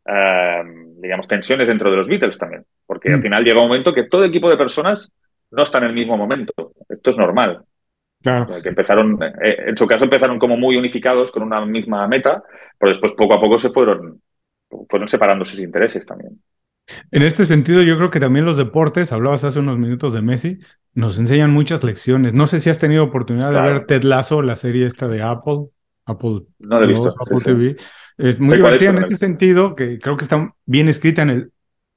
eh, 0.06 0.62
digamos, 1.02 1.28
tensiones 1.28 1.68
dentro 1.68 1.90
de 1.90 1.96
los 1.98 2.08
Beatles 2.08 2.38
también. 2.38 2.64
Porque 2.86 3.10
mm. 3.10 3.14
al 3.14 3.22
final 3.22 3.44
llega 3.44 3.60
un 3.60 3.68
momento 3.68 3.92
que 3.92 4.04
todo 4.04 4.24
equipo 4.24 4.48
de 4.48 4.56
personas 4.56 5.12
no 5.50 5.62
está 5.62 5.78
en 5.78 5.84
el 5.84 5.92
mismo 5.92 6.16
momento. 6.16 6.72
Esto 6.88 7.10
es 7.10 7.16
normal. 7.16 7.62
Claro. 8.22 8.48
Que 8.62 8.68
empezaron, 8.68 9.18
eh, 9.22 9.56
en 9.68 9.76
su 9.76 9.86
caso 9.86 10.04
empezaron 10.04 10.38
como 10.38 10.56
muy 10.56 10.76
unificados 10.76 11.30
con 11.32 11.42
una 11.42 11.64
misma 11.64 12.06
meta, 12.06 12.42
pero 12.78 12.90
después 12.90 13.12
poco 13.12 13.34
a 13.34 13.40
poco 13.40 13.58
se 13.58 13.70
fueron, 13.70 14.20
fueron 14.88 15.08
separando 15.08 15.44
sus 15.44 15.58
intereses 15.58 16.04
también. 16.04 16.40
En 17.10 17.22
este 17.22 17.44
sentido, 17.44 17.82
yo 17.82 17.96
creo 17.96 18.10
que 18.10 18.20
también 18.20 18.44
los 18.44 18.56
deportes, 18.56 19.12
hablabas 19.12 19.44
hace 19.44 19.60
unos 19.60 19.78
minutos 19.78 20.12
de 20.12 20.22
Messi, 20.22 20.58
nos 20.92 21.18
enseñan 21.18 21.52
muchas 21.52 21.84
lecciones. 21.84 22.34
No 22.34 22.46
sé 22.46 22.60
si 22.60 22.68
has 22.68 22.78
tenido 22.78 23.04
oportunidad 23.04 23.50
claro. 23.50 23.66
de 23.66 23.72
ver 23.74 23.86
Ted 23.86 24.02
Lasso, 24.02 24.42
la 24.42 24.56
serie 24.56 24.86
esta 24.86 25.06
de 25.06 25.22
Apple, 25.22 25.66
Apple, 26.04 26.40
no 26.58 26.82
he 26.82 26.86
visto, 26.86 27.08
Apple 27.08 27.38
sí, 27.38 27.44
TV. 27.44 27.76
Sí. 27.78 27.86
Es 28.18 28.40
muy 28.40 28.56
divertida 28.56 28.90
en 28.90 28.98
ese 28.98 29.16
sentido, 29.16 29.74
que 29.74 29.98
creo 29.98 30.16
que 30.16 30.24
está 30.24 30.54
bien 30.66 30.88
escrita 30.88 31.22
en 31.22 31.30
el, 31.30 31.52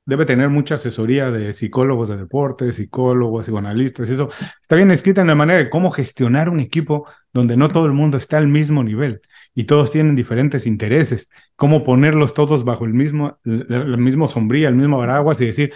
debe 0.06 0.26
tener 0.26 0.50
mucha 0.50 0.76
asesoría 0.76 1.32
de 1.32 1.54
psicólogos 1.54 2.10
de 2.10 2.18
deportes, 2.18 2.76
psicólogos, 2.76 3.46
psicoanalistas, 3.46 4.10
y 4.10 4.14
eso 4.14 4.30
está 4.62 4.76
bien 4.76 4.92
escrita 4.92 5.22
en 5.22 5.28
la 5.28 5.36
manera 5.36 5.60
de 5.60 5.70
cómo 5.70 5.92
gestionar 5.92 6.50
un 6.50 6.60
equipo 6.60 7.08
donde 7.32 7.56
no 7.56 7.70
todo 7.70 7.86
el 7.86 7.94
mundo 7.94 8.18
está 8.18 8.38
al 8.38 8.48
mismo 8.48 8.84
nivel 8.84 9.22
y 9.56 9.64
todos 9.64 9.92
tienen 9.92 10.16
diferentes 10.16 10.68
intereses, 10.68 11.30
cómo 11.56 11.84
ponerlos 11.84 12.34
todos 12.34 12.66
bajo 12.66 12.86
el 12.86 12.94
mismo, 12.94 13.40
el 13.46 13.98
mismo 13.98 14.28
sombría, 14.28 14.68
el 14.68 14.76
mismo 14.76 14.98
paraguas 14.98 15.40
y 15.42 15.46
decir, 15.46 15.74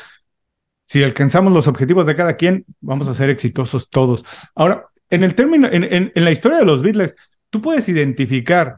si 0.83 1.03
alcanzamos 1.03 1.53
los 1.53 1.67
objetivos 1.67 2.05
de 2.05 2.15
cada 2.15 2.35
quien, 2.35 2.65
vamos 2.81 3.07
a 3.07 3.13
ser 3.13 3.29
exitosos 3.29 3.89
todos. 3.89 4.25
Ahora, 4.55 4.87
en 5.09 5.23
el 5.23 5.35
término, 5.35 5.69
en 5.71 6.11
la 6.15 6.31
historia 6.31 6.57
de 6.57 6.65
los 6.65 6.81
Beatles, 6.81 7.15
tú 7.49 7.61
puedes 7.61 7.87
identificar 7.87 8.77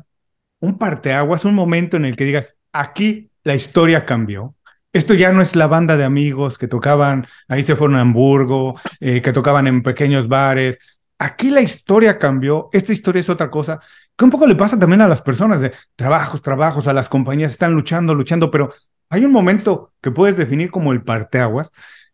un 0.59 0.77
parteaguas, 0.77 1.45
un 1.45 1.55
momento 1.55 1.97
en 1.97 2.05
el 2.05 2.15
que 2.15 2.25
digas, 2.25 2.55
aquí 2.71 3.29
la 3.43 3.55
historia 3.55 4.05
cambió, 4.05 4.55
esto 4.91 5.13
ya 5.13 5.32
no 5.32 5.41
es 5.41 5.56
la 5.56 5.67
banda 5.67 5.97
de 5.97 6.04
amigos 6.04 6.58
que 6.58 6.67
tocaban, 6.67 7.28
ahí 7.47 7.63
se 7.63 7.75
fueron 7.75 7.97
a 7.97 8.02
Hamburgo, 8.02 8.80
eh, 8.99 9.21
que 9.21 9.34
tocaban 9.34 9.67
en 9.67 9.84
pequeños 9.84 10.28
bares. 10.28 10.80
Aquí 11.19 11.52
la 11.52 11.62
historia 11.62 12.17
cambió, 12.17 12.69
esta 12.71 12.93
historia 12.93 13.19
es 13.19 13.30
otra 13.30 13.49
cosa, 13.52 13.80
que 14.15 14.25
un 14.25 14.32
poco 14.32 14.47
le 14.47 14.56
pasa 14.56 14.80
también 14.80 15.02
a 15.02 15.08
las 15.08 15.21
personas 15.21 15.62
de 15.62 15.73
trabajos, 15.95 16.41
trabajos, 16.41 16.88
a 16.88 16.93
las 16.93 17.10
compañías 17.10 17.52
están 17.52 17.73
luchando, 17.73 18.15
luchando, 18.15 18.49
pero 18.49 18.73
hay 19.10 19.25
un 19.25 19.32
momento 19.32 19.93
que 20.02 20.12
puedes 20.12 20.38
definir 20.38 20.71
como 20.71 20.91
el 20.91 21.04
parteaguas. 21.04 21.71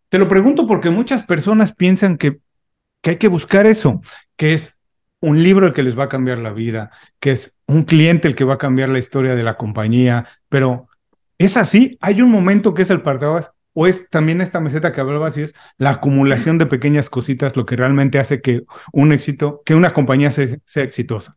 Te 0.09 0.17
lo 0.17 0.27
pregunto 0.27 0.67
porque 0.67 0.89
muchas 0.89 1.23
personas 1.23 1.73
piensan 1.73 2.17
que, 2.17 2.39
que 3.01 3.11
hay 3.11 3.17
que 3.17 3.27
buscar 3.27 3.65
eso, 3.67 4.01
que 4.35 4.53
es 4.53 4.75
un 5.21 5.41
libro 5.41 5.67
el 5.67 5.73
que 5.73 5.83
les 5.83 5.97
va 5.97 6.05
a 6.05 6.09
cambiar 6.09 6.39
la 6.39 6.51
vida, 6.51 6.91
que 7.19 7.31
es 7.31 7.53
un 7.67 7.83
cliente 7.83 8.27
el 8.27 8.35
que 8.35 8.43
va 8.43 8.55
a 8.55 8.59
cambiar 8.59 8.89
la 8.89 8.99
historia 8.99 9.35
de 9.35 9.43
la 9.43 9.57
compañía, 9.57 10.25
pero 10.49 10.87
¿Es 11.37 11.57
así? 11.57 11.97
¿Hay 12.01 12.21
un 12.21 12.31
momento 12.31 12.73
que 12.73 12.83
es 12.83 12.89
el 12.89 13.01
parteaguas? 13.01 13.51
¿O 13.73 13.87
es 13.87 14.09
también 14.09 14.39
esta 14.39 14.61
meseta 14.61 14.93
que 14.93 15.01
hablabas 15.01 15.37
y 15.37 15.41
es 15.41 15.55
la 15.77 15.89
acumulación 15.89 16.57
de 16.57 16.65
pequeñas 16.65 17.09
cositas 17.09 17.57
lo 17.57 17.65
que 17.65 17.75
realmente 17.75 18.19
hace 18.19 18.41
que 18.41 18.63
un 18.93 19.11
éxito, 19.11 19.61
que 19.65 19.75
una 19.75 19.91
compañía 19.91 20.31
sea, 20.31 20.47
sea 20.63 20.83
exitosa? 20.83 21.35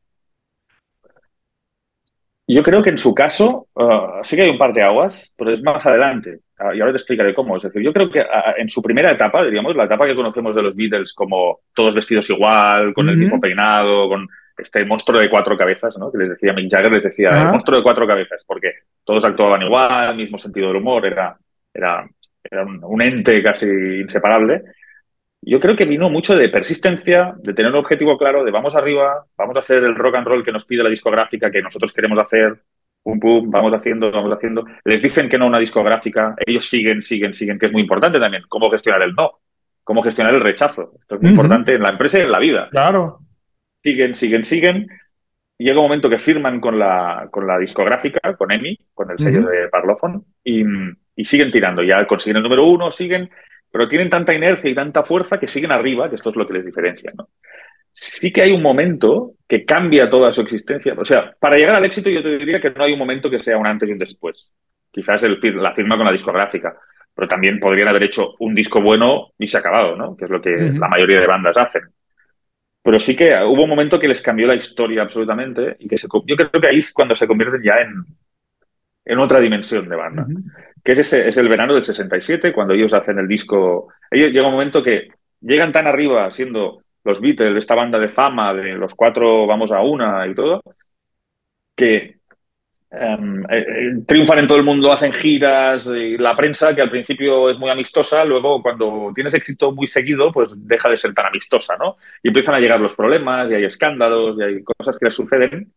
Yo 2.47 2.63
creo 2.63 2.83
que 2.83 2.91
en 2.91 2.99
su 2.99 3.13
caso 3.13 3.67
uh, 3.75 4.23
sí 4.23 4.37
que 4.37 4.43
hay 4.43 4.51
un 4.51 4.57
par 4.57 4.73
de 4.73 4.83
aguas, 4.83 5.33
pero 5.37 5.51
es 5.53 5.63
más 5.63 5.85
adelante. 5.85 6.39
Uh, 6.61 6.75
y 6.75 6.81
ahora 6.81 6.93
te 6.93 6.99
explicaré 6.99 7.35
cómo. 7.35 7.57
Es 7.57 7.65
decir, 7.65 7.83
yo 7.83 7.93
creo 7.93 8.09
que 8.09 8.21
uh, 8.21 8.55
en 8.57 8.69
su 8.69 8.81
primera 8.81 9.11
etapa, 9.11 9.45
diríamos, 9.45 9.77
la 9.77 9.85
etapa 9.85 10.07
que 10.07 10.15
conocemos 10.15 10.55
de 10.55 10.63
los 10.63 10.75
Beatles 10.77 11.13
como 11.13 11.61
todos 11.75 11.95
vestidos 11.95 12.31
igual, 12.31 12.95
con 12.95 13.07
-huh. 13.07 13.11
el 13.11 13.17
mismo 13.17 13.41
peinado, 13.41 14.09
con 14.09 14.29
este 14.59 14.85
monstruo 14.85 15.21
de 15.21 15.31
cuatro 15.31 15.57
cabezas, 15.57 15.97
¿no? 15.99 16.11
Que 16.11 16.19
les 16.19 16.31
decía 16.31 16.53
Mick 16.53 16.71
Jagger, 16.71 16.93
les 16.93 17.03
decía, 17.03 17.31
el 17.31 17.49
monstruo 17.49 17.79
de 17.79 17.83
cuatro 17.83 18.07
cabezas, 18.07 18.45
porque 18.47 18.73
todos 19.05 19.25
actuaban 19.25 19.63
igual, 19.63 20.17
mismo 20.17 20.39
sentido 20.39 20.69
del 20.69 20.77
humor, 20.77 21.07
era, 21.07 21.37
era, 21.73 22.09
era 22.43 22.65
un, 22.65 22.81
un, 22.83 23.03
ente 23.03 23.43
casi 23.43 23.67
inseparable. 23.67 24.63
Yo 25.41 25.61
creo 25.61 25.77
que 25.77 25.85
vino 25.85 26.11
mucho 26.11 26.37
de 26.37 26.49
persistencia, 26.49 27.35
de 27.39 27.55
tener 27.55 27.71
un 27.71 27.79
objetivo 27.79 28.19
claro, 28.19 28.45
de 28.45 28.51
vamos 28.51 28.75
arriba, 28.75 29.25
vamos 29.37 29.57
a 29.57 29.61
hacer 29.61 29.85
el 29.85 29.95
rock 29.95 30.17
and 30.17 30.27
roll 30.27 30.45
que 30.45 30.53
nos 30.53 30.65
pide 30.65 30.83
la 30.83 30.91
discográfica, 30.91 31.51
que 31.51 31.63
nosotros 31.63 31.93
queremos 31.93 32.19
hacer, 32.19 32.61
pum, 33.03 33.21
pum, 33.21 33.51
vamos 33.51 33.73
haciendo, 33.73 34.11
vamos 34.11 34.33
haciendo. 34.33 34.65
Les 34.85 35.01
dicen 35.01 35.29
que 35.29 35.39
no 35.39 35.47
una 35.47 35.61
discográfica, 35.61 36.35
ellos 36.45 36.69
siguen, 36.69 37.03
siguen, 37.03 37.35
siguen, 37.35 37.59
que 37.59 37.67
es 37.67 37.73
muy 37.73 37.83
importante 37.83 38.19
también, 38.19 38.43
cómo 38.49 38.69
gestionar 38.71 39.03
el 39.03 39.15
no, 39.15 39.39
cómo 39.85 40.03
gestionar 40.03 40.35
el 40.35 40.41
rechazo. 40.41 40.95
Esto 41.01 41.15
es 41.15 41.23
muy 41.23 41.31
uh 41.31 41.35
-huh. 41.35 41.37
importante 41.37 41.75
en 41.75 41.83
la 41.83 41.91
empresa 41.91 42.19
y 42.19 42.23
en 42.23 42.33
la 42.33 42.39
vida. 42.41 42.69
Claro 42.71 43.21
siguen, 43.83 44.15
siguen, 44.15 44.45
siguen. 44.45 44.87
Llega 45.59 45.79
un 45.81 45.87
momento 45.87 46.09
que 46.09 46.19
firman 46.19 46.61
con 46.61 46.79
la, 46.79 47.29
con 47.31 47.47
la 47.47 47.59
discográfica, 47.59 48.37
con 48.37 48.53
EMI, 48.53 48.79
con 48.95 49.11
el 49.11 49.19
sello 49.19 49.41
uh 49.41 49.43
-huh. 49.45 49.51
de 49.63 49.69
Parlophone, 49.69 50.21
y, 50.45 50.63
y, 51.17 51.25
siguen 51.25 51.51
tirando. 51.51 51.83
Ya 51.83 52.07
consiguen 52.07 52.37
el 52.37 52.43
número 52.45 52.65
uno, 52.65 52.91
siguen, 52.93 53.29
pero 53.71 53.89
tienen 53.89 54.09
tanta 54.09 54.33
inercia 54.35 54.71
y 54.71 54.75
tanta 54.75 55.03
fuerza 55.03 55.39
que 55.39 55.49
siguen 55.49 55.73
arriba, 55.73 56.09
que 56.09 56.15
esto 56.17 56.31
es 56.31 56.37
lo 56.37 56.47
que 56.47 56.55
les 56.55 56.65
diferencia. 56.65 57.13
¿no? 57.17 57.29
Sí 57.93 58.33
que 58.33 58.43
hay 58.43 58.53
un 58.53 58.63
momento 58.63 59.33
que 59.49 59.65
cambia 59.65 60.09
toda 60.09 60.31
su 60.31 60.43
existencia. 60.43 60.95
O 60.97 61.05
sea, 61.05 61.35
para 61.41 61.57
llegar 61.57 61.75
al 61.75 61.85
éxito 61.85 62.09
yo 62.09 62.23
te 62.23 62.39
diría 62.39 62.61
que 62.61 62.71
no 62.71 62.85
hay 62.85 62.93
un 62.93 62.99
momento 62.99 63.29
que 63.29 63.41
sea 63.41 63.59
un 63.59 63.67
antes 63.67 63.89
y 63.89 63.93
un 63.93 63.99
después. 63.99 64.53
Quizás 64.93 65.23
el, 65.25 65.39
la 65.57 65.75
firma 65.75 65.97
con 65.97 66.07
la 66.07 66.13
discográfica, 66.13 66.77
pero 67.15 67.27
también 67.27 67.59
podrían 67.59 67.89
haber 67.89 68.05
hecho 68.05 68.35
un 68.39 68.55
disco 68.55 68.81
bueno 68.81 69.33
y 69.39 69.49
se 69.49 69.57
ha 69.57 69.61
acabado, 69.61 69.97
¿no? 69.97 70.17
Que 70.17 70.27
es 70.27 70.31
lo 70.31 70.41
que 70.41 70.51
uh 70.51 70.59
-huh. 70.59 70.79
la 70.79 70.89
mayoría 70.89 71.21
de 71.21 71.27
bandas 71.27 71.57
hacen. 71.57 71.83
Pero 72.89 72.99
sí 72.99 73.15
que 73.15 73.35
hubo 73.45 73.65
un 73.65 73.69
momento 73.69 74.01
que 74.01 74.09
les 74.09 74.23
cambió 74.23 74.47
la 74.47 74.55
historia 74.55 75.03
absolutamente 75.03 75.77
y 75.79 75.87
que 75.87 75.99
se, 75.99 76.09
yo 76.25 76.37
creo 76.37 76.51
que 76.51 76.69
ahí 76.69 76.79
es 76.79 76.91
cuando 76.91 77.15
se 77.15 77.27
convierten 77.27 77.63
ya 77.63 77.81
en, 77.81 78.03
en 79.05 79.19
otra 79.19 79.41
dimensión 79.41 79.87
de 79.91 79.95
banda. 79.95 80.23
Uh 80.27 80.33
-huh. 80.33 80.43
Que 80.83 80.93
es, 80.93 81.01
ese, 81.01 81.29
es 81.29 81.37
el 81.37 81.51
verano 81.51 81.75
del 81.75 81.85
67, 81.85 82.51
cuando 82.51 82.73
ellos 82.73 82.95
hacen 82.95 83.19
el 83.19 83.29
disco. 83.29 83.89
Ellos 84.11 84.33
llega 84.33 84.47
un 84.47 84.55
momento 84.55 84.83
que 84.83 85.09
llegan 85.39 85.71
tan 85.71 85.87
arriba 85.87 86.31
siendo 86.31 86.83
los 87.05 87.21
Beatles, 87.21 87.59
esta 87.59 87.75
banda 87.75 88.01
de 88.01 88.09
fama, 88.09 88.55
de 88.55 88.73
los 88.77 88.95
cuatro 88.95 89.47
vamos 89.47 89.71
a 89.71 89.83
una 89.83 90.27
y 90.27 90.35
todo, 90.35 90.63
que 91.77 92.18
Um, 92.91 93.45
eh, 93.51 94.03
triunfan 94.07 94.39
en 94.39 94.47
todo 94.47 94.57
el 94.57 94.65
mundo, 94.65 94.91
hacen 94.91 95.13
giras, 95.13 95.87
y 95.87 96.17
la 96.17 96.35
prensa 96.35 96.75
que 96.75 96.81
al 96.81 96.89
principio 96.89 97.51
es 97.51 97.59
muy 97.59 97.69
amistosa, 97.69 98.25
luego 98.25 98.63
cuando 98.63 99.13
tienes 99.15 99.35
éxito 99.35 99.73
muy 99.73 99.87
seguido, 99.87 100.33
pues 100.33 100.55
deja 100.67 100.89
de 100.89 100.97
ser 100.97 101.13
tan 101.13 101.27
amistosa, 101.27 101.77
¿no? 101.77 101.99
Y 102.23 102.29
empiezan 102.29 102.55
a 102.55 102.61
llegar 102.61 102.81
los 102.81 102.95
problemas, 102.95 103.51
y 103.51 103.55
hay 103.55 103.65
escándalos, 103.65 104.39
y 104.39 104.43
hay 104.43 104.63
cosas 104.63 104.99
que 104.99 105.05
les 105.05 105.15
suceden, 105.15 105.71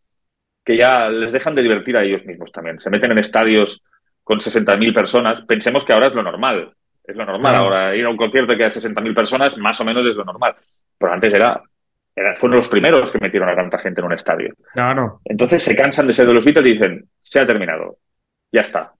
que 0.64 0.78
ya 0.78 1.10
les 1.10 1.34
dejan 1.34 1.54
de 1.56 1.64
divertir 1.64 1.98
a 1.98 2.04
ellos 2.04 2.26
mismos 2.26 2.52
también. 2.52 2.80
Se 2.80 2.90
meten 2.90 3.12
en 3.12 3.18
estadios 3.18 3.84
con 4.24 4.40
60.000 4.40 4.94
personas. 4.94 5.42
Pensemos 5.42 5.84
que 5.84 5.94
ahora 5.94 6.08
es 6.08 6.14
lo 6.14 6.24
normal. 6.24 6.74
Es 7.04 7.16
lo 7.16 7.26
normal. 7.26 7.56
Ahora 7.56 7.96
ir 7.96 8.06
a 8.06 8.10
un 8.10 8.18
concierto 8.18 8.56
que 8.56 8.64
hay 8.64 8.72
60.000 8.72 9.14
personas, 9.14 9.58
más 9.58 9.80
o 9.82 9.86
menos 9.86 10.06
es 10.06 10.16
lo 10.16 10.24
normal. 10.24 10.56
Pero 10.98 11.12
antes 11.12 11.34
era, 11.34 11.62
fueron 12.36 12.58
los 12.58 12.70
primeros 12.70 13.12
que 13.12 13.20
metieron 13.20 13.50
a 13.50 13.56
tanta 13.56 13.78
gente 13.78 14.02
en 14.02 14.08
un 14.08 14.14
estadio. 14.14 14.54
Claro. 14.74 15.22
Entonces 15.26 15.64
se 15.64 15.76
cansan 15.76 16.08
de 16.08 16.14
ser 16.14 16.28
de 16.28 16.34
los 16.34 16.46
Beatles 16.46 16.68
y 16.68 16.74
dicen, 16.74 17.10
se 17.22 17.40
ha 17.40 17.46
terminado. 17.46 17.98
Ya 18.52 18.62
está. 18.62 18.94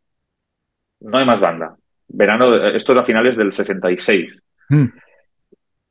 No 1.02 1.18
hay 1.18 1.26
más 1.26 1.40
banda. 1.40 1.76
Verano, 2.08 2.68
esto 2.68 2.92
era 2.92 3.02
a 3.02 3.06
finales 3.06 3.38
del 3.38 3.52
66. 3.52 4.40
Hmm. 4.70 4.86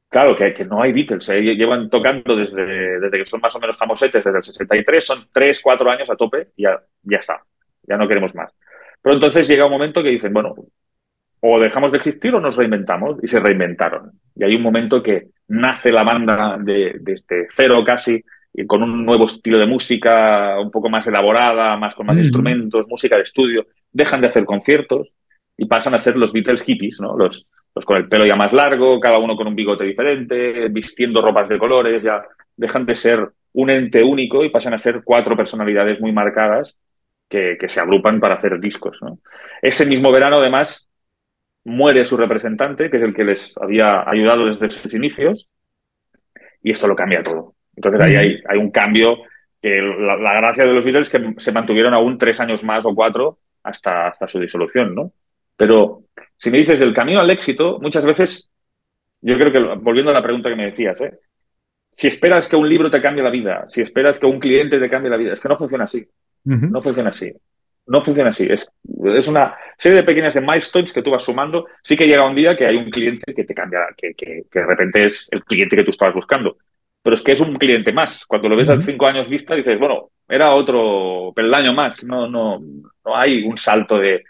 Claro, 0.08 0.34
que, 0.34 0.52
que, 0.52 0.64
no 0.64 0.82
hay 0.82 0.92
Beatles. 0.92 1.28
¿eh? 1.28 1.40
Llevan 1.40 1.88
tocando 1.88 2.34
desde, 2.34 2.98
desde 2.98 3.18
que 3.18 3.26
son 3.26 3.40
más 3.40 3.54
o 3.54 3.60
menos 3.60 3.78
famosetes, 3.78 4.24
desde 4.24 4.38
el 4.38 4.44
63, 4.44 5.04
son 5.04 5.28
3, 5.32 5.60
4 5.62 5.90
años 5.90 6.10
a 6.10 6.16
tope 6.16 6.48
y 6.56 6.64
ya, 6.64 6.80
ya 7.02 7.18
está. 7.18 7.40
Ya 7.84 7.96
no 7.96 8.08
queremos 8.08 8.34
más. 8.34 8.52
Pero 9.00 9.14
entonces 9.14 9.48
llega 9.48 9.66
un 9.66 9.72
momento 9.72 10.02
que 10.02 10.10
dicen, 10.10 10.32
bueno, 10.32 10.54
o 11.40 11.58
dejamos 11.58 11.92
de 11.92 11.98
existir 11.98 12.34
o 12.34 12.40
nos 12.40 12.56
reinventamos, 12.56 13.18
y 13.22 13.28
se 13.28 13.40
reinventaron. 13.40 14.12
Y 14.36 14.44
hay 14.44 14.54
un 14.54 14.62
momento 14.62 15.02
que 15.02 15.28
nace 15.48 15.90
la 15.90 16.02
banda 16.02 16.58
de, 16.58 16.96
desde 17.00 17.48
cero 17.50 17.82
casi, 17.84 18.22
y 18.52 18.66
con 18.66 18.82
un 18.82 19.04
nuevo 19.04 19.26
estilo 19.26 19.58
de 19.58 19.66
música 19.66 20.58
un 20.60 20.70
poco 20.70 20.88
más 20.88 21.06
elaborada, 21.06 21.76
más 21.76 21.94
con 21.94 22.06
más 22.06 22.16
instrumentos, 22.16 22.86
música 22.88 23.16
de 23.16 23.22
estudio, 23.22 23.66
dejan 23.92 24.20
de 24.20 24.26
hacer 24.26 24.44
conciertos 24.44 25.12
y 25.56 25.66
pasan 25.66 25.94
a 25.94 25.98
ser 25.98 26.16
los 26.16 26.32
Beatles 26.32 26.62
hippies, 26.62 27.00
¿no? 27.00 27.16
Los, 27.16 27.46
los 27.74 27.84
con 27.84 27.96
el 27.96 28.08
pelo 28.08 28.26
ya 28.26 28.34
más 28.34 28.52
largo, 28.52 28.98
cada 28.98 29.18
uno 29.18 29.36
con 29.36 29.46
un 29.46 29.54
bigote 29.54 29.84
diferente, 29.84 30.68
vistiendo 30.68 31.22
ropas 31.22 31.48
de 31.48 31.58
colores, 31.58 32.02
ya 32.02 32.22
dejan 32.56 32.86
de 32.86 32.96
ser 32.96 33.30
un 33.52 33.70
ente 33.70 34.02
único 34.02 34.44
y 34.44 34.50
pasan 34.50 34.74
a 34.74 34.78
ser 34.78 35.02
cuatro 35.04 35.36
personalidades 35.36 36.00
muy 36.00 36.12
marcadas 36.12 36.76
que, 37.28 37.56
se 37.68 37.80
agrupan 37.80 38.18
para 38.20 38.34
hacer 38.34 38.58
discos. 38.58 38.98
Ese 39.62 39.86
mismo 39.86 40.10
verano, 40.10 40.38
además, 40.38 40.89
muere 41.70 42.04
su 42.04 42.16
representante, 42.16 42.90
que 42.90 42.96
es 42.96 43.02
el 43.02 43.14
que 43.14 43.24
les 43.24 43.56
había 43.58 44.08
ayudado 44.08 44.46
desde 44.46 44.70
sus 44.70 44.92
inicios, 44.94 45.48
y 46.62 46.72
esto 46.72 46.86
lo 46.86 46.96
cambia 46.96 47.22
todo. 47.22 47.54
Entonces 47.74 48.00
ahí 48.00 48.16
hay, 48.16 48.40
hay 48.48 48.58
un 48.58 48.70
cambio 48.70 49.18
que 49.60 49.80
la, 49.80 50.16
gracia 50.40 50.64
de 50.64 50.72
los 50.72 50.84
Beatles 50.84 51.12
es 51.12 51.20
que 51.20 51.34
se 51.38 51.52
mantuvieron 51.52 51.94
aún 51.94 52.18
tres 52.18 52.40
años 52.40 52.64
más 52.64 52.84
o 52.86 52.94
cuatro 52.94 53.38
hasta, 53.62 54.08
hasta 54.08 54.26
su 54.26 54.40
disolución, 54.40 54.94
¿no? 54.94 55.12
Pero 55.56 56.04
si 56.36 56.50
me 56.50 56.58
dices 56.58 56.78
del 56.78 56.94
camino 56.94 57.20
al 57.20 57.30
éxito, 57.30 57.78
muchas 57.80 58.04
veces, 58.04 58.50
yo 59.20 59.36
creo 59.36 59.52
que, 59.52 59.80
volviendo 59.80 60.10
a 60.10 60.14
la 60.14 60.22
pregunta 60.22 60.48
que 60.48 60.56
me 60.56 60.70
decías, 60.70 61.00
¿eh? 61.02 61.18
si 61.90 62.06
esperas 62.06 62.48
que 62.48 62.56
un 62.56 62.68
libro 62.68 62.90
te 62.90 63.02
cambie 63.02 63.22
la 63.22 63.30
vida, 63.30 63.66
si 63.68 63.82
esperas 63.82 64.18
que 64.18 64.26
un 64.26 64.40
cliente 64.40 64.78
te 64.78 64.88
cambie 64.88 65.10
la 65.10 65.16
vida, 65.16 65.34
es 65.34 65.40
que 65.40 65.48
no 65.48 65.56
funciona 65.56 65.84
así. 65.84 66.06
No 66.44 66.80
funciona 66.80 67.10
así. 67.10 67.30
No 67.90 68.02
funciona 68.02 68.30
así. 68.30 68.46
Es, 68.48 68.70
es, 69.16 69.26
una 69.26 69.56
serie 69.76 69.96
de 69.96 70.04
pequeñas 70.04 70.32
de 70.32 70.40
milestones 70.40 70.92
que 70.92 71.02
tú 71.02 71.10
vas 71.10 71.24
sumando. 71.24 71.66
Sí 71.82 71.96
que 71.96 72.06
llega 72.06 72.24
un 72.24 72.36
día 72.36 72.56
que 72.56 72.64
hay 72.64 72.76
un 72.76 72.88
cliente 72.88 73.34
que 73.34 73.42
te 73.42 73.52
cambia, 73.52 73.80
que, 73.96 74.14
que, 74.14 74.44
de 74.52 74.64
repente 74.64 75.06
es 75.06 75.26
el 75.32 75.42
cliente 75.42 75.74
que 75.74 75.82
tú 75.82 75.90
estabas 75.90 76.14
buscando. 76.14 76.56
Pero 77.02 77.14
es 77.14 77.22
que 77.22 77.32
es 77.32 77.40
un 77.40 77.56
cliente 77.56 77.92
más. 77.92 78.24
Cuando 78.26 78.48
lo 78.48 78.54
ves 78.54 78.68
a 78.68 78.80
cinco 78.80 79.06
años 79.06 79.28
vista, 79.28 79.56
dices, 79.56 79.76
bueno, 79.76 80.10
era 80.28 80.54
otro 80.54 81.32
peldaño 81.34 81.72
más. 81.72 82.04
No, 82.04 82.28
no, 82.28 82.60
no 83.04 83.16
hay 83.16 83.42
un 83.42 83.58
salto 83.58 83.98
de, 83.98 84.22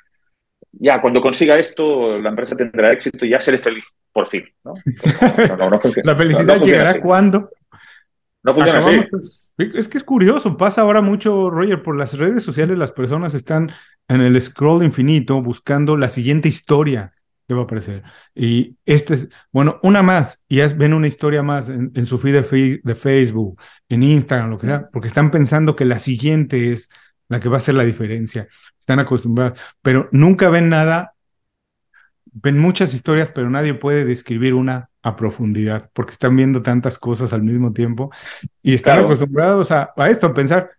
ya, 0.72 1.02
cuando 1.02 1.20
consiga 1.20 1.58
esto, 1.58 2.18
la 2.18 2.30
empresa 2.30 2.56
tendrá 2.56 2.92
éxito 2.92 3.26
y 3.26 3.30
ya 3.30 3.40
seré 3.40 3.58
feliz, 3.58 3.92
por 4.10 4.26
fin. 4.26 4.44
¿no? 4.64 4.72
la 6.04 6.16
felicidad 6.16 6.60
llegará 6.62 6.98
cuando 6.98 7.50
no 8.42 8.54
funciona 8.54 8.78
así. 8.78 9.00
Pues, 9.10 9.52
es 9.56 9.88
que 9.88 9.98
es 9.98 10.04
curioso, 10.04 10.56
pasa 10.56 10.82
ahora 10.82 11.02
mucho, 11.02 11.50
Roger, 11.50 11.82
por 11.82 11.96
las 11.96 12.16
redes 12.16 12.42
sociales 12.42 12.78
las 12.78 12.92
personas 12.92 13.34
están 13.34 13.70
en 14.08 14.20
el 14.20 14.40
scroll 14.40 14.82
infinito 14.82 15.40
buscando 15.42 15.96
la 15.96 16.08
siguiente 16.08 16.48
historia 16.48 17.12
que 17.46 17.54
va 17.54 17.62
a 17.62 17.64
aparecer. 17.64 18.02
Y 18.34 18.76
este 18.86 19.14
es, 19.14 19.28
bueno, 19.52 19.78
una 19.82 20.02
más, 20.02 20.42
y 20.48 20.56
ya 20.56 20.68
ven 20.68 20.94
una 20.94 21.08
historia 21.08 21.42
más 21.42 21.68
en, 21.68 22.06
su 22.06 22.18
feed 22.18 22.42
de, 22.42 22.80
de, 22.82 22.94
Facebook, 22.94 23.60
en 23.88 24.02
Instagram, 24.02 24.50
lo 24.50 24.58
que 24.58 24.66
sea, 24.66 24.88
porque 24.92 25.08
están 25.08 25.30
pensando 25.30 25.74
que 25.74 25.84
la 25.84 25.98
siguiente 25.98 26.72
es 26.72 26.88
la 27.28 27.40
que 27.40 27.48
va 27.48 27.56
a 27.56 27.58
hacer 27.58 27.74
la 27.74 27.84
diferencia. 27.84 28.48
Están 28.78 29.00
acostumbrados, 29.00 29.60
pero 29.82 30.08
nunca 30.12 30.48
ven 30.48 30.68
nada 30.68 31.14
ven 32.32 32.58
muchas 32.58 32.94
historias, 32.94 33.30
pero 33.30 33.50
nadie 33.50 33.74
puede 33.74 34.04
describir 34.04 34.54
una 34.54 34.89
a 35.02 35.16
profundidad, 35.16 35.90
porque 35.92 36.12
están 36.12 36.36
viendo 36.36 36.62
tantas 36.62 36.98
cosas 36.98 37.32
al 37.32 37.42
mismo 37.42 37.72
tiempo 37.72 38.10
y 38.62 38.74
están 38.74 39.04
acostumbrados 39.04 39.70
a, 39.72 39.92
esto, 40.08 40.28
a 40.28 40.34
pensar, 40.34 40.70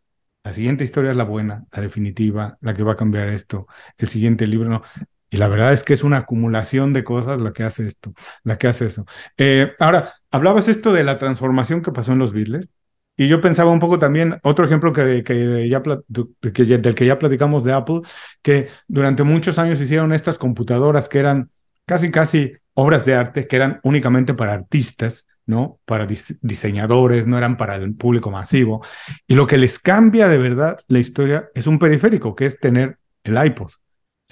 la 0.43 0.53
siguiente 0.53 0.83
historia 0.83 1.11
es 1.11 1.17
la 1.17 1.23
buena, 1.23 1.65
la 1.71 1.81
definitiva, 1.81 2.57
la 2.61 2.73
que 2.73 2.83
va 2.83 2.93
a 2.93 2.95
cambiar 2.95 3.29
esto, 3.29 3.67
el 3.97 4.07
siguiente 4.07 4.47
libro, 4.47 4.69
no. 4.69 4.81
Y 5.29 5.37
la 5.37 5.47
verdad 5.47 5.71
es 5.71 5.83
que 5.83 5.93
es 5.93 6.03
una 6.03 6.17
acumulación 6.17 6.93
de 6.93 7.03
cosas 7.03 7.39
la 7.41 7.53
que 7.53 7.63
hace 7.63 7.87
esto, 7.87 8.13
la 8.43 8.57
que 8.57 8.67
hace 8.67 8.87
eso. 8.87 9.05
Eh, 9.37 9.71
ahora, 9.79 10.11
hablabas 10.29 10.67
esto 10.67 10.91
de 10.91 11.03
la 11.03 11.17
transformación 11.17 11.81
que 11.81 11.91
pasó 11.91 12.11
en 12.11 12.19
los 12.19 12.33
Beatles, 12.33 12.69
y 13.17 13.27
yo 13.27 13.39
pensaba 13.39 13.71
un 13.71 13.79
poco 13.79 13.99
también, 13.99 14.39
otro 14.43 14.65
ejemplo 14.65 14.93
que, 14.93 15.23
que 15.23 15.69
ya, 15.69 15.83
que, 15.83 16.63
del 16.65 16.95
que 16.95 17.05
ya 17.05 17.19
platicamos 17.19 17.63
de 17.63 17.73
Apple, 17.73 18.01
que 18.41 18.69
durante 18.87 19.23
muchos 19.23 19.59
años 19.59 19.79
hicieron 19.79 20.11
estas 20.11 20.37
computadoras 20.37 21.07
que 21.07 21.19
eran 21.19 21.51
casi, 21.85 22.11
casi 22.11 22.53
obras 22.73 23.05
de 23.05 23.15
arte, 23.15 23.47
que 23.47 23.55
eran 23.55 23.79
únicamente 23.83 24.33
para 24.33 24.53
artistas, 24.53 25.25
¿no? 25.45 25.79
Para 25.85 26.07
diseñadores, 26.41 27.27
no 27.27 27.37
eran 27.37 27.57
para 27.57 27.75
el 27.75 27.95
público 27.95 28.31
masivo. 28.31 28.83
Y 29.27 29.35
lo 29.35 29.47
que 29.47 29.57
les 29.57 29.79
cambia 29.79 30.27
de 30.27 30.37
verdad 30.37 30.79
la 30.87 30.99
historia 30.99 31.49
es 31.53 31.67
un 31.67 31.79
periférico, 31.79 32.35
que 32.35 32.45
es 32.45 32.59
tener 32.59 32.97
el 33.23 33.43
iPod 33.43 33.71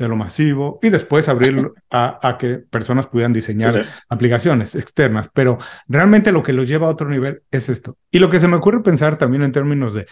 lo 0.08 0.16
masivo 0.16 0.80
y 0.82 0.90
después 0.90 1.28
abrirlo 1.28 1.74
a, 1.92 2.38
que 2.40 2.60
personas 2.60 3.08
puedan 3.08 3.34
diseñar 3.34 3.86
aplicaciones 4.08 4.76
externas. 4.76 5.30
Pero 5.34 5.58
realmente 5.88 6.32
lo 6.32 6.44
que 6.44 6.54
los 6.54 6.68
lleva 6.68 6.88
a 6.88 6.92
otro 6.92 7.10
nivel 7.10 7.42
es 7.52 7.70
esto. 7.70 7.98
Y 8.12 8.20
lo 8.20 8.30
que 8.30 8.40
se 8.40 8.48
me 8.48 8.56
ocurre 8.56 8.82
pensar 8.82 9.18
también 9.18 9.44
en 9.44 9.52
términos 9.52 9.94
de 9.94 10.06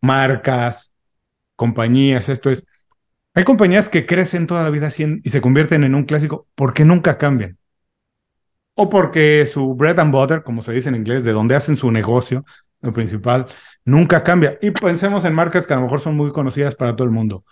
marcas, 0.00 0.92
compañías, 1.56 2.28
esto 2.28 2.50
es, 2.50 2.64
hay 3.34 3.44
compañías 3.44 3.88
que 3.88 4.06
crecen 4.06 4.46
toda 4.46 4.62
la 4.62 4.70
vida 4.70 4.88
y 4.98 5.28
se 5.28 5.40
convierten 5.40 5.84
en 5.84 5.94
un 5.94 6.04
clásico 6.04 6.46
porque 6.54 6.84
nunca 6.84 7.18
cambian. 7.18 7.58
O 8.74 8.88
porque 8.88 9.46
su 9.46 9.74
bread 9.74 9.98
and 10.00 10.12
butter, 10.12 10.42
como 10.42 10.62
se 10.62 10.72
dice 10.72 10.88
en 10.88 10.96
inglés, 10.96 11.24
de 11.24 11.32
donde 11.32 11.54
hacen 11.54 11.76
su 11.76 11.90
negocio, 11.90 12.44
principal, 12.92 13.46
nunca 13.84 14.22
cambia. 14.22 14.58
Y 14.60 14.70
pensemos 14.70 15.24
en 15.24 15.34
marcas 15.34 15.66
que 15.66 15.72
a 15.72 15.76
lo 15.76 15.82
mejor 15.82 16.00
son 16.00 16.16
muy 16.16 16.32
conocidas 16.32 16.74
para 16.74 16.94
todo 16.94 17.06
el 17.06 17.12
mundo 17.12 17.44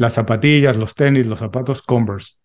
las 0.00 0.14
zapatillas, 0.14 0.78
los 0.78 0.94
tenis, 0.94 1.26
los 1.26 1.40
zapatos 1.40 1.82
Converse, 1.82 2.36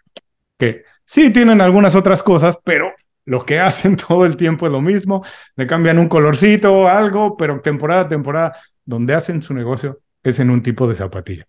que 0.58 0.84
sí 1.06 1.32
tienen 1.32 1.62
algunas 1.62 1.96
otras 1.96 2.22
cosas, 2.22 2.60
pero 2.66 2.92
lo 3.24 3.46
que 3.46 3.60
hacen 3.60 3.96
todo 4.08 4.26
el 4.26 4.36
tiempo 4.36 4.66
es 4.66 4.74
lo 4.74 4.82
mismo, 4.82 5.24
le 5.56 5.66
cambian 5.66 5.98
un 5.98 6.10
colorcito, 6.10 6.90
algo, 6.90 7.38
pero 7.38 7.62
temporada 7.62 8.02
a 8.02 8.10
temporada, 8.10 8.58
donde 8.84 9.14
hacen 9.14 9.42
su 9.42 9.54
negocio 9.54 10.02
es 10.22 10.40
en 10.40 10.50
un 10.50 10.62
tipo 10.62 10.86
de 10.86 10.96
zapatilla. 10.96 11.48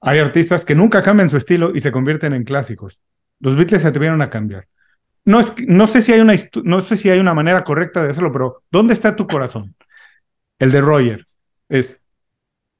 Hay 0.00 0.18
artistas 0.18 0.64
que 0.64 0.74
nunca 0.74 1.02
cambian 1.02 1.30
su 1.30 1.36
estilo 1.36 1.74
y 1.74 1.80
se 1.80 1.92
convierten 1.92 2.32
en 2.32 2.44
clásicos. 2.44 3.00
Los 3.40 3.56
Beatles 3.56 3.82
se 3.82 3.88
atrevieron 3.88 4.22
a 4.22 4.30
cambiar. 4.30 4.68
No, 5.24 5.40
es, 5.40 5.52
no, 5.66 5.86
sé 5.86 6.02
si 6.02 6.12
hay 6.12 6.20
una, 6.20 6.34
no 6.62 6.80
sé 6.80 6.96
si 6.96 7.10
hay 7.10 7.18
una 7.18 7.34
manera 7.34 7.64
correcta 7.64 8.02
de 8.02 8.10
hacerlo, 8.10 8.32
pero 8.32 8.62
¿dónde 8.70 8.94
está 8.94 9.16
tu 9.16 9.26
corazón? 9.26 9.74
El 10.58 10.70
de 10.70 10.80
Roger 10.80 11.26
es, 11.68 12.06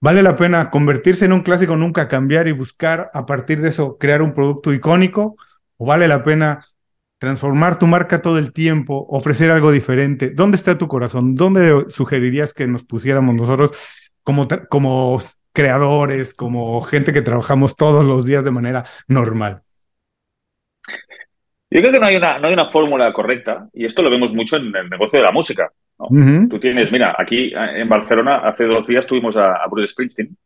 ¿Vale 0.01 0.23
la 0.23 0.37
pena 0.37 0.71
convertirse 0.71 1.25
en 1.25 1.33
un 1.33 1.41
clásico, 1.43 1.75
nunca 1.77 2.07
cambiar 2.07 2.49
y 2.49 2.53
buscar 2.53 3.11
a 3.15 3.25
partir 3.27 3.61
de 3.61 3.71
eso 3.71 3.97
crear 3.99 4.23
un 4.23 4.35
producto 4.35 4.73
icónico? 4.73 5.37
¿O 5.79 5.87
vale 5.87 6.07
la 6.07 6.23
pena 6.23 6.65
transformar 7.19 7.79
tu 7.79 7.87
marca 7.87 8.23
todo 8.23 8.39
el 8.39 8.53
tiempo, 8.53 9.07
ofrecer 9.09 9.51
algo 9.51 9.73
diferente? 9.73 10.31
¿Dónde 10.31 10.57
está 10.57 10.77
tu 10.79 10.87
corazón? 10.87 11.35
¿Dónde 11.35 11.87
sugerirías 11.89 12.53
que 12.55 12.67
nos 12.67 12.85
pusiéramos 12.85 13.35
nosotros 13.35 13.73
como, 14.23 14.47
como 14.69 15.21
creadores, 15.57 16.35
como 16.35 16.83
gente 16.83 17.15
que 17.15 17.23
trabajamos 17.23 17.77
todos 17.77 18.05
los 18.05 18.27
días 18.27 18.45
de 18.45 18.51
manera 18.51 18.85
normal? 19.09 19.63
Yo 21.71 21.81
creo 21.81 21.93
que 21.93 21.99
no 21.99 22.07
hay 22.07 22.17
una, 22.17 22.39
no 22.39 22.49
hay 22.49 22.53
una 22.53 22.69
fórmula 22.69 23.11
correcta 23.15 23.67
y 23.73 23.87
esto 23.87 24.03
lo 24.03 24.11
vemos 24.11 24.35
mucho 24.35 24.59
en 24.59 24.77
el 24.77 24.91
negocio 24.91 25.19
de 25.19 25.25
la 25.25 25.33
música. 25.33 25.73
Tú 25.97 26.61
tienes, 26.61 26.93
mira, 26.93 27.17
aquí 27.19 27.55
eh, 27.55 27.81
en 27.81 27.89
Barcelona 27.89 28.43
hace 28.45 28.67
dos 28.67 28.87
días 28.87 29.07
tuvimos 29.07 29.35
a, 29.39 29.67
Bruce 29.71 29.93
Springsteen, 29.93 30.37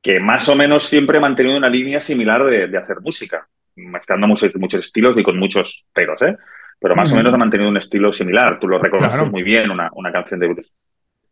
que 0.00 0.20
más 0.20 0.48
o 0.48 0.54
menos 0.54 0.84
siempre 0.84 1.18
ha 1.18 1.20
mantenido 1.20 1.56
una 1.56 1.68
línea 1.68 2.00
similar 2.00 2.44
de, 2.44 2.78
hacer 2.78 3.00
música, 3.00 3.48
mezclando 3.74 4.28
muchos, 4.28 4.54
muchos, 4.54 4.86
estilos 4.86 5.18
y 5.18 5.24
con 5.24 5.36
muchos 5.36 5.84
peros, 5.92 6.22
¿eh? 6.22 6.36
Pero 6.78 6.94
más 6.94 7.10
o 7.12 7.16
menos 7.16 7.34
ha 7.34 7.38
mantenido 7.38 7.70
un 7.70 7.78
estilo 7.78 8.12
similar. 8.12 8.60
Tú 8.60 8.68
lo 8.68 8.78
reconoces 8.78 9.28
muy 9.28 9.42
bien, 9.42 9.70
una, 9.70 9.90
una 9.94 10.12
canción 10.12 10.38
de 10.38 10.46
Bruce. 10.46 10.70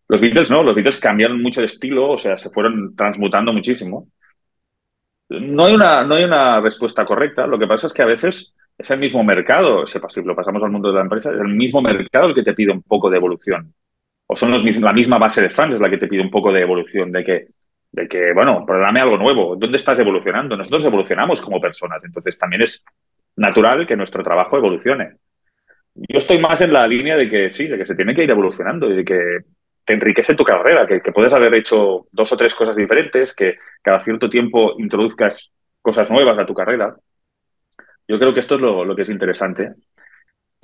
Los 0.09 0.21
Beatles 0.21 0.51
no, 0.51 0.63
los 0.63 0.75
Beatles 0.75 0.99
cambiaron 0.99 1.43
mucho 1.43 1.61
de 1.61 1.67
estilo, 1.67 2.11
o 2.11 2.19
sea, 2.19 2.37
se 2.37 2.51
fueron 2.51 2.95
transmutando 2.95 3.53
muchísimo. 3.53 4.09
No 5.29 5.67
hay 5.67 5.75
una, 5.75 6.05
no 6.05 6.15
hay 6.15 6.25
una 6.25 6.61
respuesta 6.61 7.05
correcta. 7.05 7.47
Lo 7.47 7.59
que 7.59 7.67
pasa 7.67 7.87
es 7.87 7.93
que 7.93 8.03
a 8.03 8.07
veces 8.07 8.53
es 8.77 8.91
el 8.91 8.99
mismo 8.99 9.23
mercado, 9.25 9.87
si 9.87 9.99
lo 10.23 10.37
pasamos 10.37 10.63
al 10.63 10.71
mundo 10.71 10.89
de 10.89 10.97
la 10.97 11.03
empresa, 11.03 11.31
es 11.33 11.41
el 11.41 11.49
mismo 11.49 11.81
mercado 11.81 12.29
el 12.29 12.35
que 12.35 12.43
te 12.43 12.55
pide 12.55 12.73
un 12.73 12.83
poco 12.83 13.09
de 13.11 13.17
evolución. 13.17 13.73
o 14.27 14.37
son 14.37 14.53
la 14.53 14.93
misma 14.93 15.19
base 15.19 15.43
de 15.43 15.51
fans 15.51 15.79
la 15.81 15.91
que 15.91 15.99
te 15.99 16.09
pide 16.09 16.23
un 16.23 16.31
poco 16.31 16.53
de 16.53 16.61
evolución, 16.63 17.13
de 17.13 17.25
que, 17.25 17.49
de 17.93 18.09
que, 18.09 18.33
bueno, 18.35 18.65
programe 18.67 19.01
algo 19.01 19.19
nuevo. 19.19 19.57
¿Dónde 19.57 19.77
estás 19.79 19.99
evolucionando? 20.01 20.57
Nosotros 20.57 20.85
evolucionamos 20.85 21.41
como 21.43 21.61
personas, 21.61 22.03
entonces 22.05 22.39
también 22.39 22.63
es 22.63 22.85
natural 23.37 23.87
que 23.87 23.97
nuestro 23.97 24.23
trabajo 24.23 24.57
evolucione. 24.57 25.17
Yo 25.95 26.19
estoy 26.19 26.39
más 26.39 26.61
en 26.61 26.73
la 26.73 26.87
línea 26.87 27.17
de 27.17 27.29
que 27.29 27.51
sí, 27.51 27.67
de 27.69 27.79
que 27.79 27.87
se 27.87 27.95
tiene 27.95 28.15
que 28.15 28.25
ir 28.25 28.31
evolucionando 28.31 28.91
y 28.91 28.97
de 28.97 29.05
que 29.05 29.39
te 29.85 29.95
enriquece 29.95 30.35
tu 30.35 30.45
carrera, 30.45 30.87
que, 30.87 31.01
que 31.01 31.13
puedes 31.13 31.33
haber 31.33 31.55
hecho 31.55 32.07
dos 32.11 32.33
o 32.33 32.37
tres 32.37 32.55
cosas 32.55 32.77
diferentes, 32.77 33.35
que 33.35 33.57
cada 33.83 34.01
cierto 34.01 34.29
tiempo 34.29 34.75
introduzcas 34.79 35.51
cosas 35.83 36.11
nuevas 36.11 36.39
a 36.39 36.47
tu 36.47 36.55
carrera. 36.55 36.97
Yo 38.09 38.19
creo 38.19 38.35
que 38.35 38.41
esto 38.41 38.57
es 38.57 38.61
lo, 38.61 38.85
lo 38.85 38.97
que 38.97 39.03
es 39.03 39.11
interesante 39.11 39.75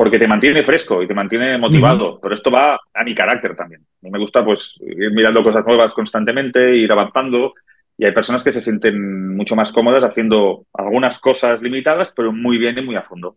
porque 0.01 0.19
te 0.19 0.27
mantiene 0.27 0.63
fresco 0.63 1.03
y 1.03 1.07
te 1.07 1.13
mantiene 1.13 1.59
motivado, 1.59 2.19
pero 2.23 2.33
esto 2.33 2.51
va 2.51 2.73
a 2.73 3.05
mi 3.05 3.15
carácter 3.15 3.55
también. 3.55 3.83
A 3.83 4.07
mí 4.07 4.11
me 4.11 4.19
gusta 4.19 4.43
pues 4.43 4.81
ir 4.81 5.13
mirando 5.13 5.43
cosas 5.43 5.63
nuevas 5.67 5.93
constantemente, 5.93 6.75
ir 6.75 6.91
avanzando 6.91 7.53
y 7.99 8.07
hay 8.07 8.13
personas 8.13 8.43
que 8.43 8.51
se 8.51 8.63
sienten 8.63 9.37
mucho 9.37 9.55
más 9.55 9.73
cómodas 9.73 10.03
haciendo 10.03 10.65
algunas 10.73 11.19
cosas 11.19 11.61
limitadas, 11.61 12.15
pero 12.17 12.33
muy 12.33 12.57
bien 12.57 12.79
y 12.79 12.83
muy 12.83 12.97
a 12.97 13.03
fondo. 13.03 13.37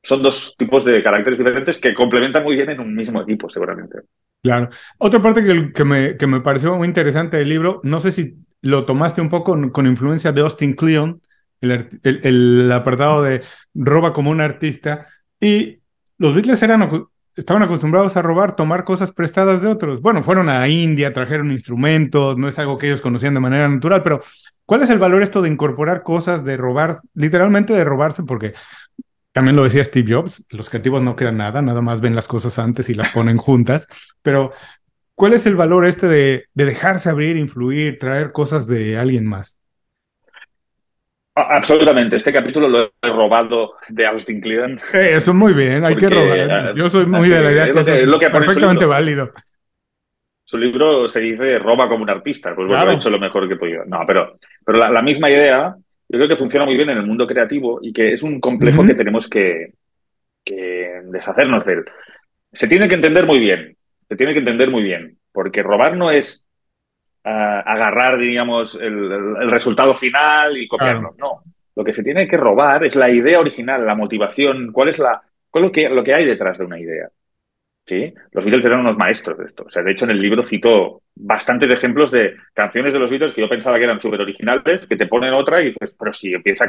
Son 0.00 0.22
dos 0.22 0.54
tipos 0.56 0.84
de 0.84 1.02
caracteres 1.02 1.40
diferentes 1.40 1.80
que 1.80 1.92
complementan 1.92 2.44
muy 2.44 2.54
bien 2.54 2.70
en 2.70 2.78
un 2.78 2.94
mismo 2.94 3.22
equipo, 3.22 3.50
seguramente. 3.50 3.98
Claro. 4.42 4.70
Otra 4.98 5.20
parte 5.20 5.44
que, 5.44 5.72
que, 5.72 5.84
me, 5.84 6.16
que 6.16 6.26
me 6.26 6.40
pareció 6.40 6.74
muy 6.76 6.88
interesante 6.88 7.36
del 7.36 7.48
libro, 7.48 7.80
no 7.84 8.00
sé 8.00 8.10
si 8.10 8.36
lo 8.62 8.84
tomaste 8.84 9.20
un 9.20 9.28
poco 9.28 9.56
con, 9.72 9.86
influencia 9.86 10.32
de 10.32 10.40
Austin 10.40 10.74
Kleon, 10.74 11.20
el, 11.60 12.00
el, 12.02 12.20
el, 12.24 12.72
apartado 12.72 13.22
de 13.22 13.42
roba 13.74 14.12
como 14.12 14.30
un 14.30 14.40
artista, 14.40 15.06
y 15.40 15.80
los 16.16 16.34
Beatles 16.34 16.62
eran, 16.62 17.06
estaban 17.36 17.62
acostumbrados 17.62 18.16
a 18.16 18.22
robar, 18.22 18.56
tomar 18.56 18.84
cosas 18.84 19.12
prestadas 19.12 19.60
de 19.62 19.68
otros. 19.68 20.00
Bueno, 20.00 20.22
fueron 20.22 20.48
a 20.48 20.66
India, 20.68 21.12
trajeron 21.12 21.52
instrumentos, 21.52 22.38
no 22.38 22.48
es 22.48 22.58
algo 22.58 22.78
que 22.78 22.86
ellos 22.86 23.02
conocían 23.02 23.34
de 23.34 23.40
manera 23.40 23.68
natural, 23.68 24.02
pero 24.02 24.20
¿cuál 24.64 24.82
es 24.82 24.90
el 24.90 24.98
valor 24.98 25.22
esto 25.22 25.42
de 25.42 25.50
incorporar 25.50 26.02
cosas, 26.02 26.44
de 26.44 26.56
robar, 26.56 26.98
literalmente 27.14 27.74
de 27.74 27.84
robarse? 27.84 28.22
Porque 28.22 28.54
también 29.32 29.56
lo 29.56 29.64
decía 29.64 29.84
Steve 29.84 30.12
Jobs, 30.12 30.44
los 30.50 30.68
creativos 30.68 31.02
no 31.02 31.16
crean 31.16 31.36
nada, 31.36 31.62
nada 31.62 31.80
más 31.80 32.00
ven 32.00 32.14
las 32.14 32.28
cosas 32.28 32.58
antes 32.58 32.88
y 32.88 32.94
las 32.94 33.10
ponen 33.10 33.36
juntas, 33.36 33.86
pero 34.22 34.52
¿cuál 35.14 35.34
es 35.34 35.46
el 35.46 35.56
valor 35.56 35.86
este 35.86 36.06
de, 36.06 36.44
de 36.52 36.64
dejarse 36.64 37.10
abrir, 37.10 37.36
influir, 37.36 37.98
traer 37.98 38.32
cosas 38.32 38.66
de 38.66 38.98
alguien 38.98 39.26
más? 39.26 39.60
Absolutamente. 41.34 42.16
Este 42.16 42.32
capítulo 42.32 42.68
lo 42.68 42.92
he 43.00 43.08
robado 43.08 43.74
de 43.88 44.06
Austin 44.06 44.40
Kleon. 44.40 44.80
Eh, 44.92 45.12
eso 45.14 45.32
muy 45.32 45.54
bien, 45.54 45.84
hay 45.84 45.96
que 45.96 46.08
robar. 46.08 46.74
Yo 46.74 46.88
soy 46.88 47.06
muy 47.06 47.28
de 47.28 47.40
la 47.40 47.52
idea 47.52 47.72
que, 47.72 47.80
es, 47.80 48.06
lo 48.06 48.18
que 48.18 48.30
perfectamente 48.30 48.84
válido. 48.84 49.32
Su 50.44 50.58
libro 50.58 51.08
se 51.08 51.20
dice 51.20 51.58
roba 51.58 51.88
como 51.88 52.02
un 52.02 52.10
artista. 52.10 52.54
Pues 52.54 52.66
bueno, 52.66 52.90
he 52.90 52.94
hecho 52.94 53.10
lo 53.10 53.20
mejor 53.20 53.46
que 53.46 53.54
he 53.54 53.58
podido. 53.58 53.84
No, 53.86 54.00
pero, 54.06 54.36
pero 54.64 54.78
la, 54.90 55.02
misma 55.02 55.30
idea, 55.30 55.76
yo 56.12 56.18
creo 56.18 56.28
que 56.28 56.36
funciona 56.36 56.66
muy 56.66 56.76
bien 56.76 56.90
en 56.90 56.98
el 56.98 57.06
mundo 57.06 57.24
creativo 57.24 57.78
y 57.80 57.92
que 57.92 58.14
es 58.14 58.24
un 58.24 58.40
complejo 58.40 58.84
que 58.84 58.96
tenemos 58.96 59.28
que, 59.28 59.74
que 60.44 61.02
deshacernos 61.04 61.64
de 61.64 61.74
él. 61.74 61.84
Se 62.52 62.66
tiene 62.66 62.88
que 62.88 62.96
entender 62.96 63.26
muy 63.26 63.38
bien. 63.38 63.76
Se 64.08 64.16
tiene 64.16 64.32
que 64.32 64.40
entender 64.40 64.72
muy 64.72 64.82
bien. 64.82 65.18
Porque 65.30 65.62
robar 65.62 65.96
no 65.96 66.10
es 66.10 66.44
agarrar, 67.22 68.18
digamos, 68.18 68.74
el, 68.74 69.48
resultado 69.52 69.94
final 69.94 70.56
y 70.56 70.66
copiarlo. 70.66 71.14
No. 71.16 71.44
Lo 71.76 71.84
que 71.84 71.92
se 71.92 72.02
tiene 72.02 72.26
que 72.26 72.36
robar 72.36 72.84
es 72.84 72.96
la 72.96 73.08
idea 73.08 73.38
original, 73.38 73.86
la 73.86 73.94
motivación, 73.94 74.72
cuál 74.72 74.88
es 74.88 74.98
la, 74.98 75.22
cuál 75.48 75.64
es 75.64 75.68
lo 75.68 75.72
que, 75.72 75.88
lo 75.88 76.02
que 76.02 76.14
hay 76.14 76.24
detrás 76.24 76.58
de 76.58 76.64
una 76.64 76.80
idea. 76.80 77.08
¿Sí? 77.90 78.14
Los 78.30 78.44
Beatles 78.44 78.64
eran 78.66 78.80
unos 78.80 78.96
maestros 78.96 79.36
de 79.36 79.46
esto. 79.46 79.64
O 79.66 79.70
sea, 79.70 79.82
de 79.82 79.90
hecho, 79.90 80.04
en 80.04 80.12
el 80.12 80.22
libro 80.22 80.44
cito 80.44 81.02
bastantes 81.16 81.68
ejemplos 81.72 82.12
de 82.12 82.36
canciones 82.54 82.92
de 82.92 83.00
los 83.00 83.10
Beatles 83.10 83.32
que 83.32 83.40
yo 83.40 83.48
pensaba 83.48 83.78
que 83.78 83.84
eran 83.84 84.00
súper 84.00 84.20
originales, 84.20 84.86
que 84.86 84.96
te 84.96 85.08
ponen 85.08 85.34
otra 85.34 85.60
y 85.60 85.70
dices, 85.70 85.92
pero 85.98 86.14
sí, 86.14 86.32
empieza 86.32 86.66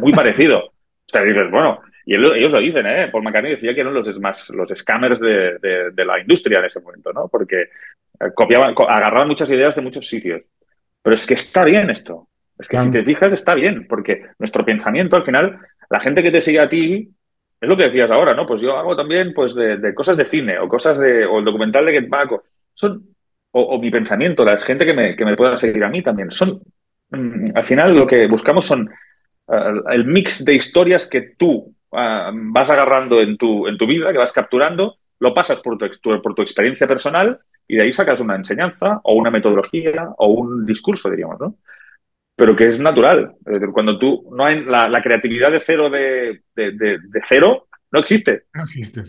muy 0.00 0.12
parecido. 0.12 0.58
O 0.66 0.72
sea, 1.06 1.22
dices, 1.22 1.48
bueno, 1.52 1.80
y 2.04 2.16
ellos 2.16 2.50
lo 2.50 2.58
dicen, 2.58 2.86
¿eh? 2.86 3.08
Paul 3.12 3.22
McCartney 3.22 3.52
decía 3.52 3.72
que 3.72 3.82
eran 3.82 3.94
los, 3.94 4.18
más, 4.18 4.50
los 4.50 4.68
scammers 4.74 5.20
de, 5.20 5.58
de, 5.92 6.04
la 6.04 6.18
industria 6.18 6.58
en 6.58 6.64
ese 6.64 6.80
momento, 6.80 7.12
¿no? 7.12 7.28
Porque 7.28 7.62
eh, 7.62 8.30
copiaban, 8.34 8.74
agarraban 8.76 9.28
muchas 9.28 9.48
ideas 9.50 9.76
de 9.76 9.82
muchos 9.82 10.08
sitios. 10.08 10.42
Pero 11.00 11.14
es 11.14 11.24
que 11.24 11.34
está 11.34 11.64
bien 11.64 11.88
esto. 11.88 12.26
Es 12.58 12.66
que 12.66 12.78
si 12.78 12.90
te 12.90 13.04
fijas, 13.04 13.32
está 13.32 13.54
bien, 13.54 13.86
porque 13.86 14.24
nuestro 14.40 14.64
pensamiento, 14.64 15.14
al 15.14 15.22
final, 15.22 15.60
la 15.88 16.00
gente 16.00 16.24
que 16.24 16.32
te 16.32 16.42
sigue 16.42 16.58
a 16.58 16.68
ti, 16.68 17.12
es 17.60 17.68
lo 17.68 17.76
que 17.76 17.84
decías 17.84 18.10
ahora, 18.10 18.34
¿no? 18.34 18.46
Pues 18.46 18.62
yo 18.62 18.76
hago 18.76 18.96
también 18.96 19.32
pues, 19.34 19.54
de, 19.54 19.94
cosas 19.94 20.16
de 20.16 20.26
cine 20.26 20.58
o 20.58 20.68
cosas 20.68 20.98
de. 20.98 21.24
o 21.24 21.38
el 21.38 21.44
documental 21.44 21.86
de 21.86 21.92
Get 21.92 22.08
Back. 22.08 22.32
O, 22.32 22.42
son, 22.74 23.02
o, 23.50 23.78
mi 23.78 23.90
pensamiento, 23.90 24.44
la 24.44 24.56
gente 24.58 24.84
que 24.86 24.94
me, 24.94 25.16
que 25.16 25.24
me 25.24 25.36
pueda 25.36 25.56
seguir 25.56 25.82
a 25.82 25.88
mí 25.88 26.02
también. 26.02 26.30
Son. 26.30 26.60
Mm, 27.10 27.50
al 27.54 27.64
final, 27.64 27.96
lo 27.96 28.06
que 28.06 28.26
buscamos 28.26 28.66
son 28.66 28.88
uh, 29.46 29.90
el 29.90 30.04
mix 30.04 30.44
de 30.44 30.54
historias 30.54 31.06
que 31.06 31.34
tú 31.36 31.74
Ah, 31.92 32.30
vas 32.34 32.68
agarrando 32.68 33.20
en 33.20 33.36
tu, 33.38 33.66
en 33.66 33.78
tu 33.78 33.86
vida, 33.86 34.12
que 34.12 34.18
vas 34.18 34.32
capturando, 34.32 34.98
lo 35.20 35.32
pasas 35.32 35.60
por 35.60 35.78
tu, 35.78 36.22
por 36.22 36.34
tu 36.34 36.42
experiencia 36.42 36.86
personal 36.86 37.40
y 37.66 37.76
de 37.76 37.82
ahí 37.82 37.92
sacas 37.92 38.20
una 38.20 38.36
enseñanza 38.36 39.00
o 39.04 39.14
una 39.14 39.30
metodología 39.30 40.10
o 40.18 40.28
un 40.28 40.66
discurso, 40.66 41.10
diríamos, 41.10 41.40
¿no? 41.40 41.54
Pero 42.38 42.54
que 42.54 42.68
es 42.68 42.78
natural. 42.78 43.34
Cuando 43.72 43.98
tú 43.98 44.30
no 44.30 44.46
hay 44.46 44.64
la, 44.64 45.02
creatividad 45.02 45.50
de 45.50 45.58
cero 45.58 45.90
de, 45.90 46.42
de, 46.54 46.98
cero, 47.28 47.66
no 47.90 47.98
existe. 47.98 48.44
No 48.54 48.62
existe. 48.62 49.02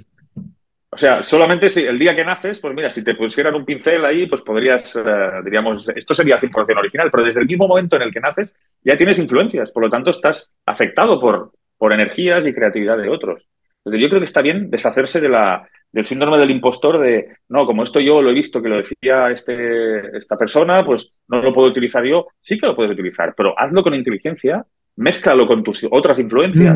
O 0.89 0.97
sea, 0.97 1.21
solamente 1.21 1.69
si 1.69 1.83
el 1.83 1.99
día 1.99 2.15
que 2.15 2.25
naces, 2.25 2.59
pues 2.59 2.73
mira, 2.73 2.89
si 2.89 3.03
te 3.03 3.13
pusieran 3.13 3.53
un 3.53 3.65
pincel 3.65 4.03
ahí, 4.03 4.25
pues 4.25 4.41
podrías, 4.41 4.95
eh, 4.95 5.01
diríamos, 5.45 5.87
esto 5.95 6.15
sería 6.15 6.39
100% 6.39 6.79
original, 6.79 7.11
pero 7.11 7.23
desde 7.23 7.41
el 7.41 7.45
mismo 7.45 7.67
momento 7.67 7.95
en 7.97 8.01
el 8.01 8.11
que 8.11 8.19
naces 8.19 8.55
ya 8.83 8.97
tienes 8.97 9.19
influencias, 9.19 9.71
por 9.71 9.83
lo 9.83 9.89
tanto 9.91 10.09
estás 10.09 10.51
afectado 10.65 11.21
por, 11.21 11.51
por 11.77 11.93
energías 11.93 12.43
y 12.47 12.53
creatividad 12.55 12.97
de 12.97 13.09
otros. 13.09 13.47
Entonces, 13.77 14.01
yo 14.01 14.09
creo 14.09 14.19
que 14.19 14.25
está 14.25 14.41
bien 14.41 14.71
deshacerse 14.71 15.21
de 15.21 15.29
la, 15.29 15.69
del 15.91 16.05
síndrome 16.05 16.37
del 16.37 16.51
impostor 16.51 16.99
de, 16.99 17.37
no, 17.49 17.65
como 17.65 17.83
esto 17.83 17.99
yo 17.99 18.21
lo 18.21 18.29
he 18.29 18.33
visto 18.33 18.61
que 18.61 18.69
lo 18.69 18.77
decía 18.77 19.31
este, 19.31 20.17
esta 20.17 20.37
persona, 20.37 20.85
pues 20.85 21.13
no 21.27 21.41
lo 21.41 21.51
puedo 21.51 21.69
utilizar 21.69 22.03
yo. 22.05 22.27
Sí 22.41 22.59
que 22.59 22.67
lo 22.67 22.75
puedes 22.75 22.91
utilizar, 22.91 23.33
pero 23.35 23.57
hazlo 23.57 23.83
con 23.83 23.95
inteligencia, 23.95 24.65
mézclalo 24.97 25.47
con 25.47 25.63
tus 25.63 25.87
otras 25.89 26.19
influencias, 26.19 26.75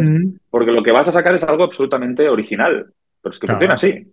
porque 0.50 0.72
lo 0.72 0.82
que 0.82 0.92
vas 0.92 1.08
a 1.08 1.12
sacar 1.12 1.36
es 1.36 1.44
algo 1.44 1.64
absolutamente 1.64 2.28
original. 2.28 2.88
Pero 3.22 3.34
es 3.34 3.40
que 3.40 3.48
funciona 3.48 3.76
así. 3.76 4.06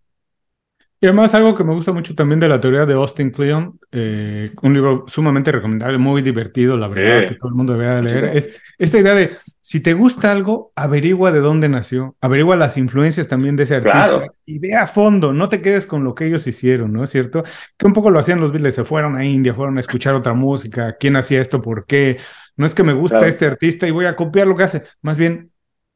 Y 1.02 1.06
además 1.06 1.34
algo 1.34 1.54
que 1.54 1.64
me 1.64 1.72
gusta 1.72 1.92
mucho 1.92 2.14
también 2.14 2.40
de 2.40 2.48
la 2.48 2.60
teoría 2.60 2.84
de 2.84 2.92
Austin 2.92 3.30
Kleon, 3.30 3.80
eh, 3.90 4.50
un 4.60 4.74
libro 4.74 5.04
sumamente 5.08 5.50
recomendable, 5.50 5.96
muy 5.96 6.20
divertido, 6.20 6.76
la 6.76 6.88
verdad, 6.88 7.26
que 7.26 7.36
todo 7.36 7.48
el 7.48 7.54
mundo 7.54 7.72
debería 7.72 8.02
leer, 8.02 8.36
es 8.36 8.60
esta 8.76 8.98
idea 8.98 9.14
de, 9.14 9.30
si 9.62 9.80
te 9.80 9.94
gusta 9.94 10.30
algo, 10.30 10.72
averigua 10.76 11.32
de 11.32 11.40
dónde 11.40 11.70
nació, 11.70 12.16
averigua 12.20 12.54
las 12.56 12.76
influencias 12.76 13.28
también 13.28 13.56
de 13.56 13.62
ese 13.62 13.76
artista 13.76 14.26
y 14.44 14.58
ve 14.58 14.74
a 14.74 14.86
fondo, 14.86 15.32
no 15.32 15.48
te 15.48 15.62
quedes 15.62 15.86
con 15.86 16.04
lo 16.04 16.14
que 16.14 16.26
ellos 16.26 16.46
hicieron, 16.46 16.92
¿no 16.92 17.02
es 17.02 17.08
cierto? 17.08 17.44
Que 17.78 17.86
un 17.86 17.94
poco 17.94 18.10
lo 18.10 18.18
hacían 18.18 18.38
los 18.38 18.52
Beatles, 18.52 18.74
se 18.74 18.84
fueron 18.84 19.16
a 19.16 19.24
India, 19.24 19.54
fueron 19.54 19.78
a 19.78 19.80
escuchar 19.80 20.14
otra 20.14 20.34
música, 20.34 20.96
quién 21.00 21.16
hacía 21.16 21.40
esto, 21.40 21.62
por 21.62 21.86
qué, 21.86 22.18
no 22.58 22.66
es 22.66 22.74
que 22.74 22.82
me 22.82 22.92
gusta 22.92 23.26
este 23.26 23.46
artista 23.46 23.88
y 23.88 23.90
voy 23.90 24.04
a 24.04 24.16
copiar 24.16 24.46
lo 24.46 24.54
que 24.54 24.64
hace, 24.64 24.82
más 25.00 25.16
bien 25.16 25.49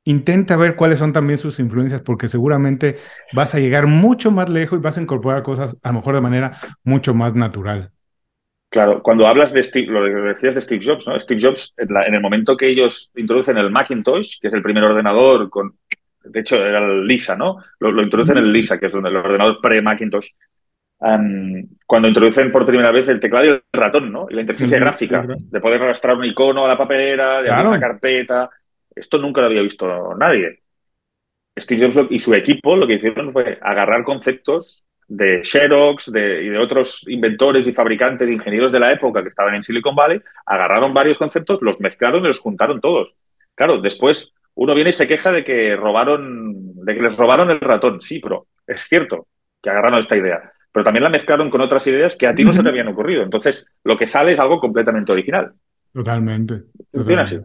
intenta 0.04 0.56
ver 0.56 0.76
cuáles 0.76 0.98
son 0.98 1.12
también 1.12 1.38
sus 1.38 1.58
influencias, 1.60 2.02
porque 2.02 2.28
seguramente 2.28 2.96
vas 3.32 3.54
a 3.54 3.58
llegar 3.58 3.86
mucho 3.86 4.30
más 4.30 4.48
lejos 4.48 4.78
y 4.78 4.82
vas 4.82 4.98
a 4.98 5.02
incorporar 5.02 5.42
cosas 5.42 5.76
a 5.82 5.88
lo 5.88 5.94
mejor 5.94 6.14
de 6.14 6.20
manera 6.20 6.52
mucho 6.84 7.14
más 7.14 7.34
natural. 7.34 7.90
Claro, 8.70 9.02
cuando 9.02 9.28
hablas 9.28 9.52
de 9.52 9.62
Steve, 9.62 9.86
lo 9.86 10.04
que 10.04 10.10
decías 10.10 10.56
de 10.56 10.62
Steve 10.62 10.84
Jobs, 10.84 11.06
¿no? 11.06 11.18
Steve 11.18 11.40
Jobs, 11.40 11.74
en, 11.76 12.14
el 12.14 12.20
momento 12.20 12.56
que 12.56 12.68
ellos 12.68 13.10
introducen 13.14 13.56
el 13.56 13.70
Macintosh, 13.70 14.40
que 14.40 14.48
es 14.48 14.54
el 14.54 14.62
primer 14.62 14.82
ordenador 14.82 15.48
con, 15.48 15.76
de 16.24 16.40
hecho 16.40 16.56
era 16.56 16.80
el 16.80 17.06
Lisa, 17.06 17.36
¿no? 17.36 17.58
Lo, 17.78 18.02
introducen 18.02 18.36
en 18.36 18.44
el 18.44 18.52
Lisa, 18.52 18.78
que 18.78 18.86
es 18.86 18.94
el 18.94 19.16
ordenador 19.16 19.60
pre-Macintosh. 19.62 20.28
cuando 21.86 22.08
introducen 22.08 22.50
por 22.50 22.66
primera 22.66 22.90
vez 22.90 23.08
el 23.08 23.20
teclado 23.20 23.46
y 23.46 23.48
el 23.50 23.62
ratón, 23.72 24.10
¿no? 24.10 24.26
Y 24.28 24.34
la 24.34 24.40
interfaz 24.40 24.70
gráfica, 24.70 25.24
de 25.24 25.60
poder 25.60 25.80
arrastrar 25.80 26.16
un 26.16 26.24
icono 26.24 26.64
a 26.64 26.68
la 26.68 26.76
papelera, 26.76 27.42
de 27.42 27.50
abrir 27.50 27.68
una 27.68 27.80
carpeta, 27.80 28.50
esto 28.94 29.18
nunca 29.18 29.40
lo 29.40 29.48
había 29.48 29.62
visto 29.62 30.14
nadie. 30.14 30.60
Steve 31.58 31.92
Jobs 31.92 32.10
y 32.10 32.18
su 32.18 32.34
equipo 32.34 32.76
lo 32.76 32.86
que 32.86 32.94
hicieron 32.94 33.32
fue 33.32 33.58
agarrar 33.62 34.02
conceptos 34.02 34.84
de 35.06 35.42
Xerox 35.44 36.10
de, 36.10 36.44
y 36.44 36.48
de 36.48 36.58
otros 36.58 37.04
inventores 37.08 37.68
y 37.68 37.72
fabricantes, 37.72 38.30
ingenieros 38.30 38.72
de 38.72 38.80
la 38.80 38.92
época 38.92 39.22
que 39.22 39.28
estaban 39.28 39.54
en 39.54 39.62
Silicon 39.62 39.94
Valley, 39.94 40.20
agarraron 40.46 40.94
varios 40.94 41.18
conceptos, 41.18 41.60
los 41.62 41.78
mezclaron 41.80 42.24
y 42.24 42.28
los 42.28 42.40
juntaron 42.40 42.80
todos. 42.80 43.14
Claro, 43.54 43.80
después 43.80 44.32
uno 44.54 44.74
viene 44.74 44.90
y 44.90 44.94
se 44.94 45.06
queja 45.06 45.30
de 45.30 45.44
que 45.44 45.76
robaron, 45.76 46.84
de 46.84 46.94
que 46.94 47.02
les 47.02 47.16
robaron 47.16 47.50
el 47.50 47.60
ratón. 47.60 48.00
Sí, 48.00 48.18
pero 48.20 48.46
es 48.66 48.82
cierto 48.82 49.26
que 49.62 49.70
agarraron 49.70 50.00
esta 50.00 50.16
idea. 50.16 50.52
Pero 50.72 50.84
también 50.84 51.04
la 51.04 51.10
mezclaron 51.10 51.50
con 51.50 51.60
otras 51.60 51.86
ideas 51.86 52.16
que 52.16 52.26
a 52.26 52.34
ti 52.34 52.44
no 52.44 52.52
se 52.52 52.62
te 52.62 52.68
habían 52.68 52.88
ocurrido. 52.88 53.22
Entonces, 53.22 53.68
lo 53.84 53.96
que 53.96 54.08
sale 54.08 54.32
es 54.32 54.40
algo 54.40 54.58
completamente 54.58 55.12
original. 55.12 55.52
Totalmente. 55.92 56.64
Funciona 56.92 57.22
así. 57.22 57.38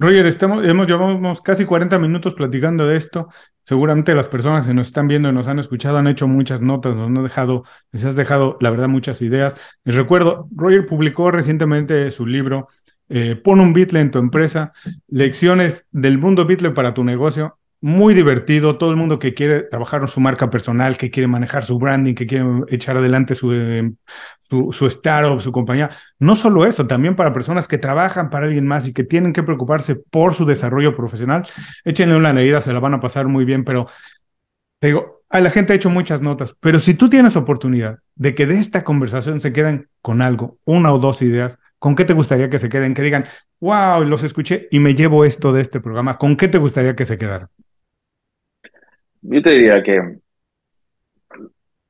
Roger, 0.00 0.24
estamos, 0.24 0.66
hemos 0.66 0.86
llevamos 0.86 1.42
casi 1.42 1.66
40 1.66 1.98
minutos 1.98 2.32
platicando 2.32 2.86
de 2.86 2.96
esto. 2.96 3.28
Seguramente 3.62 4.14
las 4.14 4.28
personas 4.28 4.66
que 4.66 4.72
nos 4.72 4.86
están 4.86 5.08
viendo 5.08 5.28
y 5.28 5.32
nos 5.32 5.46
han 5.46 5.58
escuchado 5.58 5.98
han 5.98 6.06
hecho 6.06 6.26
muchas 6.26 6.62
notas, 6.62 6.96
nos 6.96 7.08
han 7.08 7.22
dejado, 7.22 7.64
les 7.92 8.06
has 8.06 8.16
dejado, 8.16 8.56
la 8.60 8.70
verdad, 8.70 8.88
muchas 8.88 9.20
ideas. 9.20 9.56
Les 9.84 9.94
recuerdo, 9.94 10.48
Roger 10.56 10.86
publicó 10.86 11.30
recientemente 11.30 12.10
su 12.10 12.24
libro, 12.24 12.66
eh, 13.10 13.36
Pon 13.36 13.60
un 13.60 13.74
Bitle 13.74 14.00
en 14.00 14.10
tu 14.10 14.18
empresa, 14.18 14.72
lecciones 15.06 15.86
del 15.90 16.16
mundo 16.16 16.46
Bitle 16.46 16.70
para 16.70 16.94
tu 16.94 17.04
negocio 17.04 17.59
muy 17.82 18.14
divertido, 18.14 18.76
todo 18.76 18.90
el 18.90 18.96
mundo 18.96 19.18
que 19.18 19.32
quiere 19.32 19.62
trabajar 19.62 20.02
en 20.02 20.08
su 20.08 20.20
marca 20.20 20.50
personal, 20.50 20.98
que 20.98 21.10
quiere 21.10 21.26
manejar 21.26 21.64
su 21.64 21.78
branding, 21.78 22.14
que 22.14 22.26
quiere 22.26 22.44
echar 22.68 22.96
adelante 22.96 23.34
su, 23.34 23.52
eh, 23.54 23.90
su, 24.38 24.70
su 24.72 24.86
startup, 24.86 25.40
su 25.40 25.50
compañía. 25.52 25.90
No 26.18 26.36
solo 26.36 26.66
eso, 26.66 26.86
también 26.86 27.16
para 27.16 27.32
personas 27.32 27.68
que 27.68 27.78
trabajan 27.78 28.28
para 28.30 28.46
alguien 28.46 28.66
más 28.66 28.86
y 28.86 28.92
que 28.92 29.04
tienen 29.04 29.32
que 29.32 29.42
preocuparse 29.42 29.96
por 29.96 30.34
su 30.34 30.44
desarrollo 30.44 30.94
profesional, 30.94 31.46
échenle 31.84 32.16
una 32.16 32.32
leída, 32.32 32.60
se 32.60 32.72
la 32.72 32.80
van 32.80 32.94
a 32.94 33.00
pasar 33.00 33.26
muy 33.28 33.44
bien, 33.44 33.64
pero 33.64 33.86
te 34.78 34.88
digo, 34.88 35.22
la 35.30 35.50
gente 35.50 35.72
ha 35.72 35.76
hecho 35.76 35.90
muchas 35.90 36.22
notas, 36.22 36.56
pero 36.60 36.80
si 36.80 36.94
tú 36.94 37.08
tienes 37.08 37.36
oportunidad 37.36 38.00
de 38.14 38.34
que 38.34 38.46
de 38.46 38.58
esta 38.58 38.82
conversación 38.84 39.40
se 39.40 39.52
queden 39.52 39.88
con 40.02 40.22
algo, 40.22 40.58
una 40.64 40.92
o 40.92 40.98
dos 40.98 41.22
ideas, 41.22 41.58
¿con 41.78 41.94
qué 41.94 42.04
te 42.04 42.14
gustaría 42.14 42.50
que 42.50 42.58
se 42.58 42.68
queden? 42.68 42.94
Que 42.94 43.02
digan, 43.02 43.26
wow, 43.60 44.04
los 44.04 44.24
escuché 44.24 44.68
y 44.70 44.80
me 44.80 44.94
llevo 44.94 45.24
esto 45.24 45.52
de 45.52 45.62
este 45.62 45.80
programa, 45.80 46.18
¿con 46.18 46.36
qué 46.36 46.48
te 46.48 46.58
gustaría 46.58 46.96
que 46.96 47.04
se 47.04 47.16
quedaran? 47.18 47.48
Yo 49.22 49.42
te 49.42 49.50
diría 49.50 49.82
que 49.82 50.20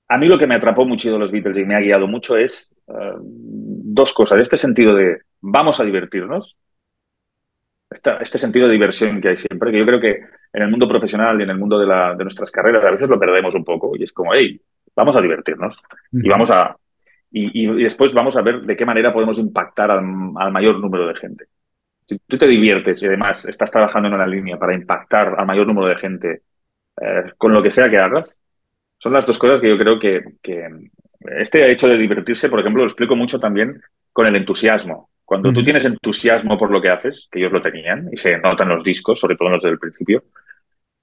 a 0.08 0.18
mí 0.18 0.26
lo 0.26 0.38
que 0.38 0.46
me 0.46 0.56
atrapó 0.56 0.84
mucho 0.84 1.12
de 1.12 1.18
los 1.18 1.30
Beatles 1.30 1.58
y 1.58 1.64
me 1.64 1.76
ha 1.76 1.80
guiado 1.80 2.08
mucho 2.08 2.36
es 2.36 2.74
uh, 2.86 3.16
dos 3.20 4.12
cosas. 4.12 4.40
Este 4.40 4.56
sentido 4.56 4.94
de 4.96 5.18
vamos 5.40 5.78
a 5.78 5.84
divertirnos, 5.84 6.56
este, 7.88 8.10
este, 8.20 8.38
sentido 8.38 8.66
de 8.66 8.72
diversión 8.72 9.20
que 9.20 9.28
hay 9.28 9.36
siempre, 9.36 9.70
que 9.70 9.78
yo 9.78 9.86
creo 9.86 10.00
que 10.00 10.20
en 10.52 10.62
el 10.62 10.68
mundo 10.68 10.88
profesional 10.88 11.38
y 11.40 11.44
en 11.44 11.50
el 11.50 11.58
mundo 11.58 11.78
de, 11.78 11.86
la, 11.86 12.14
de 12.14 12.24
nuestras 12.24 12.50
carreras 12.50 12.84
a 12.84 12.90
veces 12.90 13.08
lo 13.08 13.18
perdemos 13.18 13.54
un 13.54 13.64
poco 13.64 13.96
y 13.96 14.02
es 14.02 14.12
como, 14.12 14.34
hey, 14.34 14.60
vamos 14.96 15.16
a 15.16 15.20
divertirnos 15.20 15.80
y 16.12 16.28
vamos 16.28 16.50
a... 16.50 16.76
Y, 17.32 17.64
y, 17.64 17.84
después 17.84 18.12
vamos 18.12 18.36
a 18.36 18.42
ver 18.42 18.62
de 18.62 18.76
qué 18.76 18.84
manera 18.84 19.12
podemos 19.12 19.38
impactar 19.38 19.92
al, 19.92 20.04
al 20.36 20.50
mayor 20.50 20.80
número 20.80 21.06
de 21.06 21.14
gente. 21.14 21.44
Si 22.08 22.18
tú 22.18 22.36
te 22.36 22.48
diviertes 22.48 23.00
y 23.00 23.06
además 23.06 23.44
estás 23.44 23.70
trabajando 23.70 24.08
en 24.08 24.14
una 24.14 24.26
línea 24.26 24.58
para 24.58 24.74
impactar 24.74 25.36
al 25.38 25.46
mayor 25.46 25.68
número 25.68 25.86
de 25.86 25.96
gente 25.96 26.42
eh, 27.00 27.32
con 27.36 27.52
lo 27.52 27.62
que 27.62 27.70
sea 27.70 27.90
que 27.90 27.98
hagas. 27.98 28.38
Son 28.98 29.12
las 29.12 29.26
dos 29.26 29.38
cosas 29.38 29.60
que 29.60 29.68
yo 29.68 29.78
creo 29.78 29.98
que, 29.98 30.22
que, 30.42 30.68
este 31.38 31.70
hecho 31.70 31.88
de 31.88 31.96
divertirse, 31.96 32.48
por 32.48 32.60
ejemplo, 32.60 32.82
lo 32.82 32.88
explico 32.88 33.16
mucho 33.16 33.38
también 33.38 33.80
con 34.12 34.26
el 34.26 34.36
entusiasmo. 34.36 35.10
Cuando 35.24 35.52
tú 35.52 35.62
tienes 35.62 35.84
entusiasmo 35.84 36.58
por 36.58 36.70
lo 36.70 36.80
que 36.80 36.90
haces, 36.90 37.28
que 37.30 37.38
ellos 37.38 37.52
lo 37.52 37.62
tenían, 37.62 38.08
y 38.12 38.16
se 38.16 38.36
notan 38.38 38.68
los 38.68 38.82
discos, 38.82 39.20
sobre 39.20 39.36
todo 39.36 39.50
los 39.50 39.62
del 39.62 39.78
principio, 39.78 40.24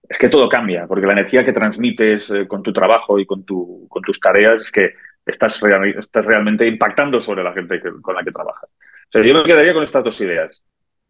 es 0.07 0.17
que 0.17 0.29
todo 0.29 0.49
cambia, 0.49 0.85
porque 0.85 1.05
la 1.05 1.13
energía 1.13 1.45
que 1.45 1.53
transmites 1.53 2.29
eh, 2.31 2.47
con 2.47 2.61
tu 2.61 2.73
trabajo 2.73 3.19
y 3.19 3.25
con, 3.25 3.45
tu, 3.45 3.87
con 3.89 4.01
tus 4.03 4.19
tareas 4.19 4.63
es 4.63 4.71
que 4.71 4.93
estás, 5.25 5.59
real, 5.61 5.87
estás 5.97 6.25
realmente 6.25 6.67
impactando 6.67 7.21
sobre 7.21 7.43
la 7.43 7.53
gente 7.53 7.81
que, 7.81 7.89
con 8.01 8.15
la 8.15 8.23
que 8.23 8.31
trabajas. 8.31 8.69
O 8.69 9.11
sea, 9.11 9.23
yo 9.23 9.33
me 9.33 9.43
quedaría 9.43 9.73
con 9.73 9.83
estas 9.83 10.03
dos 10.03 10.19
ideas 10.19 10.61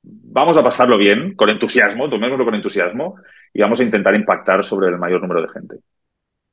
vamos 0.03 0.57
a 0.57 0.63
pasarlo 0.63 0.97
bien, 0.97 1.35
con 1.35 1.49
entusiasmo, 1.49 2.09
tomémoslo 2.09 2.45
con 2.45 2.55
entusiasmo 2.55 3.15
y 3.53 3.61
vamos 3.61 3.79
a 3.79 3.83
intentar 3.83 4.15
impactar 4.15 4.63
sobre 4.63 4.89
el 4.89 4.97
mayor 4.97 5.21
número 5.21 5.41
de 5.41 5.49
gente. 5.49 5.75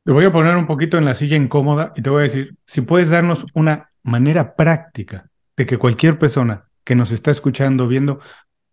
Te 0.05 0.13
voy 0.13 0.25
a 0.25 0.33
poner 0.33 0.57
un 0.57 0.67
poquito 0.67 0.99
en 0.99 1.05
la 1.05 1.15
silla 1.15 1.37
incómoda 1.37 1.93
y 1.97 2.03
te 2.03 2.11
voy 2.11 2.21
a 2.21 2.23
decir, 2.25 2.55
si 2.67 2.83
puedes 2.83 3.11
darnos 3.11 3.47
una 3.55 3.91
manera 4.03 4.55
práctica 4.55 5.31
de 5.57 5.67
que 5.67 5.79
cualquier 5.79 6.19
persona 6.19 6.65
que 6.85 6.95
nos 6.95 7.11
está 7.11 7.31
escuchando, 7.31 7.89
viendo, 7.89 8.21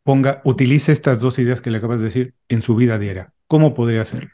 ponga, 0.03 0.41
utilice 0.43 0.91
estas 0.91 1.21
dos 1.21 1.39
ideas 1.39 1.61
que 1.61 1.71
le 1.71 1.77
acabas 1.77 1.99
de 2.01 2.05
decir 2.05 2.33
en 2.49 2.61
su 2.61 2.75
vida 2.75 2.97
diaria. 2.97 3.31
¿Cómo 3.47 3.73
podría 3.73 4.01
hacerlo? 4.01 4.29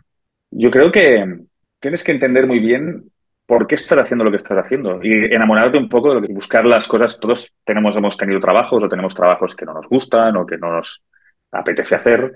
Yo 0.52 0.72
creo 0.72 0.92
que 0.92 1.42
tienes 1.80 2.04
que 2.04 2.12
entender 2.12 2.48
muy 2.48 2.60
bien 2.60 3.12
por 3.46 3.68
qué 3.68 3.76
estás 3.76 4.00
haciendo 4.00 4.26
lo 4.26 4.32
que 4.32 4.38
estás 4.38 4.58
haciendo 4.58 5.00
y 5.02 5.34
enamorarte 5.34 5.78
un 5.78 5.90
poco 5.90 6.10
de 6.10 6.16
lo 6.16 6.28
que 6.28 6.34
buscar 6.34 6.66
las 6.66 6.88
cosas. 6.88 7.20
Todos 7.20 7.54
tenemos, 7.64 7.96
hemos 7.96 8.18
tenido 8.18 8.40
trabajos 8.40 8.84
o 8.84 8.90
tenemos 8.90 9.16
trabajos 9.16 9.56
que 9.56 9.66
no 9.66 9.74
nos 9.74 9.88
gustan 9.88 10.36
o 10.36 10.46
que 10.46 10.58
no 10.58 10.72
nos 10.72 11.04
apetece 11.52 11.96
hacer, 11.96 12.34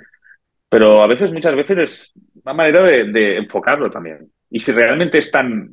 pero 0.71 1.03
a 1.03 1.07
veces, 1.07 1.33
muchas 1.33 1.53
veces 1.53 1.77
es 1.77 2.13
una 2.45 2.53
manera 2.53 2.81
de, 2.83 3.35
enfocarlo 3.35 3.91
también. 3.91 4.31
Y 4.49 4.59
si 4.59 4.71
realmente 4.71 5.17
es 5.17 5.29
tan 5.29 5.69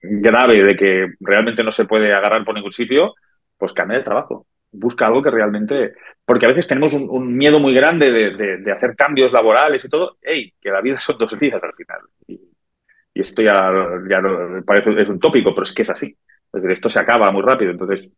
grave 0.00 0.62
de 0.62 0.76
que 0.76 1.14
realmente 1.18 1.64
no 1.64 1.72
se 1.72 1.86
puede 1.86 2.14
agarrar 2.14 2.44
por 2.44 2.54
ningún 2.54 2.70
sitio, 2.70 3.14
pues 3.58 3.72
cambia 3.72 3.98
de 3.98 4.04
trabajo. 4.04 4.46
Busca 4.70 5.08
algo 5.08 5.24
que 5.24 5.30
realmente. 5.32 5.94
Porque 6.24 6.46
a 6.46 6.50
veces 6.50 6.68
tenemos 6.68 6.92
un, 6.92 7.36
miedo 7.36 7.58
muy 7.58 7.74
grande 7.74 8.12
de, 8.12 8.72
hacer 8.72 8.94
cambios 8.94 9.32
laborales 9.32 9.84
y 9.84 9.88
todo. 9.88 10.16
¡Ey! 10.22 10.54
Que 10.60 10.70
la 10.70 10.80
vida 10.80 11.00
son 11.00 11.18
dos 11.18 11.36
días 11.36 11.60
al 11.60 11.74
final. 11.74 12.02
Y, 12.28 12.40
esto 13.12 13.42
ya, 13.42 13.72
ya 14.08 14.22
parece 14.64 15.02
es 15.02 15.08
un 15.08 15.18
tópico, 15.18 15.52
pero 15.52 15.64
es 15.64 15.72
que 15.72 15.82
es 15.82 15.90
así. 15.90 16.16
Esto 16.70 16.88
se 16.88 17.00
acaba 17.00 17.32
muy 17.32 17.42
rápido. 17.42 17.72
Entonces, 17.72 18.08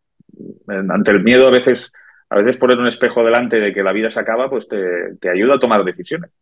ante 0.68 1.12
el 1.12 1.22
miedo, 1.24 1.48
a 1.48 1.50
veces, 1.50 1.90
a 2.34 2.38
veces 2.38 2.56
poner 2.56 2.78
un 2.78 2.88
espejo 2.88 3.22
delante 3.22 3.60
de 3.60 3.72
que 3.72 3.84
la 3.84 3.92
vida 3.92 4.10
se 4.10 4.18
acaba, 4.18 4.50
pues 4.50 4.66
te, 4.66 5.14
te 5.20 5.30
ayuda 5.30 5.54
a 5.54 5.58
tomar 5.60 5.84
decisiones. 5.84 6.32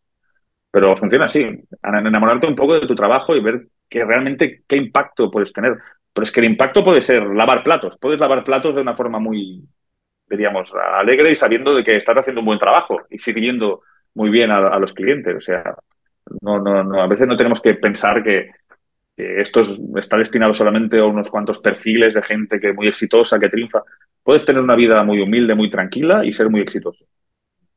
Pero 0.70 0.97
funciona 0.97 1.26
así, 1.26 1.45
enamorarte 1.82 2.47
un 2.47 2.57
poco 2.57 2.80
de 2.80 2.86
tu 2.86 2.95
trabajo 2.95 3.36
y 3.36 3.43
ver 3.43 3.66
que 3.90 4.03
realmente 4.03 4.62
qué 4.66 4.76
impacto 4.76 5.30
puedes 5.30 5.53
tener. 5.53 5.76
Pero 6.14 6.22
es 6.22 6.32
que 6.32 6.40
el 6.40 6.47
impacto 6.47 6.82
puede 6.82 7.03
ser 7.03 7.22
lavar 7.24 7.62
platos. 7.62 7.99
Puedes 8.01 8.18
lavar 8.18 8.43
platos 8.43 8.74
de 8.74 8.80
una 8.80 8.97
forma 8.97 9.18
muy, 9.18 9.62
diríamos, 10.30 10.72
alegre 10.95 11.30
y 11.30 11.34
sabiendo 11.34 11.74
de 11.74 11.84
que 11.84 11.97
estás 11.97 12.16
haciendo 12.16 12.40
un 12.40 12.47
buen 12.47 12.59
trabajo 12.59 13.03
y 13.11 13.18
sirviendo 13.18 13.82
muy 14.14 14.30
bien 14.30 14.51
a, 14.51 14.78
los 14.78 14.95
clientes. 14.95 15.36
O 15.36 15.40
sea, 15.43 15.76
no, 16.40 16.59
no, 16.59 16.82
no, 16.82 17.03
a 17.03 17.07
veces 17.07 17.28
no 17.28 17.36
tenemos 17.36 17.61
que 17.61 17.74
pensar 17.74 18.22
que 18.22 18.51
esto 19.17 19.61
es, 19.61 19.71
está 19.97 20.17
destinado 20.17 20.55
solamente 20.55 20.99
a 20.99 21.05
unos 21.05 21.29
cuantos 21.29 21.59
perfiles 21.59 22.15
de 22.15 22.23
gente 22.23 22.59
que 22.59 22.73
muy 22.73 22.89
exitosa, 22.89 23.39
que 23.39 23.49
triunfa. 23.49 23.83
Puedes 24.23 24.45
tener 24.45 24.63
una 24.63 24.77
vida 24.77 25.03
muy 25.05 25.21
humilde, 25.21 25.55
muy 25.55 25.71
tranquila 25.71 26.25
y 26.25 26.33
ser 26.33 26.49
muy 26.49 26.61
exitoso. 26.61 27.05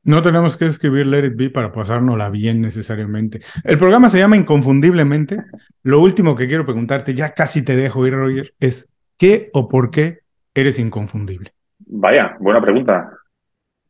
No 0.03 0.21
tenemos 0.21 0.55
que 0.55 0.67
escribir 0.67 1.07
Let 1.07 1.25
It 1.25 1.35
Be 1.35 1.49
para 1.49 1.71
pasárnosla 1.71 2.29
bien 2.29 2.61
necesariamente. 2.61 3.41
El 3.63 3.79
programa 3.79 4.07
se 4.07 4.19
llama 4.19 4.37
Inconfundiblemente. 4.37 5.43
Lo 5.81 5.99
último 5.99 6.35
que 6.35 6.47
quiero 6.47 6.63
preguntarte, 6.63 7.15
ya 7.15 7.33
casi 7.33 7.65
te 7.65 7.75
dejo 7.75 8.05
ir, 8.05 8.13
Roger, 8.13 8.53
es 8.59 8.87
¿qué 9.17 9.49
o 9.53 9.67
por 9.67 9.89
qué 9.89 10.19
eres 10.53 10.77
inconfundible? 10.77 11.53
Vaya, 11.79 12.37
buena 12.39 12.61
pregunta. 12.61 13.09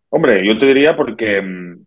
Hombre, 0.09 0.45
yo 0.47 0.57
te 0.57 0.67
diría 0.67 0.95
porque 0.95 1.41
mm, 1.41 1.84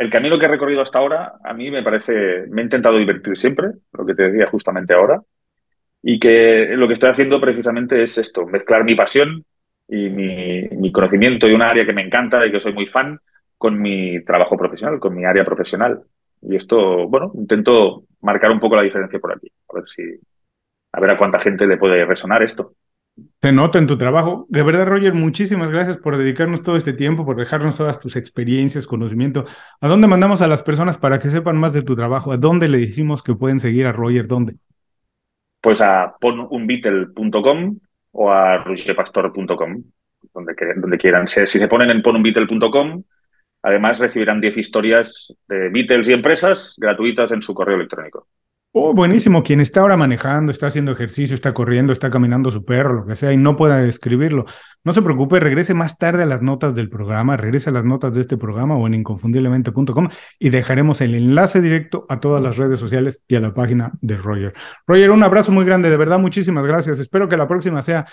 el 0.00 0.08
camino 0.08 0.38
que 0.38 0.46
he 0.46 0.48
recorrido 0.48 0.80
hasta 0.80 0.98
ahora, 0.98 1.34
a 1.44 1.52
mí 1.52 1.70
me 1.70 1.82
parece, 1.82 2.46
me 2.48 2.62
he 2.62 2.64
intentado 2.64 2.96
divertir 2.96 3.36
siempre, 3.36 3.68
lo 3.92 4.06
que 4.06 4.14
te 4.14 4.30
decía 4.30 4.46
justamente 4.46 4.94
ahora, 4.94 5.20
y 6.02 6.18
que 6.18 6.68
lo 6.70 6.88
que 6.88 6.94
estoy 6.94 7.10
haciendo 7.10 7.38
precisamente 7.38 8.02
es 8.02 8.16
esto, 8.16 8.46
mezclar 8.46 8.82
mi 8.82 8.94
pasión 8.94 9.44
y 9.86 10.08
mi, 10.08 10.62
mi 10.70 10.90
conocimiento 10.90 11.46
de 11.46 11.54
un 11.54 11.60
área 11.60 11.84
que 11.84 11.92
me 11.92 12.00
encanta 12.00 12.46
y 12.46 12.50
que 12.50 12.60
soy 12.60 12.72
muy 12.72 12.86
fan 12.86 13.20
con 13.58 13.78
mi 13.78 14.24
trabajo 14.24 14.56
profesional, 14.56 14.98
con 14.98 15.14
mi 15.14 15.26
área 15.26 15.44
profesional. 15.44 16.00
Y 16.40 16.56
esto, 16.56 17.06
bueno, 17.06 17.32
intento 17.34 18.04
marcar 18.22 18.50
un 18.52 18.60
poco 18.60 18.76
la 18.76 18.82
diferencia 18.82 19.18
por 19.18 19.34
aquí, 19.34 19.52
a 19.68 19.74
ver 19.74 19.84
si, 19.86 20.02
a 20.92 21.00
ver 21.00 21.10
a 21.10 21.18
cuánta 21.18 21.40
gente 21.40 21.66
le 21.66 21.76
puede 21.76 22.06
resonar 22.06 22.42
esto. 22.42 22.72
Se 23.40 23.52
nota 23.52 23.78
en 23.78 23.86
tu 23.86 23.96
trabajo. 23.96 24.46
De 24.48 24.62
verdad, 24.62 24.86
Roger, 24.86 25.14
muchísimas 25.14 25.70
gracias 25.70 25.96
por 25.96 26.16
dedicarnos 26.16 26.62
todo 26.62 26.76
este 26.76 26.92
tiempo, 26.92 27.24
por 27.24 27.36
dejarnos 27.36 27.76
todas 27.76 27.98
tus 27.98 28.16
experiencias, 28.16 28.86
conocimiento. 28.86 29.44
¿A 29.80 29.88
dónde 29.88 30.06
mandamos 30.06 30.42
a 30.42 30.46
las 30.46 30.62
personas 30.62 30.98
para 30.98 31.18
que 31.18 31.30
sepan 31.30 31.56
más 31.56 31.72
de 31.72 31.82
tu 31.82 31.96
trabajo? 31.96 32.32
¿A 32.32 32.36
dónde 32.36 32.68
le 32.68 32.78
decimos 32.78 33.22
que 33.22 33.34
pueden 33.34 33.60
seguir 33.60 33.86
a 33.86 33.92
Roger? 33.92 34.26
¿Dónde? 34.26 34.56
Pues 35.60 35.80
a 35.80 36.14
ponunbeatle.com 36.20 37.78
o 38.12 38.30
a 38.30 38.58
rogerpastor.com, 38.58 39.82
donde, 40.34 40.54
donde 40.76 40.98
quieran. 40.98 41.28
Si, 41.28 41.46
si 41.46 41.58
se 41.58 41.68
ponen 41.68 41.90
en 41.90 42.02
ponunbeatle.com, 42.02 43.02
además 43.62 43.98
recibirán 43.98 44.40
10 44.40 44.56
historias 44.56 45.34
de 45.48 45.68
Beatles 45.70 46.08
y 46.08 46.12
empresas 46.12 46.74
gratuitas 46.78 47.32
en 47.32 47.42
su 47.42 47.54
correo 47.54 47.76
electrónico. 47.76 48.26
Oh, 48.72 48.94
buenísimo. 48.94 49.42
Quien 49.42 49.60
está 49.60 49.80
ahora 49.80 49.96
manejando, 49.96 50.52
está 50.52 50.68
haciendo 50.68 50.92
ejercicio, 50.92 51.34
está 51.34 51.52
corriendo, 51.52 51.92
está 51.92 52.08
caminando 52.08 52.52
su 52.52 52.64
perro, 52.64 53.00
lo 53.00 53.06
que 53.06 53.16
sea, 53.16 53.32
y 53.32 53.36
no 53.36 53.56
pueda 53.56 53.84
escribirlo, 53.84 54.44
no 54.84 54.92
se 54.92 55.02
preocupe, 55.02 55.40
regrese 55.40 55.74
más 55.74 55.98
tarde 55.98 56.22
a 56.22 56.26
las 56.26 56.40
notas 56.40 56.76
del 56.76 56.88
programa, 56.88 57.36
regrese 57.36 57.70
a 57.70 57.72
las 57.72 57.84
notas 57.84 58.14
de 58.14 58.20
este 58.20 58.36
programa 58.36 58.76
o 58.76 58.86
en 58.86 58.94
inconfundiblemente.com 58.94 60.08
y 60.38 60.50
dejaremos 60.50 61.00
el 61.00 61.16
enlace 61.16 61.60
directo 61.60 62.06
a 62.08 62.20
todas 62.20 62.40
las 62.40 62.58
redes 62.58 62.78
sociales 62.78 63.24
y 63.26 63.34
a 63.34 63.40
la 63.40 63.52
página 63.54 63.90
de 64.02 64.16
Roger. 64.16 64.54
Roger, 64.86 65.10
un 65.10 65.24
abrazo 65.24 65.50
muy 65.50 65.64
grande, 65.64 65.90
de 65.90 65.96
verdad, 65.96 66.20
muchísimas 66.20 66.64
gracias. 66.64 67.00
Espero 67.00 67.28
que 67.28 67.36
la 67.36 67.48
próxima 67.48 67.82
sea 67.82 68.06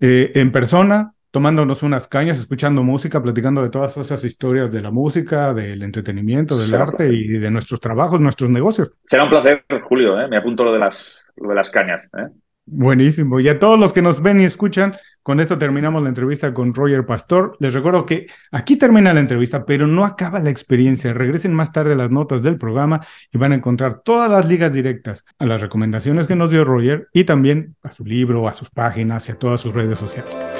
eh, 0.00 0.32
en 0.34 0.50
persona, 0.50 1.12
tomándonos 1.30 1.82
unas 1.82 2.08
cañas, 2.08 2.38
escuchando 2.38 2.82
música, 2.82 3.22
platicando 3.22 3.62
de 3.62 3.70
todas 3.70 3.96
esas 3.96 4.22
historias 4.24 4.72
de 4.72 4.82
la 4.82 4.90
música, 4.90 5.54
del 5.54 5.82
entretenimiento, 5.82 6.56
del 6.56 6.68
Será 6.68 6.84
arte 6.84 7.08
y 7.12 7.26
de 7.28 7.50
nuestros 7.50 7.80
trabajos, 7.80 8.20
nuestros 8.20 8.50
negocios. 8.50 8.92
Será 9.06 9.24
un 9.24 9.30
placer, 9.30 9.64
Julio, 9.88 10.20
¿eh? 10.20 10.28
me 10.28 10.36
apunto 10.36 10.64
lo 10.64 10.72
de 10.72 10.78
las, 10.78 11.24
lo 11.36 11.50
de 11.50 11.54
las 11.54 11.70
cañas. 11.70 12.02
¿eh? 12.16 12.28
Buenísimo. 12.66 13.40
Y 13.40 13.48
a 13.48 13.58
todos 13.58 13.78
los 13.78 13.92
que 13.92 14.02
nos 14.02 14.22
ven 14.22 14.40
y 14.40 14.44
escuchan, 14.44 14.94
con 15.22 15.40
esto 15.40 15.58
terminamos 15.58 16.02
la 16.02 16.08
entrevista 16.08 16.54
con 16.54 16.72
Roger 16.72 17.04
Pastor. 17.04 17.56
Les 17.58 17.74
recuerdo 17.74 18.06
que 18.06 18.26
aquí 18.52 18.76
termina 18.76 19.12
la 19.12 19.20
entrevista, 19.20 19.64
pero 19.66 19.86
no 19.86 20.04
acaba 20.04 20.38
la 20.38 20.50
experiencia. 20.50 21.12
Regresen 21.12 21.52
más 21.52 21.72
tarde 21.72 21.94
a 21.94 21.96
las 21.96 22.10
notas 22.10 22.42
del 22.42 22.58
programa 22.58 23.00
y 23.32 23.38
van 23.38 23.52
a 23.52 23.56
encontrar 23.56 24.02
todas 24.02 24.30
las 24.30 24.48
ligas 24.48 24.72
directas 24.72 25.24
a 25.38 25.46
las 25.46 25.60
recomendaciones 25.60 26.28
que 26.28 26.36
nos 26.36 26.50
dio 26.52 26.64
Roger 26.64 27.08
y 27.12 27.24
también 27.24 27.74
a 27.82 27.90
su 27.90 28.04
libro, 28.04 28.46
a 28.46 28.54
sus 28.54 28.70
páginas 28.70 29.28
y 29.28 29.32
a 29.32 29.38
todas 29.38 29.60
sus 29.60 29.74
redes 29.74 29.98
sociales. 29.98 30.59